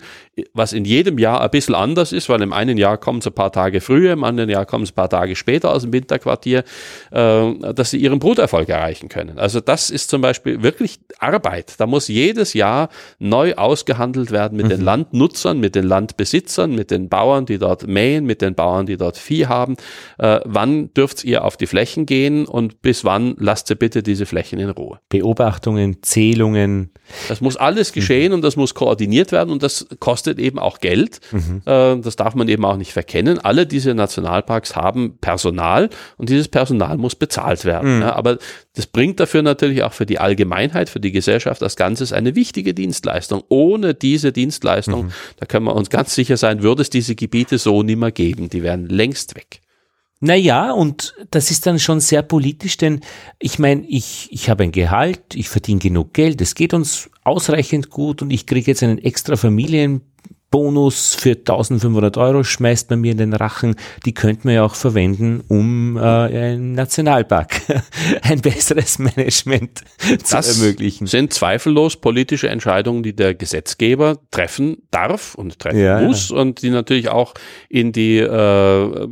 [0.53, 3.35] was in jedem Jahr ein bisschen anders ist, weil im einen Jahr kommen sie ein
[3.35, 6.65] paar Tage früher, im anderen Jahr kommen sie ein paar Tage später aus dem Winterquartier,
[7.11, 9.39] äh, dass sie ihren Bruterfolg erreichen können.
[9.39, 11.75] Also das ist zum Beispiel wirklich Arbeit.
[11.79, 14.71] Da muss jedes Jahr neu ausgehandelt werden mit mhm.
[14.71, 18.99] den Landnutzern, mit den Landbesitzern, mit den Bauern, die dort mähen, mit den Bauern, die
[18.99, 19.77] dort Vieh haben.
[20.19, 24.27] Äh, wann dürft ihr auf die Flächen gehen und bis wann lasst ihr bitte diese
[24.27, 24.99] Flächen in Ruhe?
[25.23, 26.91] Beobachtungen, Zählungen.
[27.29, 28.37] Das muss alles geschehen mhm.
[28.37, 31.21] und das muss koordiniert werden und das kostet eben auch Geld.
[31.31, 31.63] Mhm.
[31.65, 33.39] Äh, das darf man eben auch nicht verkennen.
[33.39, 37.99] Alle diese Nationalparks haben Personal und dieses Personal muss bezahlt werden.
[37.99, 38.03] Mhm.
[38.03, 38.39] aber
[38.75, 42.75] das bringt dafür natürlich auch für die Allgemeinheit, für die Gesellschaft als Ganzes eine wichtige
[42.75, 43.45] Dienstleistung.
[43.49, 45.13] Ohne diese Dienstleistung, mhm.
[45.37, 48.49] da können wir uns ganz sicher sein, würde es diese Gebiete so nimmer geben.
[48.49, 49.62] Die wären längst weg.
[50.25, 53.01] Naja, und das ist dann schon sehr politisch, denn
[53.41, 57.91] ich meine, ich, ich habe ein Gehalt, ich verdiene genug Geld, es geht uns ausreichend
[57.91, 60.03] gut und ich kriege jetzt einen extra Familien
[60.53, 63.75] Bonus für 1500 Euro schmeißt man mir in den Rachen,
[64.05, 67.63] die könnte man ja auch verwenden, um äh, einen Nationalpark,
[68.23, 71.07] ein besseres Management zu das ermöglichen.
[71.07, 76.37] sind zweifellos politische Entscheidungen, die der Gesetzgeber treffen darf und treffen ja, muss ja.
[76.37, 77.33] und die natürlich auch
[77.71, 79.09] in die äh,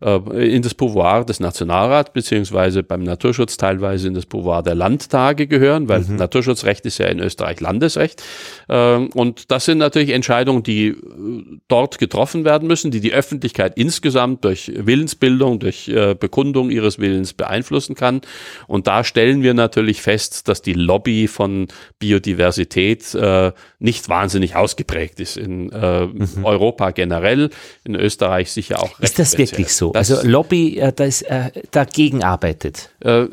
[0.00, 5.48] äh, in das Pouvoir des Nationalrats beziehungsweise beim Naturschutz teilweise in das Pouvoir der Landtage
[5.48, 6.16] gehören, weil mhm.
[6.16, 8.22] Naturschutzrecht ist ja in Österreich Landesrecht
[8.68, 13.12] äh, und das sind natürlich Entscheidungen, die die äh, dort getroffen werden müssen, die die
[13.12, 18.20] Öffentlichkeit insgesamt durch Willensbildung, durch äh, Bekundung ihres Willens beeinflussen kann.
[18.66, 25.20] Und da stellen wir natürlich fest, dass die Lobby von Biodiversität äh, nicht wahnsinnig ausgeprägt
[25.20, 26.44] ist in äh, mhm.
[26.44, 27.50] Europa generell,
[27.84, 29.00] in Österreich sicher auch.
[29.00, 29.58] Ist das speziell.
[29.58, 29.92] wirklich so?
[29.92, 32.90] Das, also Lobby, äh, das äh, dagegen arbeitet?
[33.00, 33.26] Äh,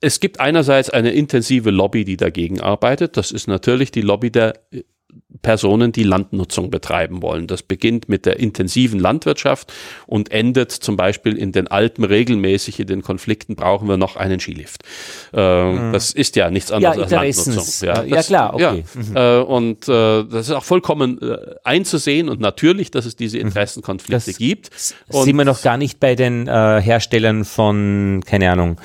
[0.00, 3.16] es gibt einerseits eine intensive Lobby, die dagegen arbeitet.
[3.16, 4.54] Das ist natürlich die Lobby der
[5.42, 7.46] Personen, die Landnutzung betreiben wollen.
[7.46, 9.72] Das beginnt mit der intensiven Landwirtschaft
[10.06, 14.40] und endet zum Beispiel in den Alpen regelmäßig in den Konflikten brauchen wir noch einen
[14.40, 14.82] Skilift.
[15.32, 15.92] Äh, mhm.
[15.92, 17.88] Das ist ja nichts anderes ja, als Landnutzung.
[17.88, 18.84] Ja, das, ja klar, okay.
[19.14, 19.46] Ja, mhm.
[19.46, 23.46] und äh, das ist auch vollkommen äh, einzusehen und natürlich, dass es diese mhm.
[23.46, 24.70] Interessenkonflikte das gibt.
[25.08, 28.80] Und sind wir noch gar nicht bei den äh, Herstellern von, keine Ahnung,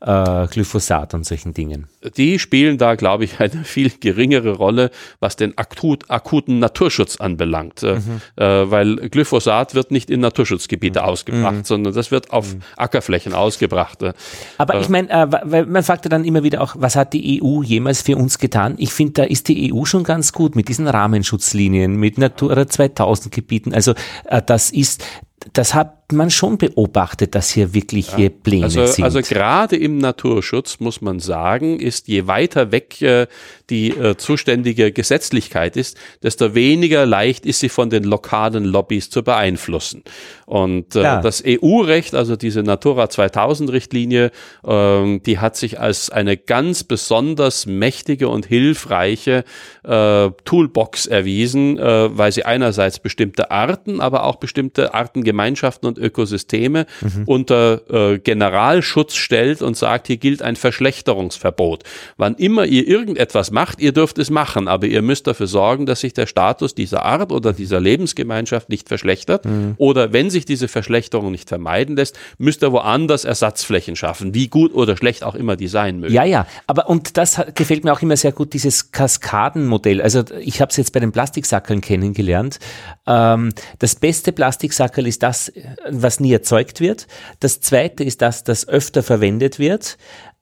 [0.00, 1.88] äh, Glyphosat und solchen Dingen.
[2.16, 4.90] Die spielen da, glaube ich, eine viel geringere Rolle,
[5.20, 7.82] was den akut, akuten Naturschutz anbelangt.
[7.82, 8.20] Äh, mhm.
[8.36, 11.06] Äh, weil Glyphosat wird nicht in Naturschutzgebiete mhm.
[11.06, 11.64] ausgebracht, mhm.
[11.64, 12.60] sondern das wird auf mhm.
[12.76, 14.02] Ackerflächen ausgebracht.
[14.02, 14.12] Äh.
[14.58, 17.42] Aber ich meine, äh, weil man fragt ja dann immer wieder auch, was hat die
[17.42, 18.74] EU jemals für uns getan?
[18.78, 23.34] Ich finde, da ist die EU schon ganz gut mit diesen Rahmenschutzlinien, mit Natura 2000
[23.34, 23.74] Gebieten.
[23.74, 23.94] Also
[24.24, 25.04] äh, das ist,
[25.52, 28.28] das hat man schon beobachtet, dass hier wirklich ja.
[28.28, 29.04] Pläne also, sind.
[29.04, 33.26] Also gerade im Naturschutz muss man sagen, ist je weiter weg äh,
[33.70, 39.22] die äh, zuständige Gesetzlichkeit ist, desto weniger leicht ist sie von den lokalen Lobbys zu
[39.22, 40.04] beeinflussen.
[40.46, 44.30] Und äh, das EU-Recht, also diese Natura 2000 Richtlinie,
[44.64, 49.44] äh, die hat sich als eine ganz besonders mächtige und hilfreiche
[49.82, 56.86] äh, Toolbox erwiesen, äh, weil sie einerseits bestimmte Arten, aber auch bestimmte Artengemeinschaften und Ökosysteme
[57.00, 57.24] mhm.
[57.26, 61.82] unter äh, Generalschutz stellt und sagt, hier gilt ein Verschlechterungsverbot.
[62.18, 66.00] Wann immer ihr irgendetwas macht, ihr dürft es machen, aber ihr müsst dafür sorgen, dass
[66.00, 69.44] sich der Status dieser Art oder dieser Lebensgemeinschaft nicht verschlechtert.
[69.44, 69.74] Mhm.
[69.78, 74.74] Oder wenn sich diese Verschlechterung nicht vermeiden lässt, müsst ihr woanders Ersatzflächen schaffen, wie gut
[74.74, 76.12] oder schlecht auch immer die sein mögen.
[76.12, 80.02] Ja, ja, aber und das gefällt mir auch immer sehr gut, dieses Kaskadenmodell.
[80.02, 82.58] Also ich habe es jetzt bei den Plastiksackeln kennengelernt.
[83.06, 85.52] Ähm, das beste Plastiksackel ist das,
[85.88, 87.06] was nie erzeugt wird.
[87.40, 89.96] Das zweite ist das, das öfter verwendet wird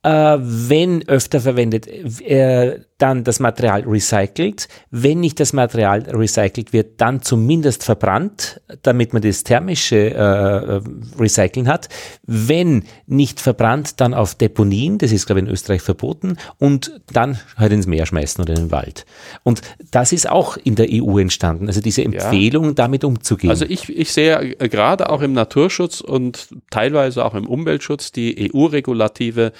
[0.04, 4.68] äh, wenn öfter verwendet, äh, dann das Material recycelt.
[4.90, 10.80] Wenn nicht das Material recycelt wird, dann zumindest verbrannt, damit man das thermische äh,
[11.18, 11.88] Recyceln hat.
[12.22, 17.38] Wenn nicht verbrannt, dann auf Deponien, das ist glaube ich in Österreich verboten, und dann
[17.56, 19.06] halt ins Meer schmeißen oder in den Wald.
[19.42, 22.72] Und das ist auch in der EU entstanden, also diese Empfehlung, ja.
[22.72, 23.50] damit umzugehen.
[23.50, 29.52] Also ich, ich sehe gerade auch im Naturschutz und teilweise auch im Umweltschutz die EU-Regulative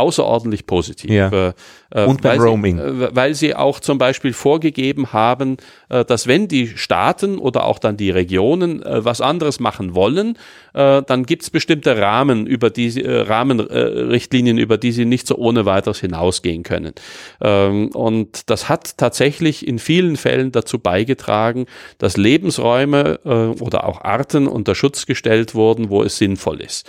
[0.00, 1.10] außerordentlich positiv.
[1.10, 1.28] Ja.
[1.28, 1.52] Äh,
[1.92, 2.76] äh, Und beim weil Roaming.
[2.76, 5.56] Sie, äh, weil sie auch zum Beispiel vorgegeben haben,
[5.88, 10.38] äh, dass wenn die Staaten oder auch dann die Regionen was anderes machen wollen,
[10.72, 16.00] dann gibt es bestimmte Rahmen, über die Rahmenrichtlinien, über die sie nicht so ohne weiteres
[16.00, 16.92] hinausgehen können.
[17.40, 21.66] Ähm, und das hat tatsächlich in vielen Fällen dazu beigetragen,
[21.98, 23.18] dass Lebensräume
[23.60, 26.88] oder auch Arten unter Schutz gestellt wurden, wo es sinnvoll ist.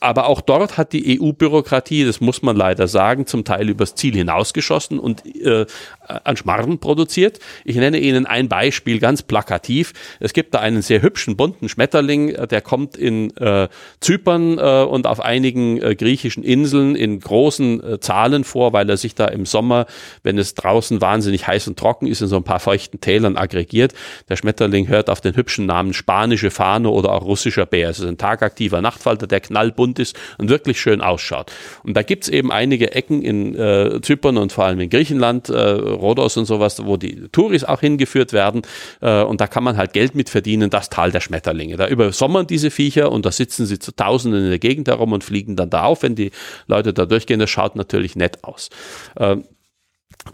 [0.00, 4.14] Aber auch dort hat die EU-Bürokratie, das muss man leider sagen, zum Teil übers Ziel
[4.14, 5.66] hinausgeschossen und äh,
[6.06, 7.38] an Schmarrn produziert.
[7.64, 9.92] Ich nenne Ihnen ein Beispiel ganz plakativ.
[10.20, 13.68] Es gibt da einen sehr hübschen, bunten Schmetterling, äh, der kommt in äh,
[14.00, 18.96] Zypern äh, und auf einigen äh, griechischen Inseln in großen äh, Zahlen vor, weil er
[18.96, 19.86] sich da im Sommer,
[20.22, 23.92] wenn es draußen wahnsinnig heiß und trocken ist, in so ein paar feuchten Tälern aggregiert.
[24.28, 27.90] Der Schmetterling hört auf den hübschen Namen spanische Fahne oder auch russischer Bär.
[27.90, 31.52] Es ist ein tagaktiver Nachtfalter, der knallbunt ist und wirklich schön ausschaut.
[31.82, 35.52] Und da gibt's eben einige Ecken in äh, Zypern und vor allem in Griechenland, äh,
[35.96, 38.62] Rhodos und sowas, wo die Touris auch hingeführt werden.
[39.00, 41.76] Äh, und da kann man halt Geld mit verdienen, das Tal der Schmetterlinge.
[41.76, 45.24] Da übersommern diese Viecher und da sitzen sie zu Tausenden in der Gegend herum und
[45.24, 46.30] fliegen dann da auf, wenn die
[46.66, 47.40] Leute da durchgehen.
[47.40, 48.70] Das schaut natürlich nett aus.
[49.18, 49.44] Ähm,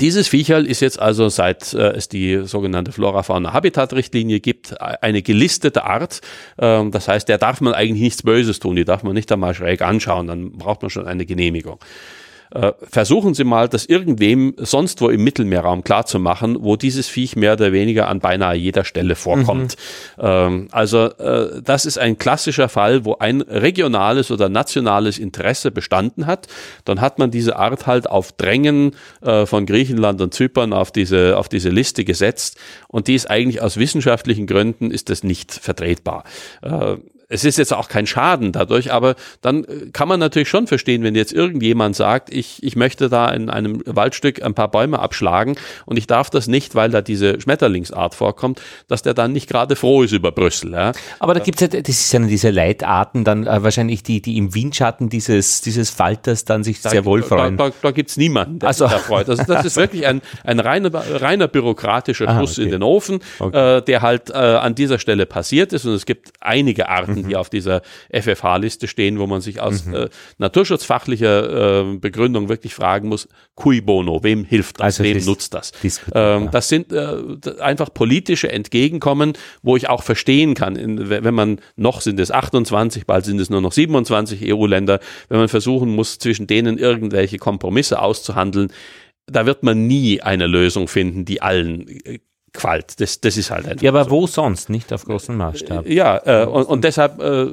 [0.00, 6.20] dieses Viecherl ist jetzt also, seit äh, es die sogenannte Flora-Fauna-Habitat-Richtlinie gibt, eine gelistete Art.
[6.58, 9.54] Ähm, das heißt, der darf man eigentlich nichts Böses tun, die darf man nicht einmal
[9.54, 11.78] schräg anschauen, dann braucht man schon eine Genehmigung.
[12.54, 17.54] Äh, versuchen Sie mal, das irgendwem sonst wo im Mittelmeerraum klarzumachen, wo dieses Viech mehr
[17.54, 19.76] oder weniger an beinahe jeder Stelle vorkommt.
[20.18, 26.26] Ähm, also äh, das ist ein klassischer Fall, wo ein regionales oder nationales Interesse bestanden
[26.26, 26.46] hat.
[26.84, 31.38] Dann hat man diese Art halt auf Drängen äh, von Griechenland und Zypern auf diese,
[31.38, 32.58] auf diese Liste gesetzt.
[32.88, 36.24] Und die ist eigentlich aus wissenschaftlichen Gründen ist das nicht vertretbar.
[37.32, 41.02] Es ist jetzt auch kein Schaden dadurch, aber dann äh, kann man natürlich schon verstehen,
[41.02, 45.56] wenn jetzt irgendjemand sagt, ich, ich möchte da in einem Waldstück ein paar Bäume abschlagen
[45.86, 49.76] und ich darf das nicht, weil da diese Schmetterlingsart vorkommt, dass der dann nicht gerade
[49.76, 50.72] froh ist über Brüssel.
[50.72, 50.92] Ja?
[51.20, 54.54] Aber da gibt's ja, das ist ja diese Leitarten dann äh, wahrscheinlich, die, die im
[54.54, 57.56] Windschatten dieses, dieses Falters dann sich sehr wohl freuen.
[57.56, 59.28] Da, da, da gibt's niemanden, der Also- sich da freut.
[59.28, 62.64] Also das ist wirklich ein, ein reiner, reiner bürokratischer Ah, Schuss okay.
[62.66, 63.78] in den Ofen, Okay.
[63.78, 65.86] äh, der halt äh, an dieser Stelle passiert ist.
[65.86, 67.28] Und es gibt einige Arten, Mhm.
[67.28, 70.08] die auf dieser FFH-Liste stehen, wo man sich aus äh,
[70.38, 75.54] naturschutzfachlicher äh, Begründung wirklich fragen muss, cui bono, wem hilft das, Also wem das- nutzt
[75.54, 75.72] das?
[76.14, 77.16] Ähm, das sind äh,
[77.60, 79.32] einfach politische Entgegenkommen,
[79.62, 83.50] wo ich auch verstehen kann, in, wenn man noch sind es 28, bald sind es
[83.50, 88.72] nur noch 27 EU-Länder, wenn man versuchen muss, zwischen denen irgendwelche Kompromisse auszuhandeln,
[89.26, 91.86] da wird man nie eine Lösung finden, die allen
[92.52, 93.00] quallt.
[93.00, 94.68] Das, das ist halt einfach Ja, aber wo sonst?
[94.68, 95.86] Nicht auf großen Maßstab.
[95.86, 97.46] ja, äh, und, und deshalb äh,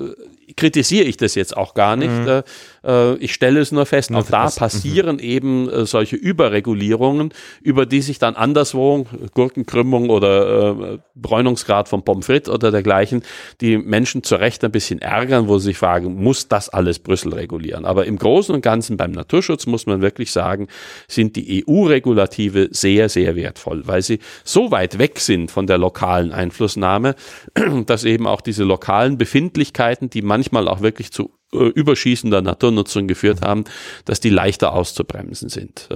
[0.56, 2.10] kritisiere ich das jetzt auch gar nicht.
[2.10, 2.44] Äh,
[2.86, 4.60] äh, ich stelle es nur fest, auch da fest.
[4.60, 12.04] passieren eben äh, solche Überregulierungen, über die sich dann anderswo, Gurkenkrümmung oder äh, Bräunungsgrad von
[12.04, 13.24] Pommes frites oder dergleichen,
[13.62, 17.34] die Menschen zu Recht ein bisschen ärgern, wo sie sich fragen, muss das alles Brüssel
[17.34, 17.86] regulieren?
[17.86, 20.68] Aber im Großen und Ganzen beim Naturschutz muss man wirklich sagen,
[21.08, 26.32] sind die EU-Regulative sehr, sehr wertvoll, weil sie so weit weg sind von der lokalen
[26.32, 27.16] Einflussnahme,
[27.86, 33.42] dass eben auch diese lokalen Befindlichkeiten, die manchmal auch wirklich zu äh, überschießender Naturnutzung geführt
[33.42, 33.66] haben,
[34.06, 35.90] dass die leichter auszubremsen sind.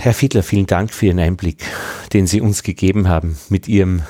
[0.00, 1.64] Herr Fiedler, vielen Dank für Ihren Einblick,
[2.12, 4.02] den Sie uns gegeben haben mit Ihrem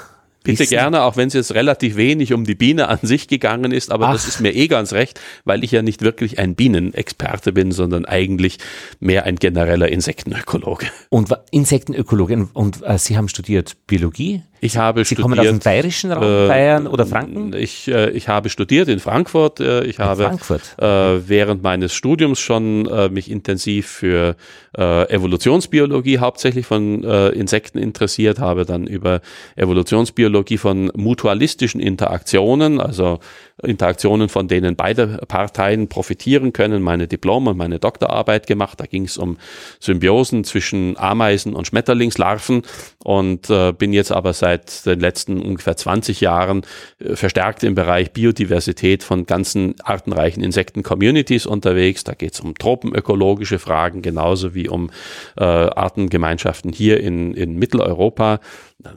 [0.45, 0.71] Bitte Wissen.
[0.71, 4.11] gerne, auch wenn es jetzt relativ wenig um die Biene an sich gegangen ist, aber
[4.13, 4.29] das Ach.
[4.29, 8.59] ist mir eh ganz recht, weil ich ja nicht wirklich ein Bienenexperte bin, sondern eigentlich
[8.99, 10.87] mehr ein genereller Insektenökologe.
[11.11, 12.49] Und wa- Insektenökologin.
[12.55, 14.43] Und äh, Sie haben studiert Biologie?
[14.61, 17.53] Ich habe Sie kommen aus dem studiert, bayerischen Raum, äh, Bayern oder Franken?
[17.55, 20.77] ich, äh, ich habe studiert in Frankfurt, äh, ich habe Frankfurt.
[20.79, 24.37] äh, während meines Studiums schon äh, mich intensiv für
[24.77, 29.21] äh, Evolutionsbiologie hauptsächlich von äh, Insekten interessiert, habe dann über
[29.57, 33.21] Evolutionsbiologie von mutualistischen Interaktionen, also
[33.63, 38.79] Interaktionen, von denen beide Parteien profitieren können, meine Diplom- und meine Doktorarbeit gemacht.
[38.81, 39.37] Da ging es um
[39.81, 42.63] Symbiosen zwischen Ameisen und Schmetterlingslarven
[43.03, 46.63] und äh, bin jetzt aber seit den letzten ungefähr 20 Jahren
[47.01, 52.05] äh, verstärkt im Bereich Biodiversität von ganzen artenreichen Insekten-Communities unterwegs.
[52.05, 54.91] Da geht es um tropenökologische Fragen genauso wie um
[55.37, 58.41] äh, Artengemeinschaften hier in, in Mitteleuropa.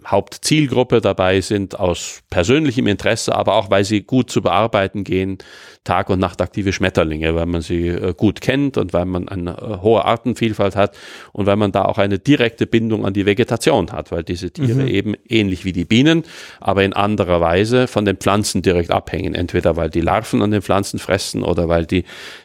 [0.06, 5.38] Hauptzielgruppe dabei sind aus persönlichem Interesse, aber auch weil sie gut zu zur Arbeiten gehen
[5.84, 9.82] Tag- und Nachtaktive Schmetterlinge, weil man sie äh, gut kennt und weil man eine äh,
[9.82, 10.96] hohe Artenvielfalt hat
[11.32, 14.84] und weil man da auch eine direkte Bindung an die Vegetation hat, weil diese Tiere
[14.84, 14.88] mhm.
[14.88, 16.24] eben ähnlich wie die Bienen,
[16.60, 19.34] aber in anderer Weise von den Pflanzen direkt abhängen.
[19.34, 22.04] Entweder weil die Larven an den Pflanzen fressen oder weil die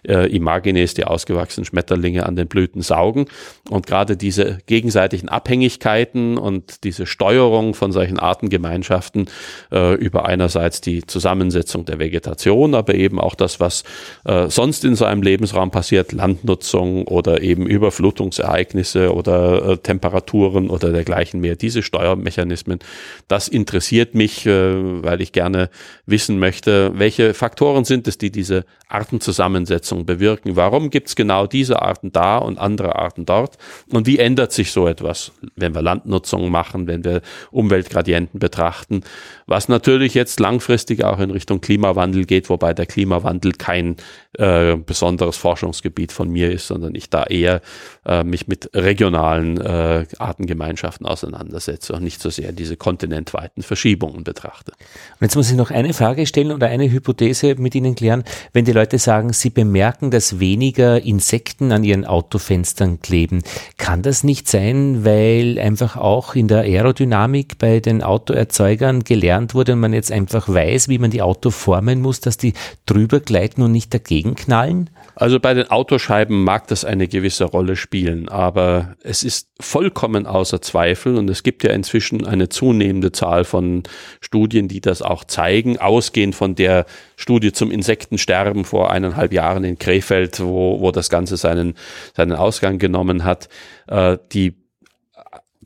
[0.09, 3.27] äh, Imagines, die ausgewachsenen Schmetterlinge, an den Blüten saugen.
[3.69, 9.29] Und gerade diese gegenseitigen Abhängigkeiten und diese Steuerung von solchen Artengemeinschaften
[9.73, 13.83] äh, über einerseits die Zusammensetzung der Vegetation, aber eben auch das, was
[14.25, 20.93] äh, sonst in so einem Lebensraum passiert, Landnutzung oder eben Überflutungsereignisse oder äh, Temperaturen oder
[20.93, 21.57] dergleichen mehr.
[21.57, 22.79] Diese Steuermechanismen,
[23.27, 25.69] das interessiert mich, äh, weil ich gerne
[26.07, 30.55] wissen möchte, welche Faktoren sind es, die diese Artenzusammensetzung bewirken.
[30.55, 33.59] Warum gibt es genau diese Arten da und andere Arten dort?
[33.93, 37.16] Und wie ändert sich so etwas, wenn wir Landnutzung machen, wenn wir
[37.51, 39.03] Umweltgradienten betrachten?
[39.47, 43.97] Was natürlich jetzt langfristig auch in Richtung Klimawandel geht, wobei der Klimawandel kein
[44.39, 47.61] äh, besonderes Forschungsgebiet von mir ist, sondern ich da eher
[48.05, 54.73] äh, mich mit regionalen äh, Artengemeinschaften auseinandersetze und nicht so sehr diese kontinentweiten Verschiebungen betrachte.
[54.73, 58.25] Und jetzt muss ich noch eine Frage stellen oder eine Hypothese mit Ihnen klären.
[58.53, 63.43] Wenn die Leute sagen, sie bemerken, dass weniger Insekten an ihren Autofenstern kleben,
[63.79, 69.73] kann das nicht sein, weil einfach auch in der Aerodynamik bei den Autoerzeugern gelernt wurde
[69.73, 72.55] und man jetzt einfach weiß, wie man die Auto formen muss, dass die
[72.87, 74.91] drüber gleiten und nicht dagegen gegenknallen?
[75.15, 80.61] Also bei den Autoscheiben mag das eine gewisse Rolle spielen, aber es ist vollkommen außer
[80.61, 83.85] Zweifel und es gibt ja inzwischen eine zunehmende Zahl von
[84.21, 86.85] Studien, die das auch zeigen, ausgehend von der
[87.17, 91.75] Studie zum Insektensterben vor eineinhalb Jahren in Krefeld, wo, wo das Ganze seinen,
[92.15, 93.49] seinen Ausgang genommen hat.
[93.87, 94.55] Äh, die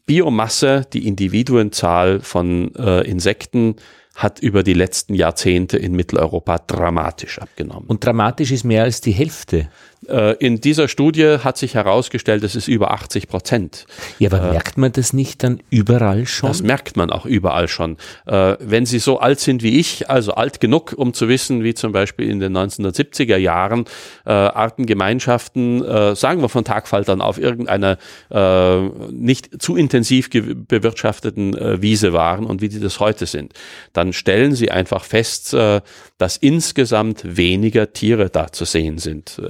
[0.06, 3.76] Biomasse, die Individuenzahl von äh, Insekten
[4.20, 7.86] hat über die letzten Jahrzehnte in Mitteleuropa dramatisch abgenommen.
[7.88, 9.70] Und dramatisch ist mehr als die Hälfte.
[10.08, 13.86] Äh, in dieser Studie hat sich herausgestellt, es ist über 80 Prozent.
[14.18, 16.48] Ja, aber äh, merkt man das nicht dann überall schon?
[16.48, 17.98] Das merkt man auch überall schon.
[18.26, 21.74] Äh, wenn Sie so alt sind wie ich, also alt genug, um zu wissen, wie
[21.74, 23.84] zum Beispiel in den 1970er Jahren
[24.24, 27.98] äh, Artengemeinschaften, äh, sagen wir von Tagfaltern auf irgendeiner
[28.30, 33.52] äh, nicht zu intensiv bewirtschafteten Wiese waren und wie die das heute sind,
[33.92, 35.54] dann stellen Sie einfach fest,
[36.18, 39.40] dass insgesamt weniger Tiere da zu sehen sind.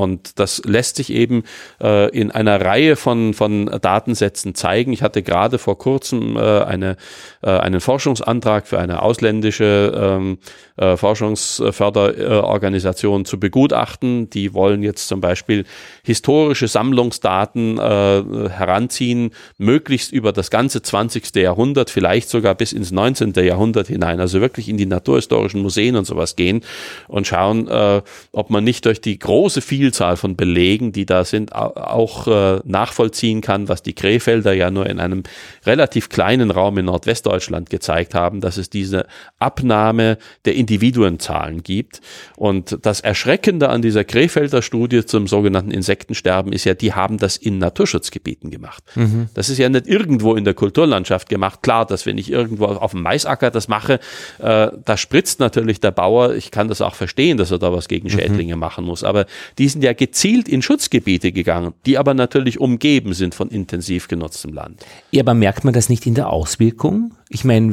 [0.00, 1.42] Und das lässt sich eben
[1.82, 4.94] äh, in einer Reihe von, von Datensätzen zeigen.
[4.94, 6.96] Ich hatte gerade vor kurzem äh, eine,
[7.42, 10.38] äh, einen Forschungsantrag für eine ausländische ähm,
[10.78, 14.30] äh, Forschungsförderorganisation zu begutachten.
[14.30, 15.66] Die wollen jetzt zum Beispiel
[16.02, 21.36] historische Sammlungsdaten äh, heranziehen, möglichst über das ganze 20.
[21.36, 23.34] Jahrhundert, vielleicht sogar bis ins 19.
[23.34, 26.62] Jahrhundert hinein, also wirklich in die naturhistorischen Museen und sowas gehen
[27.06, 28.00] und schauen, äh,
[28.32, 32.60] ob man nicht durch die große Vielfalt Vielzahl von Belegen, die da sind, auch äh,
[32.64, 35.24] nachvollziehen kann, was die Krefelder ja nur in einem
[35.66, 39.06] relativ kleinen Raum in Nordwestdeutschland gezeigt haben, dass es diese
[39.40, 42.00] Abnahme der Individuenzahlen gibt.
[42.36, 47.36] Und das Erschreckende an dieser Krefelder Studie zum sogenannten Insektensterben ist ja, die haben das
[47.36, 48.84] in Naturschutzgebieten gemacht.
[48.94, 49.28] Mhm.
[49.34, 51.62] Das ist ja nicht irgendwo in der Kulturlandschaft gemacht.
[51.62, 53.94] Klar, dass wenn ich irgendwo auf dem Maisacker das mache,
[54.38, 56.34] äh, da spritzt natürlich der Bauer.
[56.34, 58.12] Ich kann das auch verstehen, dass er da was gegen mhm.
[58.12, 58.60] Schädlinge mhm.
[58.60, 59.02] machen muss.
[59.02, 59.26] Aber
[59.58, 64.52] diesen sind ja gezielt in Schutzgebiete gegangen, die aber natürlich umgeben sind von intensiv genutztem
[64.52, 64.84] Land.
[65.10, 67.12] Ja, aber merkt man das nicht in der Auswirkung?
[67.32, 67.72] Ich meine,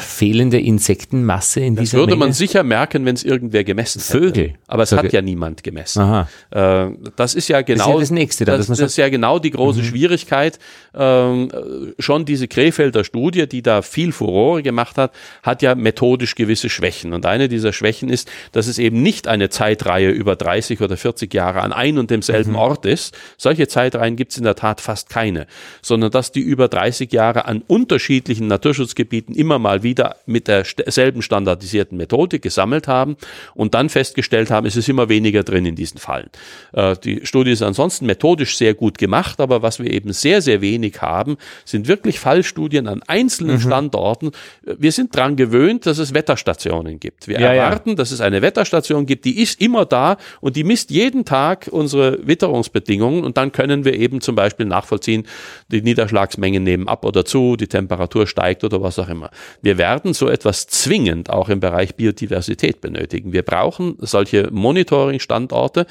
[0.00, 2.20] fehlende Insektenmasse in das dieser würde Menge?
[2.20, 4.18] man sicher merken, wenn es irgendwer gemessen hätte.
[4.18, 4.54] Vögel.
[4.66, 5.04] Aber es Vögel.
[5.04, 6.00] hat ja niemand gemessen.
[6.00, 6.28] Aha.
[6.50, 8.44] Äh, das ist ja genau das, ist ja das Nächste.
[8.46, 9.84] Dann, das, das ist ja genau die große mhm.
[9.84, 10.58] Schwierigkeit.
[10.94, 11.50] Ähm,
[11.98, 15.12] schon diese Krefelder Studie, die da viel Furore gemacht hat,
[15.42, 17.12] hat ja methodisch gewisse Schwächen.
[17.12, 21.34] Und eine dieser Schwächen ist, dass es eben nicht eine Zeitreihe über 30 oder 40
[21.34, 22.56] Jahre an ein und demselben mhm.
[22.56, 23.14] Ort ist.
[23.36, 25.46] Solche Zeitreihen gibt es in der Tat fast keine,
[25.82, 31.22] sondern dass die über 30 Jahre an unterschiedlichen Naturschutz Naturschutzgebieten immer mal wieder mit derselben
[31.22, 33.16] standardisierten Methodik gesammelt haben
[33.54, 36.30] und dann festgestellt haben, es ist immer weniger drin in diesen Fallen.
[36.72, 40.60] Äh, die Studie ist ansonsten methodisch sehr gut gemacht, aber was wir eben sehr, sehr
[40.60, 43.60] wenig haben, sind wirklich Fallstudien an einzelnen mhm.
[43.60, 44.30] Standorten.
[44.62, 47.28] Wir sind daran gewöhnt, dass es Wetterstationen gibt.
[47.28, 47.94] Wir ja, erwarten, ja.
[47.96, 52.26] dass es eine Wetterstation gibt, die ist immer da und die misst jeden Tag unsere
[52.26, 55.26] Witterungsbedingungen und dann können wir eben zum Beispiel nachvollziehen,
[55.68, 59.30] die Niederschlagsmengen nehmen ab oder zu, die Temperatur steigt oder was auch immer.
[59.60, 63.32] Wir werden so etwas zwingend auch im Bereich Biodiversität benötigen.
[63.32, 65.86] Wir brauchen solche Monitoring-Standorte.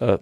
[0.00, 0.16] Äh,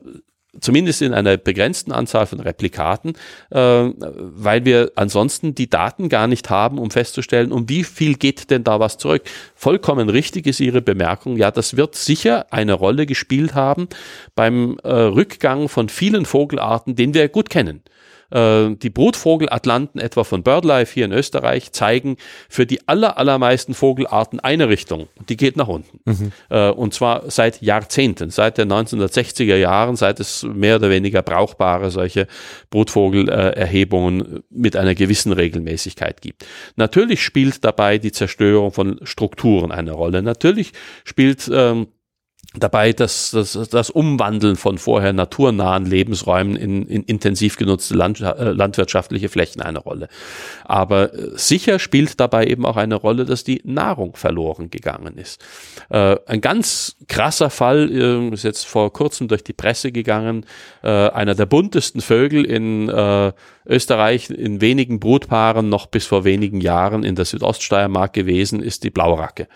[0.60, 3.14] zumindest in einer begrenzten Anzahl von Replikaten,
[3.50, 8.50] äh, weil wir ansonsten die Daten gar nicht haben, um festzustellen, um wie viel geht
[8.50, 9.22] denn da was zurück.
[9.54, 11.36] Vollkommen richtig ist Ihre Bemerkung.
[11.36, 13.88] Ja, das wird sicher eine Rolle gespielt haben
[14.34, 17.82] beim äh, Rückgang von vielen Vogelarten, den wir gut kennen.
[18.30, 22.16] Äh, die Brutvogelatlanten etwa von BirdLife hier in Österreich zeigen
[22.48, 25.08] für die aller, allermeisten Vogelarten eine Richtung.
[25.28, 26.00] Die geht nach unten.
[26.04, 26.32] Mhm.
[26.50, 31.90] Äh, und zwar seit Jahrzehnten, seit den 1960er Jahren, seit es mehr oder weniger brauchbare
[31.90, 32.26] solche
[32.70, 36.44] Brutvogelerhebungen mit einer gewissen Regelmäßigkeit gibt.
[36.76, 40.22] Natürlich spielt dabei die Zerstörung von Strukturen eine Rolle.
[40.22, 40.72] Natürlich
[41.04, 41.88] spielt ähm,
[42.58, 48.50] dabei das, das, das Umwandeln von vorher naturnahen Lebensräumen in, in intensiv genutzte Land, äh,
[48.50, 50.08] landwirtschaftliche Flächen eine Rolle.
[50.64, 55.44] Aber äh, sicher spielt dabei eben auch eine Rolle, dass die Nahrung verloren gegangen ist.
[55.90, 60.46] Äh, ein ganz krasser Fall äh, ist jetzt vor kurzem durch die Presse gegangen.
[60.82, 62.90] Äh, einer der buntesten Vögel in
[63.66, 68.90] Österreich in wenigen Brutpaaren noch bis vor wenigen Jahren in der Südoststeiermark gewesen ist die
[68.90, 69.48] Blauracke.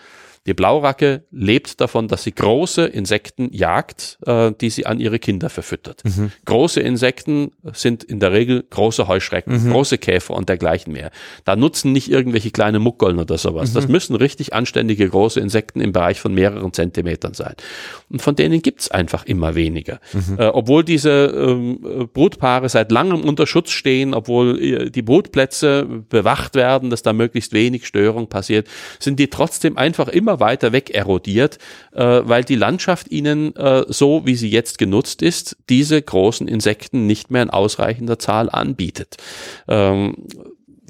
[0.47, 5.51] Die Blauracke lebt davon, dass sie große Insekten jagt, äh, die sie an ihre Kinder
[5.51, 6.03] verfüttert.
[6.03, 6.31] Mhm.
[6.45, 9.71] Große Insekten sind in der Regel große Heuschrecken, mhm.
[9.71, 11.11] große Käfer und dergleichen mehr.
[11.45, 13.69] Da nutzen nicht irgendwelche kleine Muckeln oder sowas.
[13.69, 13.73] Mhm.
[13.75, 17.53] Das müssen richtig anständige große Insekten im Bereich von mehreren Zentimetern sein.
[18.09, 19.99] Und von denen gibt's einfach immer weniger.
[20.11, 20.39] Mhm.
[20.39, 26.55] Äh, obwohl diese ähm, Brutpaare seit langem unter Schutz stehen, obwohl äh, die Brutplätze bewacht
[26.55, 30.89] werden, dass da möglichst wenig Störung passiert, sind die trotzdem einfach immer immer weiter weg
[30.91, 31.57] erodiert,
[31.93, 37.05] äh, weil die Landschaft ihnen äh, so, wie sie jetzt genutzt ist, diese großen Insekten
[37.05, 39.17] nicht mehr in ausreichender Zahl anbietet.
[39.67, 40.15] Ähm,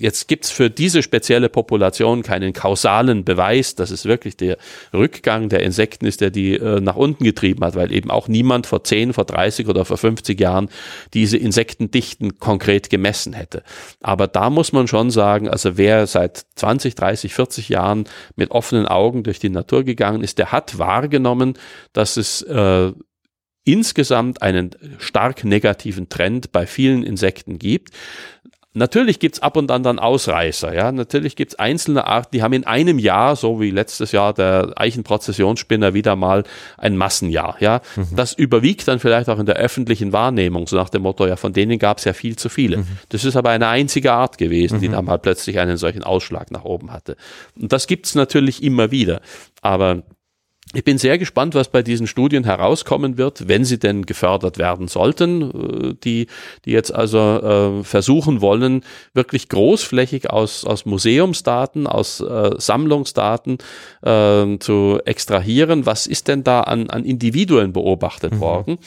[0.02, 4.58] Jetzt gibt's für diese spezielle Population keinen kausalen Beweis, dass es wirklich der
[4.94, 8.66] Rückgang der Insekten ist, der die äh, nach unten getrieben hat, weil eben auch niemand
[8.66, 10.70] vor 10, vor 30 oder vor 50 Jahren
[11.14, 13.64] diese Insektendichten konkret gemessen hätte.
[14.02, 18.06] Aber da muss man schon sagen, also wer seit 20, 30, 40 Jahren
[18.36, 21.54] mit offenen Augen durch die Natur gegangen ist, der hat wahrgenommen,
[21.94, 22.92] dass es äh,
[23.64, 27.92] insgesamt einen stark negativen Trend bei vielen Insekten gibt.
[28.74, 30.94] Natürlich gibt's ab und an dann Ausreißer, ja.
[30.94, 35.94] Natürlich gibt's einzelne Arten, die haben in einem Jahr, so wie letztes Jahr der Eichenprozessionsspinner
[35.94, 36.44] wieder mal
[36.78, 37.82] ein Massenjahr, ja.
[37.98, 38.16] Mhm.
[38.16, 41.52] Das überwiegt dann vielleicht auch in der öffentlichen Wahrnehmung, so nach dem Motto, ja, von
[41.52, 42.78] denen gab's ja viel zu viele.
[42.78, 42.88] Mhm.
[43.10, 44.94] Das ist aber eine einzige Art gewesen, die mhm.
[44.94, 47.18] dann mal plötzlich einen solchen Ausschlag nach oben hatte.
[47.60, 49.20] Und das gibt's natürlich immer wieder.
[49.62, 50.04] Aber
[50.74, 54.88] ich bin sehr gespannt, was bei diesen Studien herauskommen wird, wenn sie denn gefördert werden
[54.88, 56.28] sollten, äh, die,
[56.66, 58.84] die jetzt also äh, versuchen wollen,
[59.14, 63.58] wirklich großflächig aus, aus Museumsdaten, aus äh, Sammlungsdaten
[64.02, 65.86] äh, zu extrahieren.
[65.86, 68.40] Was ist denn da an, an Individuen beobachtet mhm.
[68.40, 68.78] worden?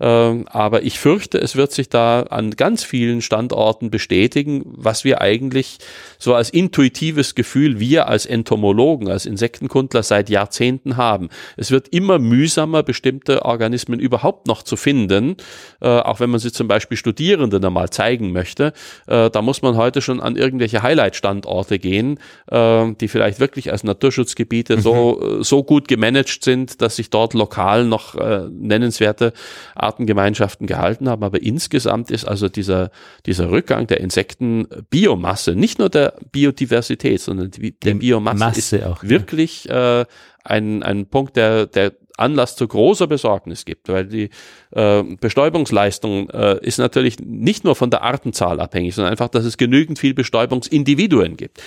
[0.00, 5.20] Ähm, aber ich fürchte, es wird sich da an ganz vielen Standorten bestätigen, was wir
[5.20, 5.78] eigentlich
[6.18, 11.28] so als intuitives Gefühl, wir als Entomologen, als Insektenkundler seit Jahrzehnten haben.
[11.56, 15.36] Es wird immer mühsamer, bestimmte Organismen überhaupt noch zu finden,
[15.80, 18.72] äh, auch wenn man sie zum Beispiel Studierenden einmal zeigen möchte.
[19.06, 22.18] Äh, da muss man heute schon an irgendwelche Highlight-Standorte gehen,
[22.50, 24.80] äh, die vielleicht wirklich als Naturschutzgebiete mhm.
[24.80, 29.32] so, so gut gemanagt sind, dass sich dort lokal noch äh, nennenswerte
[29.74, 31.22] Artengemeinschaften gehalten haben.
[31.24, 32.90] Aber insgesamt ist also dieser,
[33.26, 39.02] dieser Rückgang der Insektenbiomasse, nicht nur der Biodiversität, sondern die, der Biomasse Masse ist auch,
[39.02, 40.04] wirklich äh,
[40.44, 44.30] ein, ein Punkt, der, der Anlass zu großer Besorgnis gibt, weil die
[44.70, 49.56] äh, Bestäubungsleistung äh, ist natürlich nicht nur von der Artenzahl abhängig, sondern einfach, dass es
[49.56, 51.60] genügend viel Bestäubungsindividuen gibt.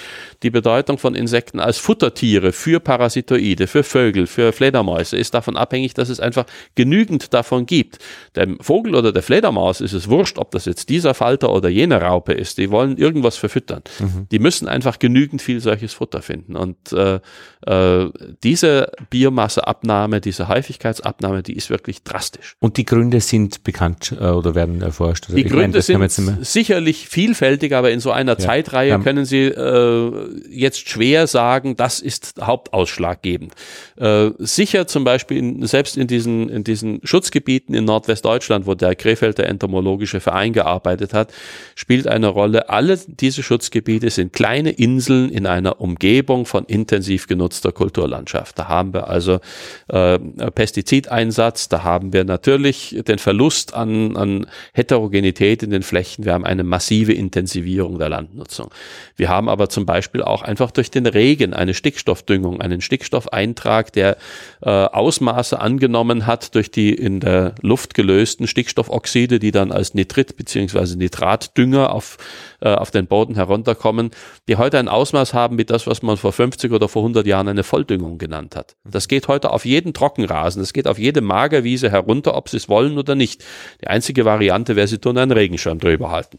[0.44, 5.94] Die Bedeutung von Insekten als Futtertiere für Parasitoide, für Vögel, für Fledermäuse ist davon abhängig,
[5.94, 6.45] dass es einfach
[6.76, 7.99] genügend davon gibt.
[8.36, 12.02] Dem Vogel oder der Fledermaus ist es wurscht, ob das jetzt dieser Falter oder jene
[12.02, 12.57] Raupe ist.
[12.57, 13.82] Die wollen irgendwas verfüttern.
[13.99, 14.28] Mhm.
[14.32, 16.56] Die müssen einfach genügend viel solches Futter finden.
[16.56, 17.19] Und äh,
[17.65, 18.10] äh,
[18.44, 22.56] diese Biomasseabnahme, diese diese Häufigkeitsabnahme, die ist wirklich drastisch.
[22.60, 25.28] Und die Gründe sind bekannt äh, oder werden erforscht?
[25.30, 28.38] die Gründe meine, sind sicherlich vielfältig, aber in so einer ja.
[28.38, 28.98] Zeitreihe ja.
[29.00, 30.12] können Sie äh,
[30.50, 33.54] jetzt schwer sagen, das ist hauptausschlaggebend.
[33.96, 38.96] Äh, sicher zum Beispiel in, selbst in diesen, in diesen Schutzgebieten in Nordwestdeutschland, wo der
[38.96, 41.34] Krefelder Entomologische Verein gearbeitet hat,
[41.76, 42.70] spielt eine Rolle.
[42.70, 48.60] Alle diese Schutzgebiete sind kleine Inseln in einer Umgebung von intensiv genutzter Kulturlandschaft.
[48.60, 49.40] Da haben wir also
[49.88, 51.70] äh, Pestizideinsatz.
[51.70, 56.26] Da haben wir natürlich den Verlust an, an Heterogenität in den Flächen.
[56.26, 58.70] Wir haben eine massive Intensivierung der Landnutzung.
[59.16, 64.18] Wir haben aber zum Beispiel auch einfach durch den Regen eine Stickstoffdüngung, einen Stickstoffeintrag, der
[64.62, 70.38] äh, Ausmaße angenommen hat durch die in der Luft gelösten Stickstoffoxide, die dann als Nitrit
[70.38, 72.18] beziehungsweise Nitratdünger auf,
[72.60, 74.12] äh, auf den Boden herunterkommen,
[74.48, 77.48] die heute ein Ausmaß haben wie das, was man vor 50 oder vor 100 Jahren
[77.48, 78.76] eine Volldüngung genannt hat.
[78.84, 82.70] Das geht heute auf jeden Trockenrasen, das geht auf jede Magerwiese herunter, ob sie es
[82.70, 83.44] wollen oder nicht.
[83.82, 86.38] Die einzige Variante wäre, sie tun einen Regenschirm drüber halten.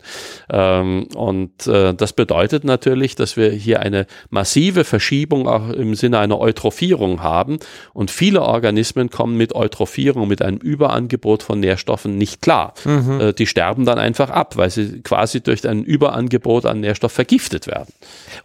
[0.51, 6.19] Ähm, und äh, das bedeutet natürlich, dass wir hier eine massive Verschiebung auch im Sinne
[6.19, 7.59] einer Eutrophierung haben
[7.93, 12.74] und viele Organismen kommen mit Eutrophierung, mit einem Überangebot von Nährstoffen nicht klar.
[12.85, 13.20] Mhm.
[13.20, 17.66] Äh, die sterben dann einfach ab, weil sie quasi durch ein Überangebot an Nährstoff vergiftet
[17.66, 17.93] werden.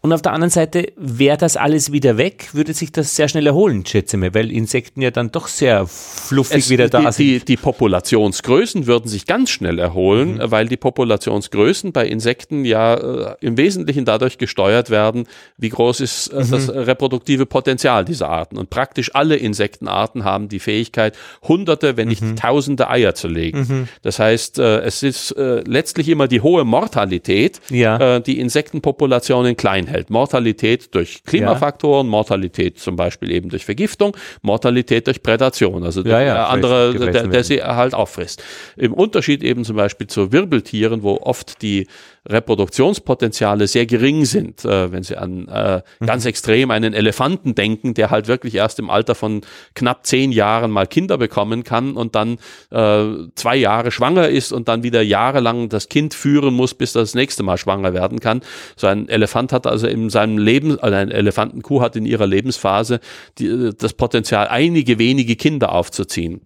[0.02, 3.48] Und auf der anderen Seite, wäre das alles wieder weg, würde sich das sehr schnell
[3.48, 7.18] erholen, schätze ich, weil Insekten ja dann doch sehr fluffig es, wieder da die, sind.
[7.18, 10.52] Die, die Populationsgrößen würden sich ganz schnell erholen, mhm.
[10.52, 15.28] weil die Populationsgrößen bei Insekten ja äh, im Wesentlichen dadurch gesteuert werden,
[15.58, 16.52] wie groß ist äh, mhm.
[16.52, 18.58] das reproduktive Potenzial dieser Arten.
[18.58, 22.36] Und praktisch alle Insektenarten haben die Fähigkeit, hunderte, wenn nicht mhm.
[22.36, 23.60] tausende Eier zu legen.
[23.60, 23.88] Mhm.
[24.02, 28.18] Das heißt, äh, es ist äh, letztlich immer die hohe Mortalität, ja.
[28.18, 30.10] äh, die Insektenpopulationen klein hält.
[30.10, 32.12] Mortalität durch Klimafaktoren, ja.
[32.12, 37.44] Mortalität zum Beispiel eben durch Vergiftung, Mortalität durch Prädation, also durch ja, andere, der, der
[37.44, 38.44] sie halt auffrisst.
[38.78, 41.88] Im Unterschied eben zum Beispiel zu Wirbeltieren, wo oft die
[42.28, 46.06] Reproduktionspotenziale sehr gering sind, äh, wenn Sie an äh, mhm.
[46.06, 49.42] ganz extrem einen Elefanten denken, der halt wirklich erst im Alter von
[49.76, 52.38] knapp zehn Jahren mal Kinder bekommen kann und dann
[52.72, 53.06] äh,
[53.36, 57.44] zwei Jahre schwanger ist und dann wieder jahrelang das Kind führen muss, bis das nächste
[57.44, 58.42] Mal schwanger werden kann.
[58.78, 63.00] So ein Elefant hat also in seinem Leben, also eine Elefantenkuh hat in ihrer Lebensphase
[63.38, 66.42] die, das Potenzial, einige wenige Kinder aufzuziehen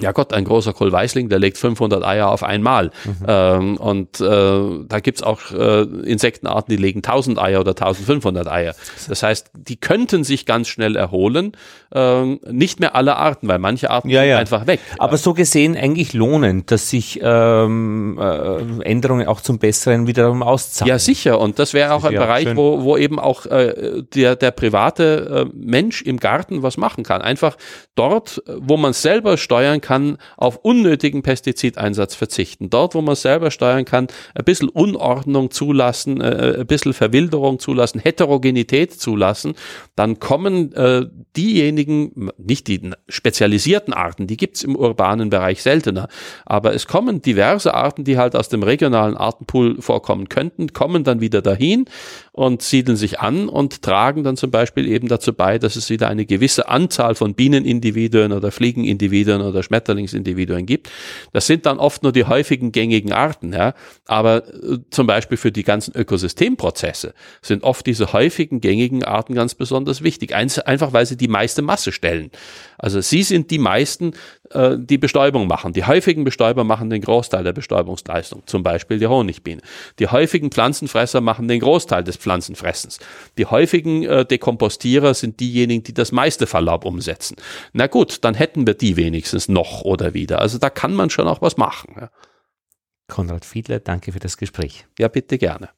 [0.00, 2.90] ja Gott, ein großer Kohlweißling, der legt 500 Eier auf einmal.
[3.04, 3.26] Mhm.
[3.28, 8.74] Ähm, und äh, da gibt's auch äh, Insektenarten, die legen 1000 Eier oder 1500 Eier.
[9.08, 11.52] Das heißt, die könnten sich ganz schnell erholen.
[11.94, 14.38] Ähm, nicht mehr alle Arten, weil manche Arten ja, ja.
[14.38, 14.80] einfach weg.
[14.98, 20.88] Aber so gesehen eigentlich lohnend, dass sich ähm, äh, Änderungen auch zum Besseren wiederum auszahlen.
[20.88, 21.38] Ja, sicher.
[21.38, 25.50] Und das wäre auch ein Bereich, wo, wo eben auch äh, der, der private äh,
[25.54, 27.20] Mensch im Garten was machen kann.
[27.20, 27.58] Einfach
[27.94, 32.70] dort, wo man selber steuern kann, auf unnötigen Pestizideinsatz verzichten.
[32.70, 38.00] Dort, wo man selber steuern kann, ein bisschen Unordnung zulassen, äh, ein bisschen Verwilderung zulassen,
[38.00, 39.54] Heterogenität zulassen,
[39.96, 41.06] dann kommen äh,
[41.36, 46.08] diejenigen, nicht die spezialisierten Arten, die gibt's im urbanen Bereich seltener,
[46.46, 51.20] aber es kommen diverse Arten, die halt aus dem regionalen Artenpool vorkommen könnten, kommen dann
[51.20, 51.86] wieder dahin
[52.32, 56.08] und siedeln sich an und tragen dann zum Beispiel eben dazu bei, dass es wieder
[56.08, 60.90] eine gewisse Anzahl von Bienenindividuen oder Fliegenindividuen oder Schmetterlingsindividuen gibt.
[61.32, 63.74] Das sind dann oft nur die häufigen gängigen Arten, ja.
[64.06, 69.54] Aber äh, zum Beispiel für die ganzen Ökosystemprozesse sind oft diese häufigen gängigen Arten ganz
[69.54, 70.34] besonders wichtig.
[70.34, 72.30] einfach weil sie die meiste Masse stellen.
[72.82, 74.12] Also sie sind die meisten,
[74.50, 75.72] äh, die Bestäubung machen.
[75.72, 78.42] Die häufigen Bestäuber machen den Großteil der Bestäubungsleistung.
[78.46, 79.62] Zum Beispiel die Honigbiene.
[80.00, 82.98] Die häufigen Pflanzenfresser machen den Großteil des Pflanzenfressens.
[83.38, 87.36] Die häufigen äh, Dekompostierer sind diejenigen, die das meiste Verlaub umsetzen.
[87.72, 90.40] Na gut, dann hätten wir die wenigstens noch oder wieder.
[90.40, 91.94] Also da kann man schon auch was machen.
[91.98, 92.10] Ja.
[93.06, 94.86] Konrad Fiedler, danke für das Gespräch.
[94.98, 95.68] Ja, bitte gerne.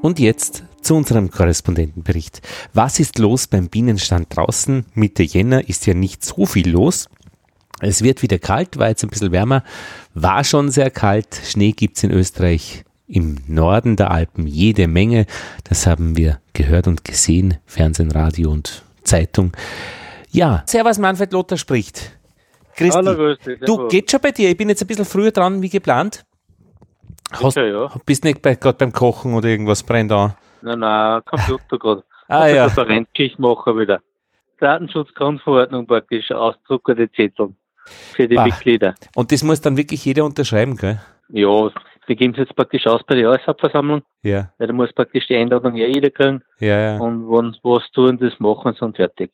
[0.00, 2.40] Und jetzt zu unserem Korrespondentenbericht.
[2.72, 4.86] Was ist los beim Bienenstand draußen?
[4.94, 7.08] Mitte Jänner ist ja nicht so viel los.
[7.80, 9.64] Es wird wieder kalt, war jetzt ein bisschen wärmer,
[10.14, 11.40] war schon sehr kalt.
[11.44, 15.26] Schnee gibt's in Österreich im Norden der Alpen jede Menge.
[15.64, 19.52] Das haben wir gehört und gesehen, Fernsehen, Radio und Zeitung.
[20.30, 22.12] Ja, Servus Manfred Lothar spricht.
[22.76, 23.60] Christi, Hallo, grüß dich.
[23.60, 24.50] Du, geht schon bei dir?
[24.50, 26.24] Ich bin jetzt ein bisschen früher dran wie geplant.
[27.32, 27.90] Hast, Sicher, ja.
[28.06, 30.34] Bist nicht gerade beim Kochen oder irgendwas brennt an?
[30.62, 32.04] Nein, nein, Computer gerade.
[32.28, 32.64] ah, ja.
[32.64, 34.00] Referenzgeschichte machen wieder.
[34.60, 37.54] Datenschutzgrundverordnung praktisch, ausdruckerte Zettel
[37.86, 38.44] für die bah.
[38.44, 38.94] Mitglieder.
[39.14, 41.00] Und das muss dann wirklich jeder unterschreiben, gell?
[41.28, 41.70] Ja,
[42.06, 44.02] wir geben es jetzt praktisch aus bei der Jahreshauptversammlung.
[44.22, 44.52] Ja.
[44.58, 46.42] Weil da muss praktisch die Einladung ja jeder kriegen.
[46.58, 46.98] Ja, ja.
[46.98, 49.30] Und wenn was tun, das machen sie und fertig.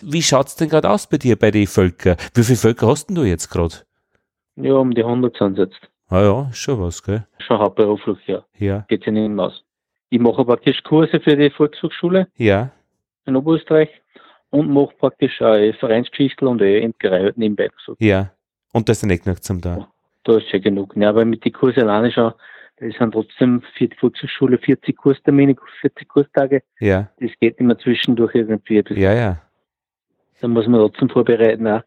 [0.00, 2.16] Wie schaut's denn gerade aus bei dir, bei den Völker?
[2.34, 3.74] Wie viele Völker hast denn du jetzt gerade?
[4.56, 5.78] Ja, um die 100 sind jetzt.
[6.08, 7.26] Ah ja, ist schon was, gell?
[7.38, 8.44] Schon hauptberuflich, ja.
[8.58, 9.64] Ja, Geht ja nicht mehr aus.
[10.10, 12.70] Ich mache praktisch Kurse für die Volkshochschule ja,
[13.26, 13.88] in Oberösterreich
[14.50, 17.70] und mache praktisch auch Vereinsgeschichte und Imkerei halt nebenbei.
[17.84, 18.30] So, ja.
[18.72, 19.88] Und da ist ja nicht genug zum da.
[20.24, 20.94] da ist schon genug.
[20.96, 22.32] Ja, aber mit den Kursen alleine schon,
[22.76, 26.62] das sind trotzdem für die Volkshochschule 40 Kurstermine, 40 Kurstage.
[26.80, 28.82] Ja, Das geht immer zwischendurch irgendwie.
[28.82, 29.40] Das, ja, ja.
[30.40, 31.82] Da muss man trotzdem vorbereiten auch.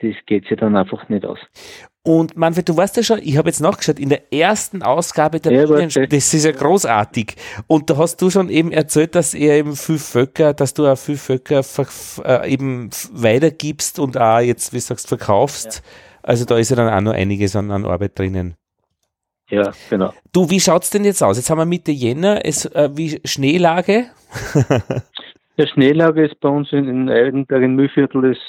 [0.00, 1.38] Das geht sich dann einfach nicht aus.
[2.04, 5.52] Und Manfred, du weißt ja schon, ich habe jetzt nachgeschaut, in der ersten Ausgabe der
[5.52, 7.36] Ja, Bienen, das ist ja großartig.
[7.68, 10.98] Und da hast du schon eben erzählt, dass ihr eben viel Völker, dass du auch
[10.98, 11.62] viel Völker
[12.24, 15.82] äh, eben weitergibst und auch jetzt, wie du sagst, verkaufst.
[16.24, 18.56] Also da ist ja dann auch noch einiges an, an Arbeit drinnen.
[19.48, 20.12] Ja, genau.
[20.32, 21.36] Du, wie schaut's denn jetzt aus?
[21.36, 24.06] Jetzt haben wir Mitte Jänner, es, äh, wie Schneelage?
[25.58, 28.40] Der Schneelage ist bei uns in, in Eidenberg im Mühlviertel ist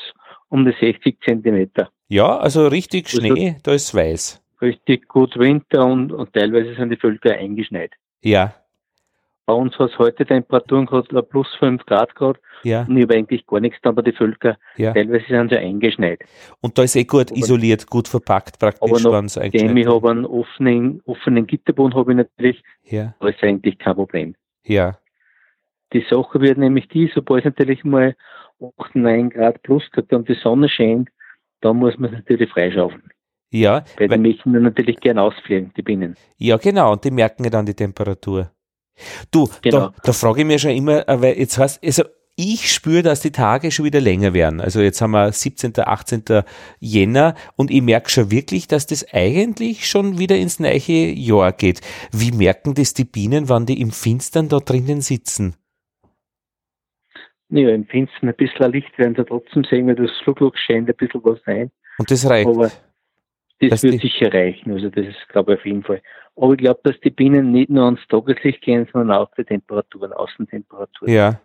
[0.50, 1.90] um die 60 Zentimeter.
[2.14, 4.40] Ja, also richtig Also- Schnee, da ist weiß.
[4.62, 7.92] Richtig gut Winter und, und teilweise sind die Völker eingeschneit.
[8.22, 8.54] Ja,
[9.48, 13.16] Bei uns hat es heute Temperaturen gehabt, plus 5 Grad Grad ja, und ich habe
[13.16, 14.94] eigentlich gar nichts da, aber die Völker, ja.
[14.94, 16.20] teilweise sind sie eingeschneit.
[16.62, 19.76] Und da ist eh gut Aber- isoliert, gut verpackt, praktisch Aber noch waren sie Dem
[19.76, 24.36] ich habe einen offenen, offenen Gitterboden habe ich natürlich, Ja, da ist eigentlich kein Problem.
[24.66, 24.98] ja,
[25.94, 28.16] Die Sache wird nämlich die, sobald es natürlich mal
[28.78, 31.10] 8, 9 Grad plus hat und die Sonne scheint,
[31.64, 33.04] dann muss man es natürlich freischaufeln.
[33.52, 33.84] ja.
[33.98, 36.16] Weil die Weil, möchten dann natürlich gern ausfliegen, die Bienen.
[36.38, 38.52] ja, genau, und die merken ja dann die Temperatur.
[39.32, 39.80] Du, Genau.
[39.88, 42.04] da, da frage ich mich schon immer, äh, weil jetzt heißt, also
[42.36, 44.60] ich spüre, dass die Tage schon wieder länger werden.
[44.60, 46.24] Also jetzt haben wir 17., 18.
[46.80, 51.82] Jänner und ich merke schon wirklich, dass das eigentlich schon wieder ins neue Jahr geht.
[52.12, 55.56] Wie merken das die Bienen, wann die im Finstern da drinnen sitzen?
[57.56, 60.96] Ja, im Finstern ein bisschen Licht werden sie trotzdem sehen, weil das Flugloch scheint ein
[60.96, 61.70] bisschen was rein.
[62.00, 62.48] Und das reicht.
[62.48, 62.72] Aber
[63.60, 64.72] das Dass wird sicher reichen.
[64.72, 66.02] Also das ist, glaube ich, auf jeden Fall.
[66.36, 70.12] Aber ich glaube, dass die Bienen nicht nur ans Tageslicht gehen, sondern auch die Temperaturen,
[70.14, 71.14] Außentemperaturen.
[71.14, 71.40] Ja,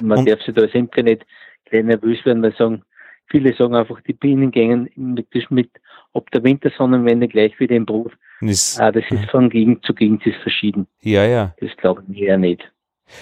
[0.00, 1.26] Man Und- darf sich da Imker nicht
[1.64, 2.82] gleich nervös werden, weil sagen,
[3.26, 5.70] viele sagen einfach, die Bienen gehen mit, mit
[6.14, 8.12] ab der Wintersonnenwende gleich wieder im Brut.
[8.40, 10.86] das, Ah, das ist von Gegend zu Gegend ist verschieden.
[11.00, 11.54] ja, ja.
[11.60, 12.70] Das glaube ich eher nicht.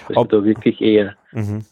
[0.09, 1.16] Also Ob- da wirklich eher.
[1.32, 1.64] Mhm.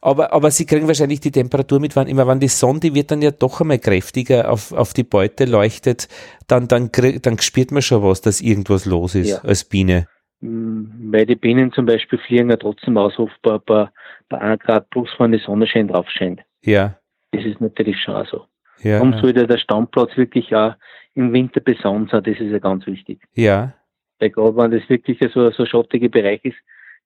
[0.00, 3.10] Aber, aber sie kriegen wahrscheinlich die Temperatur mit, wann immer, wann die Sonne, die wird
[3.10, 6.08] dann ja doch einmal kräftiger auf, auf die Beute leuchtet,
[6.48, 9.38] dann, dann, dann spürt man schon was, dass irgendwas los ist Ja.
[9.38, 10.06] als Biene.
[10.40, 13.88] Mm, Weil die Bienen zum Beispiel fliegen ja trotzdem aus, oft bei, bei,
[14.28, 16.40] bei 1 Grad plus, wenn die Sonne schön drauf scheint.
[16.64, 16.98] Ja,
[17.32, 18.46] Das ist natürlich schon auch so.
[18.82, 20.74] ja, Darum sollte der Standplatz wirklich auch
[21.14, 23.20] im Winter besonnen sein, das ist ja ganz wichtig.
[23.34, 23.74] ja,
[24.18, 26.56] Weil gerade wenn das wirklich so so ein schattiger Bereich ist,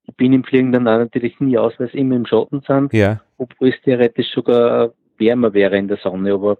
[0.07, 3.21] die Bienen fliegen dann auch natürlich nie aus, weil sie immer im Schatten sind, ja.
[3.37, 6.57] obwohl es theoretisch sogar wärmer wäre in der Sonne, aber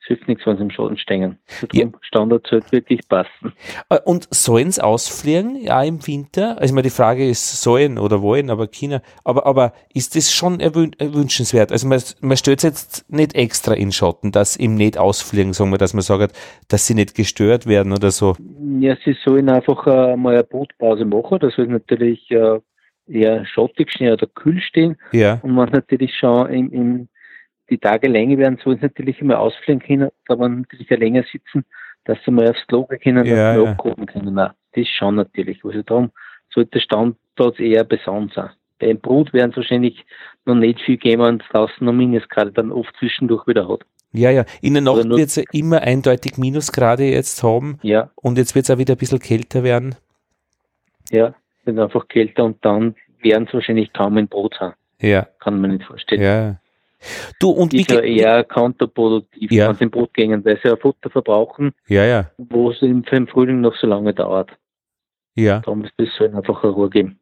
[0.00, 1.38] es hilft nichts, wenn sie im Schatten stehen.
[1.72, 1.86] Ja.
[2.00, 3.52] Standard sollte wirklich passen.
[3.88, 6.60] Äh, Und sollen sie ausfliegen, ja, im Winter?
[6.60, 9.00] Also mal die Frage ist, sollen oder wollen, aber China.
[9.22, 11.70] Aber, aber ist das schon erwün erwünschenswert?
[11.70, 15.78] Also man, man stellt jetzt nicht extra in Schatten, dass im nicht ausfliegen, sagen wir,
[15.78, 16.36] dass man sagt,
[16.68, 18.34] dass sie nicht gestört werden oder so.
[18.80, 22.58] Ja, sie sollen einfach äh, mal eine Brutpause machen, das soll natürlich äh,
[23.06, 27.08] eher schattig stehen oder kühl stehen Ja, und man natürlich schon im, im
[27.70, 31.64] die Tage länger werden, sollen sie natürlich immer ausfliegen können, aber natürlich auch länger sitzen,
[32.04, 33.70] dass sie mal aufs Klo können Ja, und ja.
[33.70, 34.38] abgehoben können.
[34.38, 34.50] Auch.
[34.74, 35.64] Das schon natürlich.
[35.64, 36.10] Also darum
[36.52, 38.50] sollte der Standplatz eher besonders sein.
[38.78, 40.04] Beim Brut werden es wahrscheinlich
[40.44, 43.80] noch nicht viel geben und draußen noch Minusgrade dann oft zwischendurch wieder hat.
[44.12, 44.44] ja, ja.
[44.60, 48.64] In der Nacht wird es ja immer eindeutig Minusgrade jetzt haben Ja, und jetzt wird
[48.64, 49.94] es auch wieder ein bisschen kälter werden.
[51.10, 51.34] ja,
[51.64, 54.72] wird einfach kälter und dann werden es wahrscheinlich kaum ein Brot sein.
[55.00, 56.22] Ja, Kann man nicht vorstellen.
[56.22, 56.56] ja.
[57.40, 59.68] Du, und wie ist ja ge- eher kontraproduktiv, Ja.
[59.68, 63.02] wenn sie im Brot gehen, weil sie ja Futter verbrauchen, Ja, ja, wo es im,
[63.10, 64.50] im Frühling noch so lange dauert.
[65.34, 65.58] ja.
[65.60, 67.18] Darum ist das so einfach eine Ruhe geben.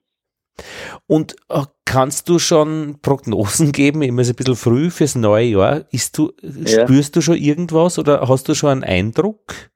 [1.06, 5.80] Und äh, kannst du schon Prognosen geben, immer so ein bisschen früh fürs neue Jahr?
[6.14, 6.84] Du, Ja.
[6.84, 9.69] spürst du schon irgendwas oder hast du schon einen Eindruck?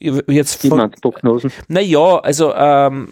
[0.00, 1.50] Jetzt von, Prognosen?
[1.66, 3.08] naja, also ähm,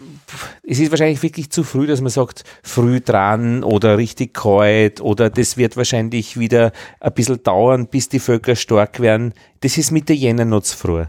[0.63, 5.29] es ist wahrscheinlich wirklich zu früh, dass man sagt, früh dran oder richtig kalt oder
[5.29, 9.33] das wird wahrscheinlich wieder ein bisschen dauern, bis die Völker stark werden.
[9.61, 11.03] Das ist Mitte Jänner noch zu früh.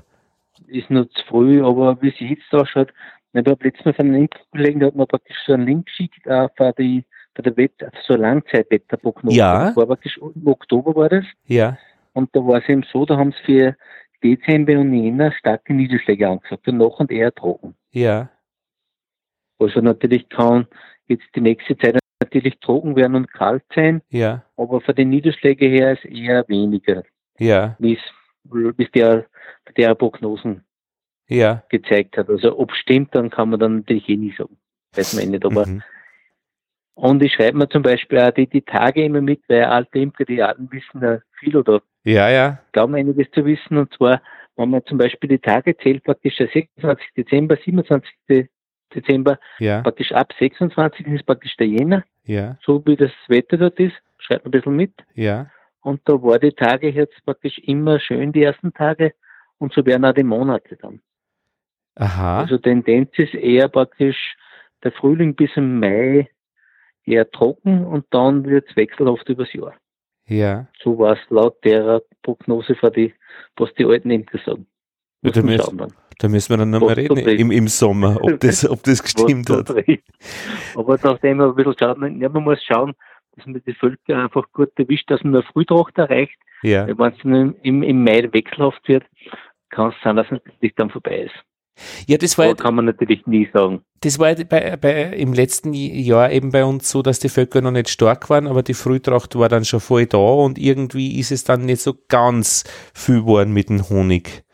[0.67, 2.93] Ist noch zu früh, aber wie es jetzt ausschaut,
[3.33, 6.27] ich habe letztes Mal von einem Kollegen, der hat mir praktisch so einen Link geschickt,
[6.27, 9.37] äh, für die, für der Web, für so Langzeitwetterprognose.
[9.37, 9.67] Ja.
[9.67, 11.25] Das war praktisch im Oktober war das.
[11.47, 11.79] Ja,
[12.15, 13.77] Und da war es eben so, da haben sie für
[14.23, 17.75] Dezember und Jänner starke Niederschläge angesagt, danach und eher trocken.
[17.93, 18.31] ja,
[19.59, 20.67] Also natürlich kann
[21.07, 25.71] jetzt die nächste Zeit natürlich trocken werden und kalt sein, Ja, aber von den Niederschlägen
[25.71, 27.05] her ist eher weniger,
[27.39, 28.03] ja, wie es
[28.51, 29.27] wie es der,
[29.77, 30.65] der Prognosen
[31.29, 31.63] ja.
[31.69, 32.29] gezeigt hat.
[32.31, 34.57] Also ob stimmt, dann kann man dann natürlich eh nicht sagen.
[34.95, 35.45] Weiß man eh nicht.
[35.45, 35.83] Aber Mhm.
[36.99, 40.25] Und ich schreibe mir zum Beispiel auch die, die Tage immer mit, weil alte Imker,
[40.25, 43.77] die Alten wissen ja viel oder Ja, ja, glauben einiges zu wissen.
[43.77, 44.21] Und zwar,
[44.57, 47.07] wenn man zum Beispiel die Tage zählt, praktisch der 26.
[47.17, 48.49] Dezember, 27.
[48.93, 51.07] Dezember, ja, praktisch ab 26.
[51.07, 54.75] ist praktisch der Jänner, ja, so wie das Wetter dort ist, schreibt man ein bisschen
[54.75, 54.93] mit.
[55.15, 55.47] ja.
[55.83, 59.15] Und da war die Tage jetzt praktisch immer schön, die ersten Tage.
[59.59, 61.01] Und so werden auch die Monate dann.
[61.95, 62.41] Aha.
[62.41, 64.37] Also Tendenz ist eher praktisch
[64.83, 66.29] der Frühling bis im Mai
[67.09, 69.75] eher trocken und dann wird es wechselhaft übers Jahr.
[70.27, 70.67] Ja.
[70.83, 73.15] So war es laut der Prognose für die,
[73.57, 74.67] was die alten Imker sagen.
[75.23, 78.69] Ja, da, müssen, schauen da müssen wir dann nochmal reden im, im Sommer, ob das,
[78.69, 79.71] ob das gestimmt hat.
[80.77, 82.95] Aber nachdem man ein bisschen schaut, ja, man muss schauen,
[83.35, 86.39] dass man die Völker einfach gut erwischt, dass man eine Frühtracht erreicht.
[86.63, 86.87] Ja.
[86.87, 89.05] Wenn es im, im Mai wechselhaft wird,
[89.71, 91.45] kann es sein, dass es natürlich dann vorbei ist.
[92.07, 93.83] Ja, das war, Aber kann man natürlich nie sagen.
[94.01, 97.71] das war bei, bei, im letzten Jahr eben bei uns so, dass die Völker noch
[97.71, 101.45] nicht stark waren, aber die Frühtracht war dann schon voll da und irgendwie ist es
[101.45, 102.65] dann nicht so ganz
[102.95, 104.45] viel geworden mit dem Honig.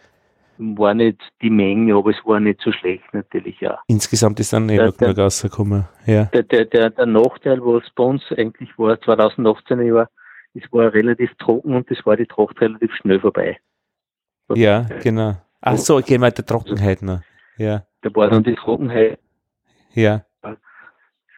[0.58, 3.80] War nicht die Menge, aber es war nicht so schlecht natürlich, ja.
[3.88, 5.88] Insgesamt ist dann nicht genug rausgekommen.
[6.06, 6.26] Ja.
[6.26, 10.08] der, der, der, der Nachteil, was bei uns eigentlich war, 2018 Jahr,
[10.54, 13.58] es war relativ trocken und es war die Tracht relativ schnell vorbei.
[14.54, 15.36] Ja, genau.
[15.66, 17.20] Ach so, gehen wir der Trockenheit noch.
[17.56, 19.18] Ja, Da war dann die Trockenheit
[19.94, 20.24] ja,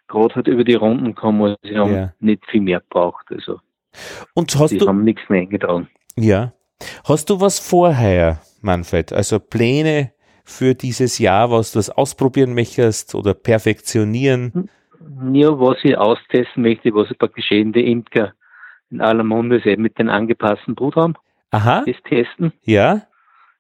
[0.09, 2.13] gerade halt über die Runden gekommen, also sie haben Ja.
[2.21, 3.27] nicht viel mehr gebraucht.
[3.31, 3.61] Also
[4.35, 5.89] Und hast die du, haben nichts mehr eingetragen.
[6.17, 6.53] ja,
[7.05, 9.13] hast du was vorher, Manfred?
[9.13, 10.13] Also Pläne
[10.45, 14.69] für dieses Jahr, was du ausprobieren möchtest oder perfektionieren?
[15.33, 18.33] Ja, was ich austesten möchte, was ich praktisch in der Imker
[18.91, 21.15] in aller Munde mit den angepassten Brutraum,
[21.51, 22.53] Aha, das testen.
[22.63, 23.03] ja,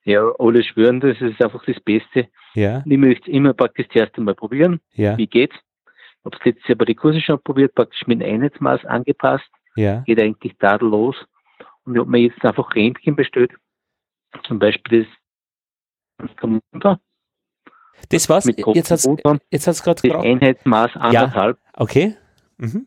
[0.06, 2.28] Ja, alle schwören, das ist einfach das Beste.
[2.54, 4.80] ja, Ich möchte immer praktisch zuerst einmal probieren.
[4.94, 5.56] ja, Wie geht's?
[5.84, 9.48] Ich habe letztes Jahr bei den Kurse schon probiert, praktisch mit einem Einheitsmaß angepasst.
[9.74, 11.16] ja, Geht eigentlich tadellos.
[11.84, 13.52] Und ich habe mir jetzt einfach Rämpchen bestellt.
[14.44, 15.06] Zum Beispiel
[16.18, 17.00] das Commander
[18.08, 18.44] Das war's.
[18.44, 19.08] mit Jetzt hat's,
[19.50, 20.24] jetzt hat's gerade Das.
[20.24, 22.16] Einheitsmaß anderthalb Okay.
[22.58, 22.86] Mhm.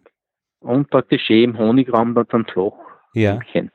[0.61, 2.73] und praktisch im Honigraum dann, flach.
[3.13, 3.71] Ja, Rämpchen.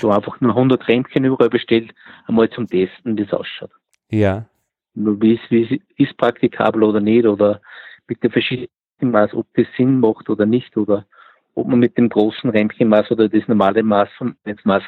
[0.00, 1.92] So einfach nur 100 Rämpchen überall bestellt,
[2.26, 3.70] einmal zum Testen, wie es ausschaut.
[4.10, 4.46] ja,
[4.94, 7.60] wie es, wie es ist praktikabel oder nicht oder
[8.08, 8.68] mit dem verschiedenen
[9.00, 11.06] Maß, ob das Sinn macht oder nicht oder
[11.54, 14.82] ob man mit dem großen Rämpchenmaß oder das normale Maß vom Maß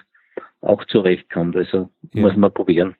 [0.61, 1.57] auch zurechtkommt.
[1.57, 2.23] Also Ja.
[2.23, 2.95] muss man probieren.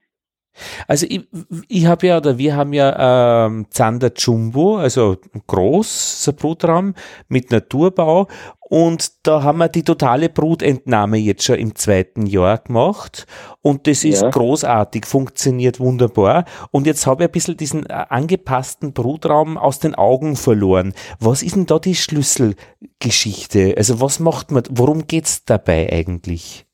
[0.87, 1.27] Also ich,
[1.69, 5.17] ich habe ja, oder wir haben ja ähm, Zander Jumbo, also
[5.47, 6.95] groß, so Brutraum
[7.29, 8.29] mit Naturbau
[8.61, 13.27] und da haben wir die totale Brutentnahme jetzt schon im zweiten Jahr gemacht
[13.63, 14.31] und das ist Ja.
[14.31, 19.95] großartig, funktioniert wunderbar und jetzt habe ich ein bisschen diesen äh, angepassten Brutraum aus den
[19.95, 20.95] Augen verloren.
[21.21, 23.75] Was ist denn da die Schlüsselgeschichte?
[23.77, 26.67] Also was macht man, worum geht's dabei eigentlich?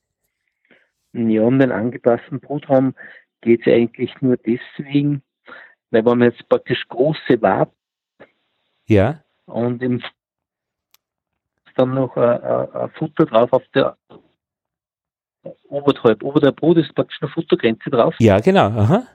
[1.13, 2.93] Ja, um den angepassten Brutraum
[3.41, 5.21] geht es eigentlich nur deswegen,
[5.89, 7.71] weil wenn man jetzt praktisch große Waben
[8.87, 10.01] Ja, und im
[11.75, 13.97] dann noch ein, Futter drauf auf der
[15.69, 16.21] Oberhalb.
[16.21, 18.13] Ober der Brut ist praktisch eine Futtergrenze drauf.
[18.19, 19.07] ja, genau, aha.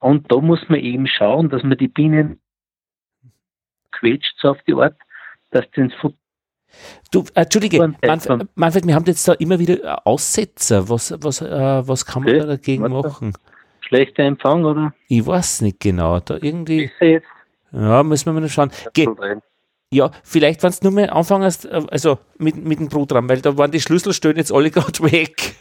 [0.00, 2.40] Und da muss man eben schauen, dass man die Bienen
[3.92, 4.96] quetscht so auf die Art,
[5.50, 6.16] dass sie ins Futter.
[7.12, 10.88] Du, äh, Entschuldige, Von- Manf von- Manfred, wir haben jetzt da immer wieder Aussetzer.
[10.88, 13.34] Was, was, äh, was kann man Okay, da dagegen machen?
[13.92, 14.94] Schlechter Empfang oder?
[15.08, 16.18] Ich weiß nicht genau.
[16.20, 16.90] Da irgendwie,
[17.72, 18.70] ja, müssen wir mal schauen.
[18.94, 19.06] Ge
[19.92, 23.58] ja, vielleicht, wenn du nur mal anfängst, äh, also mit, mit dem Brutraum, weil da
[23.58, 25.54] waren die Schlüsselstellen jetzt alle gerade weg.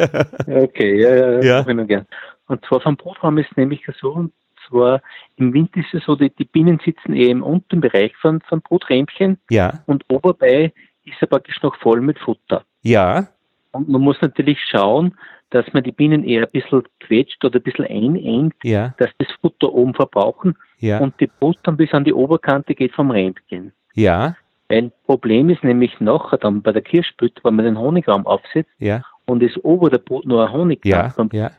[0.47, 1.59] Okay, ja, ja, Ja.
[1.67, 2.05] Ich noch gern.
[2.47, 4.31] Und zwar vom Brutraum ist nämlich so, und
[4.69, 5.01] zwar
[5.35, 8.61] im Winter ist es so, die, die Bienen sitzen eher im unteren Bereich von, von
[8.61, 10.71] Bruträmpchen ja, und oberbei
[11.03, 12.63] ist er praktisch noch voll mit Futter.
[12.83, 13.27] ja,
[13.73, 15.17] Und man muss natürlich schauen,
[15.51, 19.27] dass man die Bienen eher ein bisschen quetscht oder ein bisschen einengt, ja, dass das
[19.39, 23.71] Futter oben verbrauchen ja, und die Brust dann bis an die Oberkante geht vom Rämpchen.
[23.93, 24.35] ja,
[24.69, 29.03] Ein Problem ist nämlich nachher dann bei der Kirschblüte, wenn man den Honigraum aufsetzt ja,
[29.27, 31.51] und es ober der Brut nur ein Honig Ja, kommt vom ja.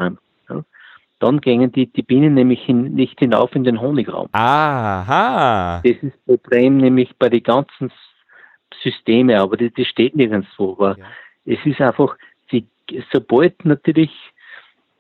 [1.21, 4.29] Dann gehen die, die Bienen nämlich hin, nicht hinauf in den Honigraum.
[4.33, 7.93] aha, Das ist das Problem nämlich bei den ganzen
[8.83, 10.73] Systemen, aber das, das steht nirgendwo.
[10.73, 11.05] Aber Ja.
[11.45, 12.17] es ist einfach,
[13.13, 14.11] sobald natürlich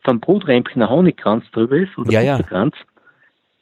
[0.05, 2.36] vom Bruträmpchen ein Honigkranz drüber ist, oder Ja, ja.
[2.36, 2.74] Futterkranz,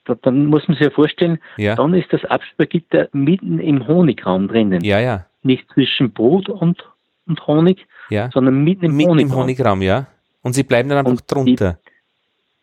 [0.06, 1.74] da, dann muss man sich ja vorstellen, Ja.
[1.74, 4.82] dann ist das Absperrgitter mitten im Honigraum drinnen.
[4.82, 5.26] Ja, ja.
[5.42, 6.82] Nicht zwischen Brot und,
[7.26, 8.30] und Honig, Ja.
[8.32, 9.42] sondern mitten im Mitten im Honigraum.
[9.42, 10.06] Honigraum, ja.
[10.42, 11.78] Und sie bleiben dann einfach Und die- drunter.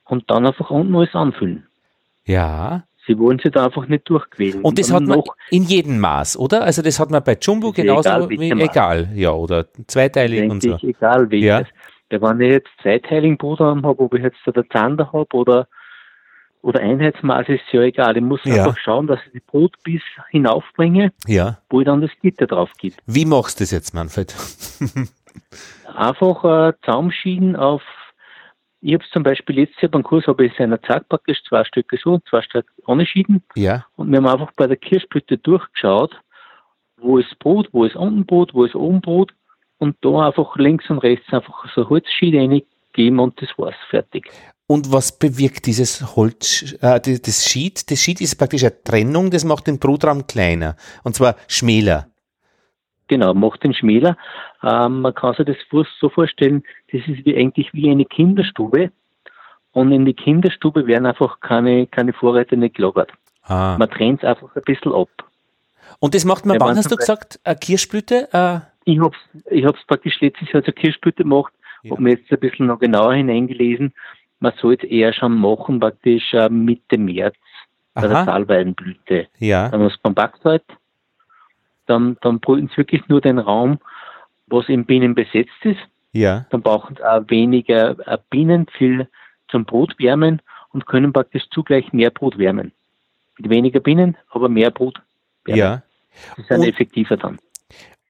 [0.06, 1.68] Und dann einfach unten alles anfüllen.
[2.26, 2.84] Ja.
[3.08, 4.62] Sie wollen sich da einfach nicht durchquälen.
[4.62, 6.64] Und das hat man noch, in jedem Maß, oder?
[6.64, 10.78] Also das hat man bei Jumbo genauso egal, wie egal, ja, oder zweiteilig und so.
[10.82, 11.48] egal welches.
[11.48, 12.20] Ja.
[12.20, 15.68] Weil wenn ich jetzt zweiteiligen Brotraum habe, ob ich jetzt da der Zander habe oder,
[16.62, 18.18] oder Einheitsmaß, ist ja egal.
[18.18, 18.66] Ich muss Ja.
[18.66, 21.60] einfach schauen, dass ich die Brot bis hinaufbringe, Ja.
[21.70, 22.96] wo ich dann das Gitter drauf gebe.
[23.06, 24.36] Wie machst du das jetzt, Manfred?
[25.96, 27.82] Einfach äh, zusammenschieden auf,
[28.88, 31.98] ich habe zum Beispiel letztes Jahr beim Kurs, habe ich seiner Zeit praktisch zwei Stücke
[32.02, 33.44] so und zwei Stücke ohne schieden.
[33.56, 33.86] ja.
[33.98, 36.18] Und wir haben einfach bei der Kirschblüte durchgeschaut,
[36.96, 39.34] wo ist Brot, wo ist unten Brot, wo ist oben Brot
[39.78, 44.32] und da einfach links und rechts einfach so Holzschiede reingeben und das war's, fertig.
[44.68, 47.92] Und was bewirkt dieses Holz, äh, das Sheet?
[47.92, 50.78] Das Sheet ist praktisch eine Trennung, das macht den Brotraum kleiner.
[51.04, 52.08] Und zwar schmäler.
[53.08, 54.18] Genau, macht den schmäler.
[54.64, 55.58] Ähm, man kann sich das
[56.00, 58.92] so vorstellen, das ist wie, eigentlich wie eine Kinderstube
[59.72, 63.12] und in die Kinderstube werden einfach keine, keine Vorräte nicht gelagert.
[63.44, 63.76] Ah.
[63.78, 65.10] Man trennt es einfach ein bisschen ab.
[66.00, 68.28] Und das macht man, Wenn wann man hast du gesagt, eine Kirschblüte?
[68.34, 71.54] Äh, Ich habe es ich hab's praktisch letztes Jahr zur Kirschblüte gemacht,
[71.84, 71.92] Ja.
[71.92, 73.94] habe mir jetzt ein bisschen noch genauer hineingelesen.
[74.40, 77.36] Man soll es eher schon machen, praktisch äh, Mitte März
[77.94, 79.28] bei der aha, Salbeidenblüte.
[79.40, 80.64] ja, Dann was kompakt halt,
[81.86, 83.80] dann, dann brüten sie wirklich nur den Raum,
[84.48, 85.80] was in Bienen besetzt ist.
[86.14, 89.07] ja, Dann brauchen sie auch weniger äh, Bienen für,
[89.49, 90.41] zum Brot wärmen
[90.72, 92.72] und können praktisch zugleich mehr Brot wärmen.
[93.38, 94.99] Mit weniger Bienen, aber mehr Brot
[95.45, 95.60] wärmen.
[95.60, 95.84] ja.
[96.38, 97.38] Die sind Und- effektiver dann.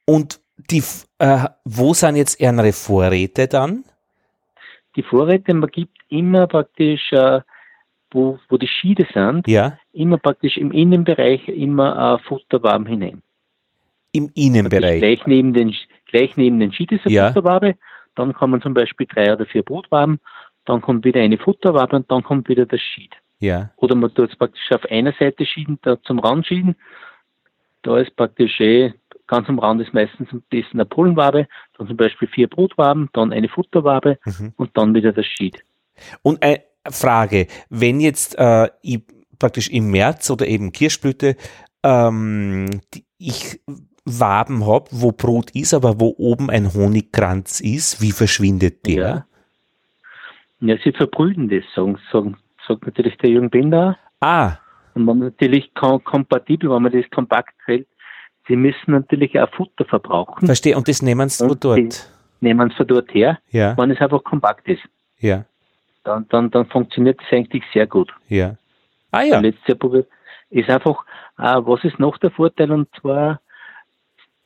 [0.05, 0.39] Und
[0.71, 0.81] die,
[1.19, 3.83] äh, wo sind jetzt ihre Vorräte dann?
[4.95, 7.41] die Vorräte, man gibt immer praktisch, äh,
[8.09, 13.21] wo, wo die Schiede sind, Ja, immer praktisch im Innenbereich immer äh, Futterwaben hinein.
[14.13, 14.99] im Innenbereich.
[14.99, 15.75] Gleich neben den,
[16.07, 17.27] gleich neben den Schied ist eine Ja.
[17.27, 17.75] Futterwabe,
[18.15, 20.19] dann kommen zum Beispiel drei oder vier Brotwaben,
[20.65, 23.11] dann kommt wieder eine Futterwabe und dann kommt wieder das Schied.
[23.39, 26.75] Ja, Oder man tut es praktisch auf einer Seite schieden, da zum Rand schieden.
[27.83, 28.93] Da ist praktisch eh,
[29.27, 31.47] ganz am Rand ist meistens das eine Pollenwabe,
[31.77, 34.53] dann zum Beispiel vier Brotwaben, dann eine Futterwabe Mhm.
[34.57, 35.63] und dann wieder das Schied.
[36.23, 39.01] Und eine Frage, wenn jetzt äh, ich
[39.37, 41.35] praktisch im März oder eben Kirschblüte
[41.83, 43.59] ähm, die, ich
[44.07, 49.25] Waben habe, wo Brot ist, aber wo oben ein Honigkranz ist, wie verschwindet der?
[50.59, 53.97] Ja, sie verbrüden das, sagen, sagen, sagt natürlich der Jürgen Bender.
[54.19, 54.53] Ah,
[54.95, 57.87] Und man natürlich kom kompatibel, wenn man das kompakt hält,
[58.47, 60.75] sie müssen natürlich auch Futter verbrauchen, verstehe.
[60.75, 62.09] Und das nehmen sie Und dort.
[62.41, 64.81] nehmen von dort her, Ja, wenn es einfach kompakt ist.
[65.19, 65.45] ja,
[66.03, 68.11] Dann, dann, dann funktioniert das eigentlich sehr gut.
[68.27, 68.55] ja.
[69.11, 70.07] Ah ja, Letztes Jahr probiert.
[70.49, 71.05] Ist einfach,
[71.37, 72.71] äh, was ist noch der Vorteil?
[72.71, 73.39] Und zwar,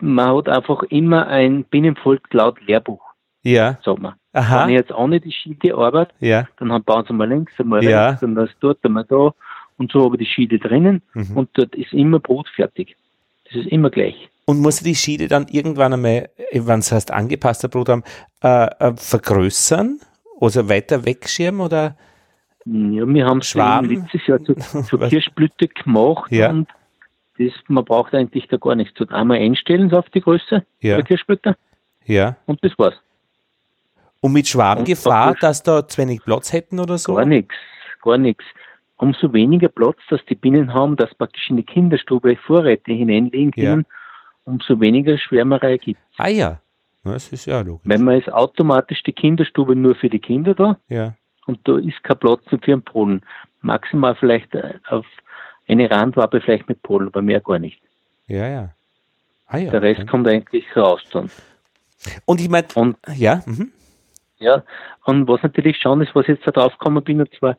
[0.02, 3.02] man hat einfach immer ein Binnenvolk laut Lehrbuch,
[3.44, 3.78] ja.
[3.84, 4.14] sagt man.
[4.34, 6.48] Aha, Wenn ich jetzt auch nicht die Schiede arbeite, ja.
[6.57, 8.10] dann haben- bauen sie mal links, einmal Ja.
[8.10, 9.34] rechts, und das dort, einmal da.
[9.78, 11.36] Und so habe ich die Schiede drinnen Mhm.
[11.38, 12.95] und dort ist immer Brot fertig.
[13.45, 14.30] Das ist immer gleich.
[14.45, 18.03] Und muss die Schiede dann irgendwann einmal, wenn es heißt angepasster Brot haben,
[18.44, 19.99] äh, äh, vergrößern?
[20.40, 21.95] Also weiter wegschirmen oder?
[22.65, 25.10] Ja, wir haben es letztes Jahr zu, zur Was?
[25.10, 26.49] Kirschblüte gemacht Ja.
[26.52, 26.68] und
[27.49, 28.93] das, man braucht eigentlich da gar nichts.
[28.93, 30.95] Tut einmal einstellen auf die Größe Ja.
[30.95, 31.55] der Kirschblüte
[32.05, 32.35] Ja.
[32.45, 32.95] und das war's.
[34.22, 37.15] Und mit Schwabengefahr, praktisch- dass da zu wenig Platz hätten oder so?
[37.15, 37.55] Gar nichts,
[38.03, 38.43] gar nichts.
[38.97, 43.72] Umso weniger Platz, dass die Bienen haben, dass praktisch in die Kinderstube Vorräte hineinlegen Ja.
[43.72, 43.85] können,
[44.43, 46.61] umso weniger Schwärmerei gibt Ah ja.
[47.03, 47.81] Ja, Das ist ja logisch.
[47.85, 51.15] Wenn man ist automatisch die Kinderstube nur für die Kinder da Ja.
[51.47, 53.22] und da ist kein Platz für einen Pollen.
[53.61, 54.49] Maximal vielleicht
[54.88, 55.05] auf
[55.67, 57.81] eine Randwabe vielleicht mit Pollen, aber mehr gar nicht.
[58.27, 58.69] Ja, ja.
[59.47, 59.71] Ah ja.
[59.71, 61.29] Der Rest kommt eigentlich raus dann.
[62.25, 62.67] Und ich meine,
[63.15, 63.71] ja, mhm.
[64.39, 64.63] ja,
[65.05, 67.57] und was natürlich schon ist, was ich jetzt da drauf gekommen bin, und zwar,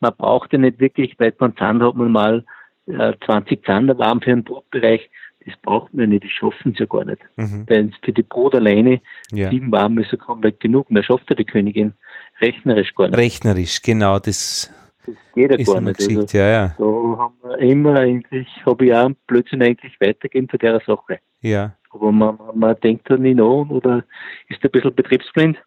[0.00, 2.44] man braucht ja nicht wirklich, weil man Zahn hat man mal
[2.86, 5.08] äh, 20 Zander warm für einen Brotbereich.
[5.46, 7.20] Das braucht man nicht, das schaffen sie ja gar nicht.
[7.36, 7.66] Mhm.
[7.68, 9.00] Weil für die Brot alleine
[9.30, 9.50] ja.
[9.50, 10.90] sieben warm ist ja komplett genug.
[10.90, 11.92] Mehr schafft ja die Königin
[12.40, 13.18] rechnerisch gar nicht.
[13.18, 14.72] Rechnerisch, genau, das
[15.06, 16.00] Das geht ja ist gar nicht.
[16.00, 16.74] Also, ja, ja.
[16.78, 21.18] da haben wir immer eigentlich, habe ich auch Blödsinn eigentlich weitergegeben zu der Sache.
[21.40, 24.02] Ja, Aber man, man denkt da nicht nach oder
[24.48, 25.58] ist ein bisschen betriebsblind.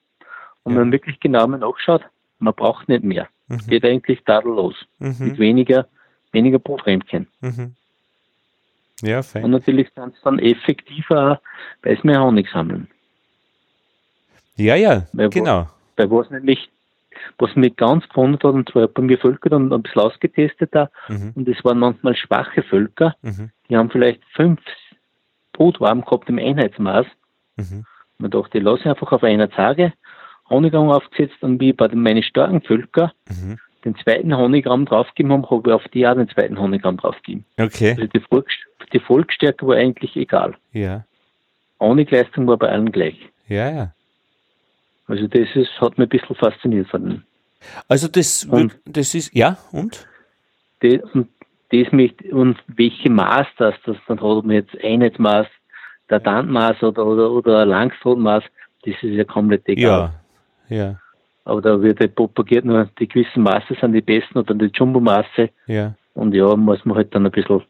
[0.63, 0.79] Und Ja.
[0.79, 2.01] wenn man wirklich genau mal nachschaut,
[2.39, 3.27] man braucht nicht mehr.
[3.47, 3.59] Mhm.
[3.67, 4.75] Geht eigentlich tadellos.
[4.99, 5.37] Mit mhm.
[5.37, 5.87] weniger,
[6.31, 7.27] weniger Broträmchen.
[7.41, 7.75] Mhm.
[9.03, 9.51] Ja, Und fein.
[9.51, 11.39] natürlich sind es dann effektiver,
[11.83, 12.87] weil sie mehr Honig sammeln.
[14.55, 15.67] Ja, ja, Weil wo- genau.
[15.95, 16.69] Bei was nämlich
[17.37, 20.89] was mich ganz gewundert hat, und zwar bei mir Völker dann ein bisschen ausgetestet da,
[21.09, 21.33] Mhm.
[21.35, 23.51] und es waren manchmal schwache Völker, Mhm.
[23.69, 24.59] die haben vielleicht fünf
[25.53, 27.05] Brutwaben gehabt im Einheitsmaß.
[27.57, 27.85] Mhm.
[28.19, 29.93] Man dachte, ich lasse einfach auf einer Tage
[30.49, 33.57] Honigraum aufgesetzt und wie bei den meine starken Völker Mhm.
[33.85, 37.45] den zweiten Honigraum draufgegeben haben, habe ich auf die auch den zweiten Honigraum draufgegeben.
[37.59, 37.91] Okay.
[37.91, 38.53] Also die, Volks
[38.93, 40.55] die Volksstärke war eigentlich egal.
[40.71, 41.03] Ja.
[41.79, 43.17] Honigleistung war bei allen gleich.
[43.47, 43.93] Ja, ja.
[45.07, 47.23] Also das ist, hat mich ein bisschen fasziniert von dem.
[47.87, 50.07] Also das, Und- das ist, ja, und?
[50.81, 51.27] Das, und
[51.71, 55.47] das möchte, und welche Maß das, das dann hat, ob man jetzt Einheitsmaß,
[56.09, 58.43] der Tandmaß oder, oder, oder ein Langstrotmaß,
[58.85, 60.13] das ist ja komplett egal.
[60.69, 60.77] Ja.
[60.77, 60.99] Ja.
[61.43, 65.49] Aber da wird halt propagiert nur, die gewissen Maße sind die besten oder die Jumbo-Maße.
[65.67, 65.93] Ja.
[66.13, 67.61] Und ja, muss man halt dann ein bisschen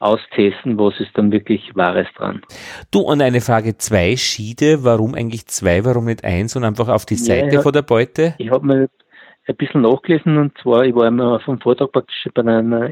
[0.00, 2.42] austesten, was ist dann wirklich Wahres dran.
[2.90, 7.04] Du, und eine Frage, zwei Schiede, warum eigentlich zwei, warum nicht eins und einfach auf
[7.04, 7.62] die Seite ja.
[7.62, 8.34] von der Beute?
[8.38, 8.88] Ich habe mir
[9.46, 12.90] ein bisschen nachgelesen und zwar, ich war immer vom Vortrag praktisch bei einer,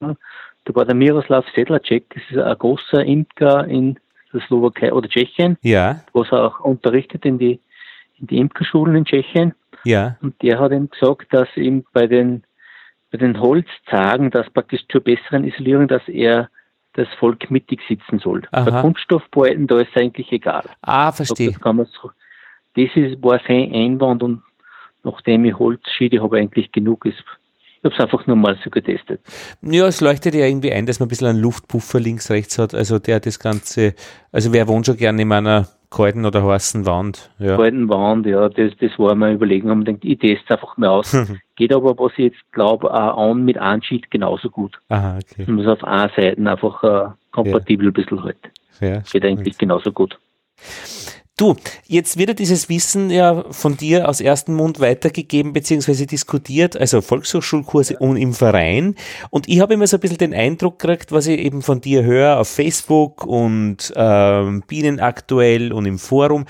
[0.00, 3.98] da war der Miroslav Sedlacek, das ist ein großer Imker in
[4.32, 7.60] der Slowakei oder Tschechien, Ja, was er auch unterrichtet in die,
[8.18, 9.54] in die Imkerschulen in Tschechien.
[9.84, 12.44] ja, Und der hat ihm gesagt, dass ihm bei den,
[13.10, 16.48] bei den Holztagen, dass praktisch zur besseren Isolierung, dass er
[16.94, 18.42] das Volk mittig sitzen soll.
[18.52, 18.68] Aha.
[18.68, 20.64] Bei Kunststoffbeuten, da ist es eigentlich egal.
[20.82, 21.52] ah, verstehe.
[21.52, 22.10] Das, kann man so,
[22.76, 24.42] das ist, war sein Einwand und
[25.02, 27.06] nachdem ich Holz schiede, habe ich eigentlich genug.
[27.06, 27.22] Ist.
[27.78, 29.20] Ich habe es einfach nur mal so getestet.
[29.62, 32.74] Ja, es leuchtet ja irgendwie ein, dass man ein bisschen einen Luftpuffer links, rechts hat.
[32.74, 33.94] Also der das Ganze,
[34.32, 37.30] also wer wohnt schon gerne in einer kalten oder heißen Wand?
[37.38, 37.56] Ja.
[37.56, 41.16] Kalten Wand, ja, das, das war mir überlegen und denkt, ich teste einfach mal aus.
[41.56, 44.80] Geht aber, was ich jetzt glaube, auch an mit Anschied genauso gut.
[44.88, 45.44] Aha, okay.
[45.46, 48.38] Man muss auf einer Seite einfach äh, kompatibel ein bisschen halt.
[48.80, 50.18] Ja, Geht eigentlich genauso gut.
[51.40, 51.56] Du,
[51.86, 56.04] jetzt wird ja dieses Wissen ja von dir aus ersten Mund weitergegeben bzw.
[56.04, 58.94] diskutiert, also Volkshochschulkurse und im Verein.
[59.30, 62.02] Und ich habe immer so ein bisschen den Eindruck gekriegt, was ich eben von dir
[62.04, 66.44] höre auf Facebook und ähm, Bienen aktuell und im Forum,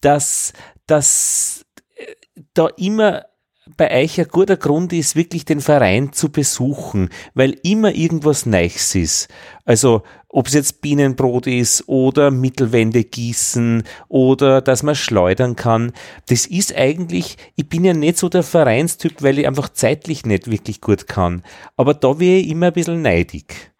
[0.00, 0.54] dass,
[0.88, 1.64] dass
[1.94, 2.06] äh,
[2.52, 3.26] da immer
[3.76, 8.96] bei euch ein guter Grund ist, wirklich den Verein zu besuchen, weil immer irgendwas Neues
[8.96, 9.28] ist.
[9.64, 10.02] Also,
[10.32, 15.92] ob es jetzt Bienenbrot ist oder Mittelwände gießen oder dass man schleudern kann.
[16.28, 20.50] Das ist eigentlich, ich bin ja nicht so der Vereinstyp, weil ich einfach zeitlich nicht
[20.50, 21.42] wirklich gut kann.
[21.76, 23.70] Aber da wäre ich immer ein bisschen neidig.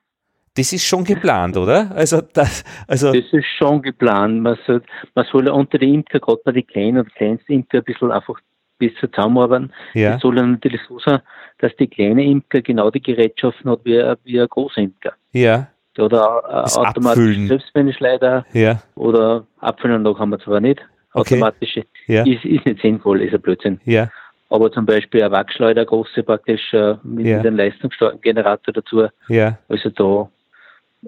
[0.54, 1.90] Das ist schon geplant, oder?
[1.96, 4.42] Also, das, also, Das ist schon geplant.
[4.42, 4.82] Man soll,
[5.14, 8.12] man soll ja unter die Imker, gerade bei den kleinen und kleinsten Imker, ein bisschen
[8.12, 8.38] einfach
[8.78, 9.72] besser zusammenarbeiten.
[9.94, 11.20] ja, Es soll ja natürlich so sein,
[11.60, 15.14] dass die kleine Imker genau die Gerätschaften hat wie, ein- wie ein großer Imker.
[15.32, 16.86] ja, Der hat auch Das äh, Abfüllen.
[16.88, 20.80] automatische Selbstwendeschleider ja, oder Abfüllanlage haben wir zwar nicht.
[21.14, 21.34] Okay.
[21.34, 21.84] Automatische.
[22.06, 23.80] ja, Ist, ist nicht sinnvoll, ist ein Blödsinn.
[23.84, 24.08] ja,
[24.48, 27.40] Aber zum Beispiel ein Wachschleuder, große praktisch äh, mit, Ja.
[27.40, 29.06] einem leistungsstarken Generator dazu.
[29.28, 30.30] ja, Also da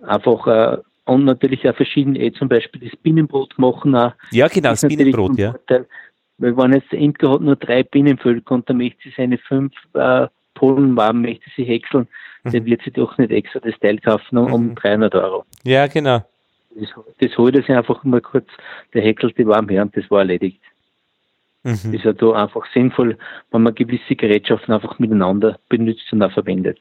[0.06, 4.12] einfach äh, und natürlich auch verschiedene, eh zum Beispiel das Binnenbrot machen auch.
[4.30, 5.50] ja, genau, das Bienenbrot, ja.
[5.52, 5.86] Vorteil,
[6.38, 9.72] weil wenn jetzt der Imker hat nur drei Bienenvölker und dann möchte sie seine fünf
[9.94, 12.08] äh, Polenwaben möchte sie häckseln,
[12.44, 14.74] dann wird sie doch nicht extra das Teil kaufen um, um Mhm.
[14.76, 15.44] 300 Euro.
[15.64, 16.24] Ja, genau.
[16.76, 16.88] Das,
[17.20, 18.48] das holt er sich einfach mal kurz,
[18.92, 20.60] der häckelt die Warm her und das war erledigt.
[21.62, 21.94] Mhm.
[21.94, 23.16] Ist ja da einfach sinnvoll,
[23.50, 26.78] wenn man gewisse Gerätschaften einfach miteinander benutzt und auch verwendet.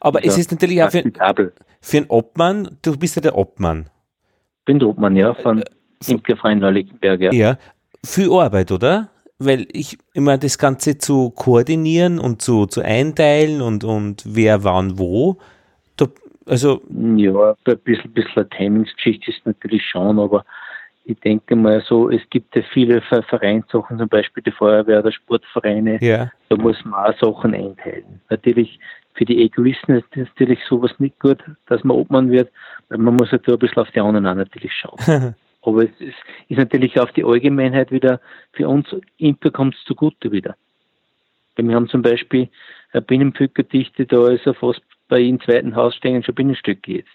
[0.00, 1.02] Aber es Ja, ist natürlich auch für,
[1.80, 3.88] für einen Obmann, du bist ja der Obmann.
[4.66, 5.64] Bin der Obmann, ja, von
[6.06, 7.32] Imkerverein Neulickenberg, ja.
[7.32, 7.58] Ja.
[8.04, 9.08] Viel Arbeit, oder?
[9.38, 14.98] Weil ich immer das Ganze zu koordinieren und zu, zu einteilen und, und wer wann
[14.98, 15.38] wo.
[15.96, 16.06] Da,
[16.46, 16.82] also,
[17.16, 20.44] Ja, ein bisschen, bisschen eine Timingsgeschichte ist natürlich schon, aber
[21.04, 25.12] ich denke mal so, es gibt ja viele Ver- Vereinssachen, zum Beispiel die Feuerwehr oder
[25.12, 28.20] Sportvereine, ja, da muss man auch Sachen einteilen.
[28.28, 28.78] Natürlich
[29.14, 32.50] für die Egoisten ist natürlich sowas nicht gut, dass man Obmann wird,
[32.88, 35.34] weil man muss halt da ein bisschen auf die anderen auch natürlich schauen.
[35.62, 36.16] Aber es ist,
[36.48, 38.20] ist natürlich auf die Allgemeinheit wieder,
[38.52, 38.86] für uns
[39.18, 40.56] Imker kommt es zugute wieder.
[41.56, 42.48] Wir haben zum Beispiel
[42.92, 47.08] eine Binnenpflückerdichte, da ist ja fast bei jedem zweiten Haus stehen schon Binnenstöcke jetzt.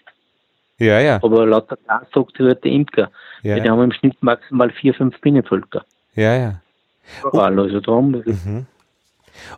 [0.78, 3.10] ja, ja, Aber laut der Plan sagt halt der Imker,
[3.42, 5.84] ja, wir haben im Schnitt maximal vier, fünf Bienenvölker.
[6.14, 6.60] ja, ja.
[7.22, 8.66] Überall, also darum, Mhm.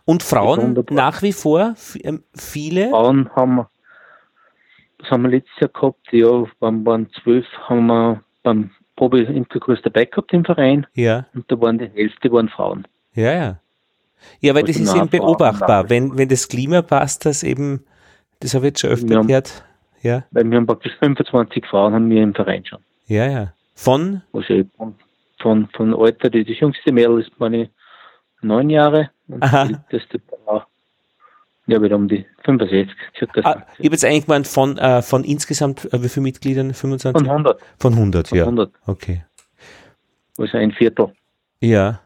[0.05, 2.89] Und Frauen nach wie vor ähm, viele?
[2.89, 3.69] Frauen haben wir,
[4.97, 10.05] das haben wir letztes Jahr gehabt, ja, waren, waren zwölf, haben wir beim Probe-Imkerkurs dabei
[10.05, 12.85] gehabt im Verein Ja, und da waren die Hälfte waren Frauen.
[13.13, 13.59] ja, ja.
[14.41, 15.89] Ja, weil Also das ist eben beobachtbar.
[15.89, 17.83] Wenn, wenn das Klima passt, das eben,
[18.41, 19.21] das habe ich jetzt schon öfter Ja.
[19.21, 19.63] gehört.
[20.01, 22.79] Ja, Weil wir haben praktisch 25 Frauen haben wir im Verein schon.
[23.05, 23.53] ja, ja.
[23.75, 24.95] Von, ja, und
[25.39, 27.69] von, von Alter, die, das jüngste Mädel ist meine
[28.41, 29.65] neun Jahre und Aha.
[29.65, 30.67] die älteste war
[31.67, 33.41] ja wieder um die 65 circa.
[33.43, 36.73] Ah, ich habe jetzt eigentlich gemeint, von, äh, von insgesamt, äh, wie viele Mitgliedern?
[36.73, 37.21] 25?
[37.21, 38.43] von 100, Von 100, von ja.
[38.45, 39.23] 100, Okay.
[40.37, 41.13] also ein Viertel.
[41.61, 42.01] Ja.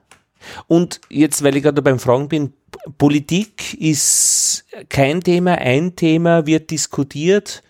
[0.68, 2.54] Und jetzt, weil ich gerade beim Fragen bin,
[2.98, 7.64] Politik ist kein Thema, ein Thema wird diskutiert.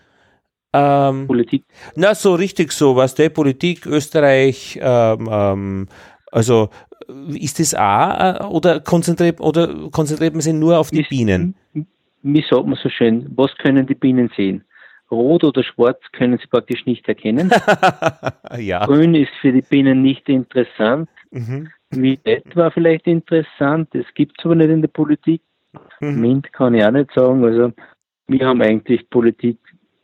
[0.72, 1.64] Ähm, Politik,
[1.96, 5.88] na, so richtig so, was der Politik, Österreich, ähm, ähm,
[6.30, 6.70] also
[7.34, 11.54] ist das auch äh, oder konzentriert, oder konzentriert man sich nur auf die Bienen?
[12.22, 14.64] wie sagt man so schön, was können die Bienen sehen?
[15.10, 17.50] Rot oder schwarz können sie praktisch nicht erkennen.
[18.58, 18.86] ja.
[18.86, 21.10] Grün ist für die Bienen nicht interessant.
[21.30, 21.68] Mhm.
[21.90, 25.42] Violett war vielleicht interessant, das gibt es aber nicht in der Politik.
[26.00, 26.20] Mhm.
[26.20, 27.44] Mint kann ich auch nicht sagen.
[27.44, 27.72] Also
[28.28, 29.58] wir haben eigentlich Politik,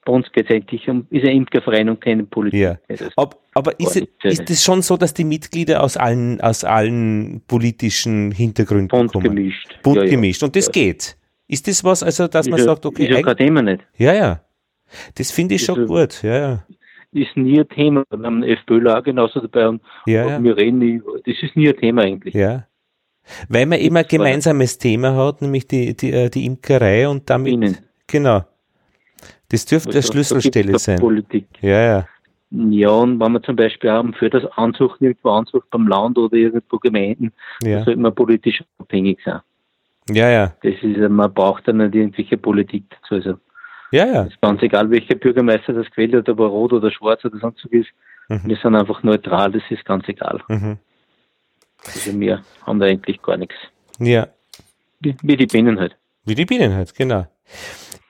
[0.08, 2.58] bei uns geht es eigentlich um, ist ein Imkerverein und keine Politik.
[2.60, 2.78] Ja.
[3.16, 8.88] Ob, aber ist, es schon so, dass die Mitglieder aus allen, aus allen politischen Hintergründen
[8.88, 9.24] bunt kommen?
[9.36, 9.78] gemischt.
[9.82, 10.42] Bunt Ja, gemischt.
[10.42, 10.72] Und das Ja.
[10.72, 11.16] geht.
[11.46, 13.82] Ist das was, also, dass man ist ja, sagt, okay, ist ja kein Thema nicht.
[13.98, 14.40] ja, ja.
[15.16, 16.22] Das finde ich Ist schon gut.
[16.22, 16.64] Ja, ja.
[17.12, 18.04] Ist nie ein Thema.
[18.10, 20.42] Wir haben FPÖler auch genauso dabei und Ja, ja.
[20.42, 22.32] wir reden nie, das ist nie ein Thema eigentlich.
[22.34, 22.66] ja.
[23.50, 27.50] Weil man eben ein gemeinsames Thema hat, nämlich die, die, äh, die Imkerei und damit,
[27.60, 27.76] Bienen.
[28.06, 28.44] genau.
[29.50, 30.98] Das dürfte eine Also, da Schlüsselstelle sein.
[30.98, 31.46] Politik.
[31.60, 32.08] Ja, ja.
[32.50, 36.34] Ja, und wenn wir zum Beispiel haben für das Ansuchen irgendwo Ansucht beim Land oder
[36.34, 39.40] irgendwo Gemeinden, Ja, sollte man politisch abhängig sein.
[40.10, 40.52] ja, ja.
[40.62, 43.16] Das ist, man braucht dann nicht irgendwelche Politik dazu.
[43.16, 43.34] Also
[43.90, 44.22] Ja, ja.
[44.22, 47.38] es ist ganz egal, welcher Bürgermeister das gewählt hat, ob er rot oder schwarz oder
[47.38, 47.88] sonst was ist.
[48.30, 48.40] Mhm.
[48.46, 50.40] Wir sind einfach neutral, das ist ganz egal.
[50.48, 50.78] Mhm.
[51.84, 53.54] Also wir haben da eigentlich gar nichts.
[53.98, 54.26] Ja.
[55.00, 55.96] Wie, wie die Bienen halt.
[56.24, 57.26] Wie die Bienen halt, genau.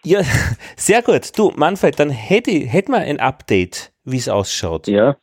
[0.08, 0.22] Ja,
[0.76, 1.38] sehr gut.
[1.38, 4.88] Du, Manfred, dann hätte, hätten wir ein Update, wie es ausschaut.
[4.88, 5.16] Ja,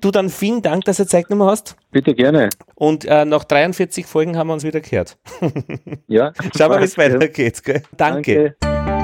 [0.00, 1.76] Du, dann vielen Dank, dass du Zeit genommen hast.
[1.92, 2.48] bitte gerne.
[2.74, 5.16] Und äh, nach 43 Folgen haben wir uns wieder gehört.
[6.08, 6.32] Ja.
[6.58, 7.62] Schauen wir, wie es weitergeht.
[7.62, 7.82] Gell?
[7.96, 8.56] Danke.
[8.58, 9.01] Danke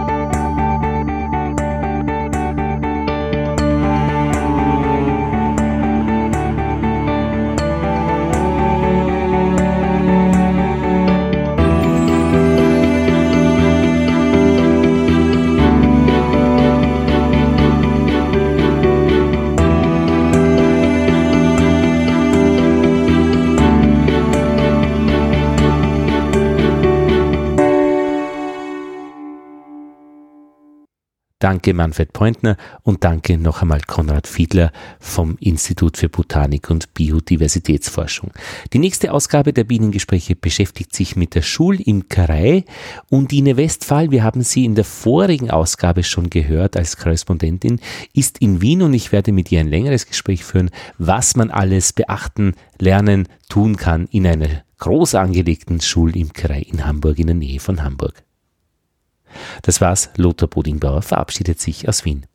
[31.40, 38.32] Manfred Pointner und danke noch einmal Konrad Fiedler vom Institut für Botanik und Biodiversitätsforschung.
[38.72, 42.64] Die nächste Ausgabe der Bienengespräche beschäftigt sich mit der Schulimkerei.
[43.08, 47.80] Undine Westphal, wir haben sie in der vorigen Ausgabe schon gehört als Korrespondentin,
[48.12, 51.92] ist in Wien und ich werde mit ihr ein längeres Gespräch führen, was man alles
[51.92, 57.84] beachten, lernen, tun kann in einer groß angelegten Schulimkerei in Hamburg, in der Nähe von
[57.84, 58.24] Hamburg.
[59.62, 60.10] Das war's.
[60.16, 62.26] Lothar Bodingbauer verabschiedet sich aus Wien.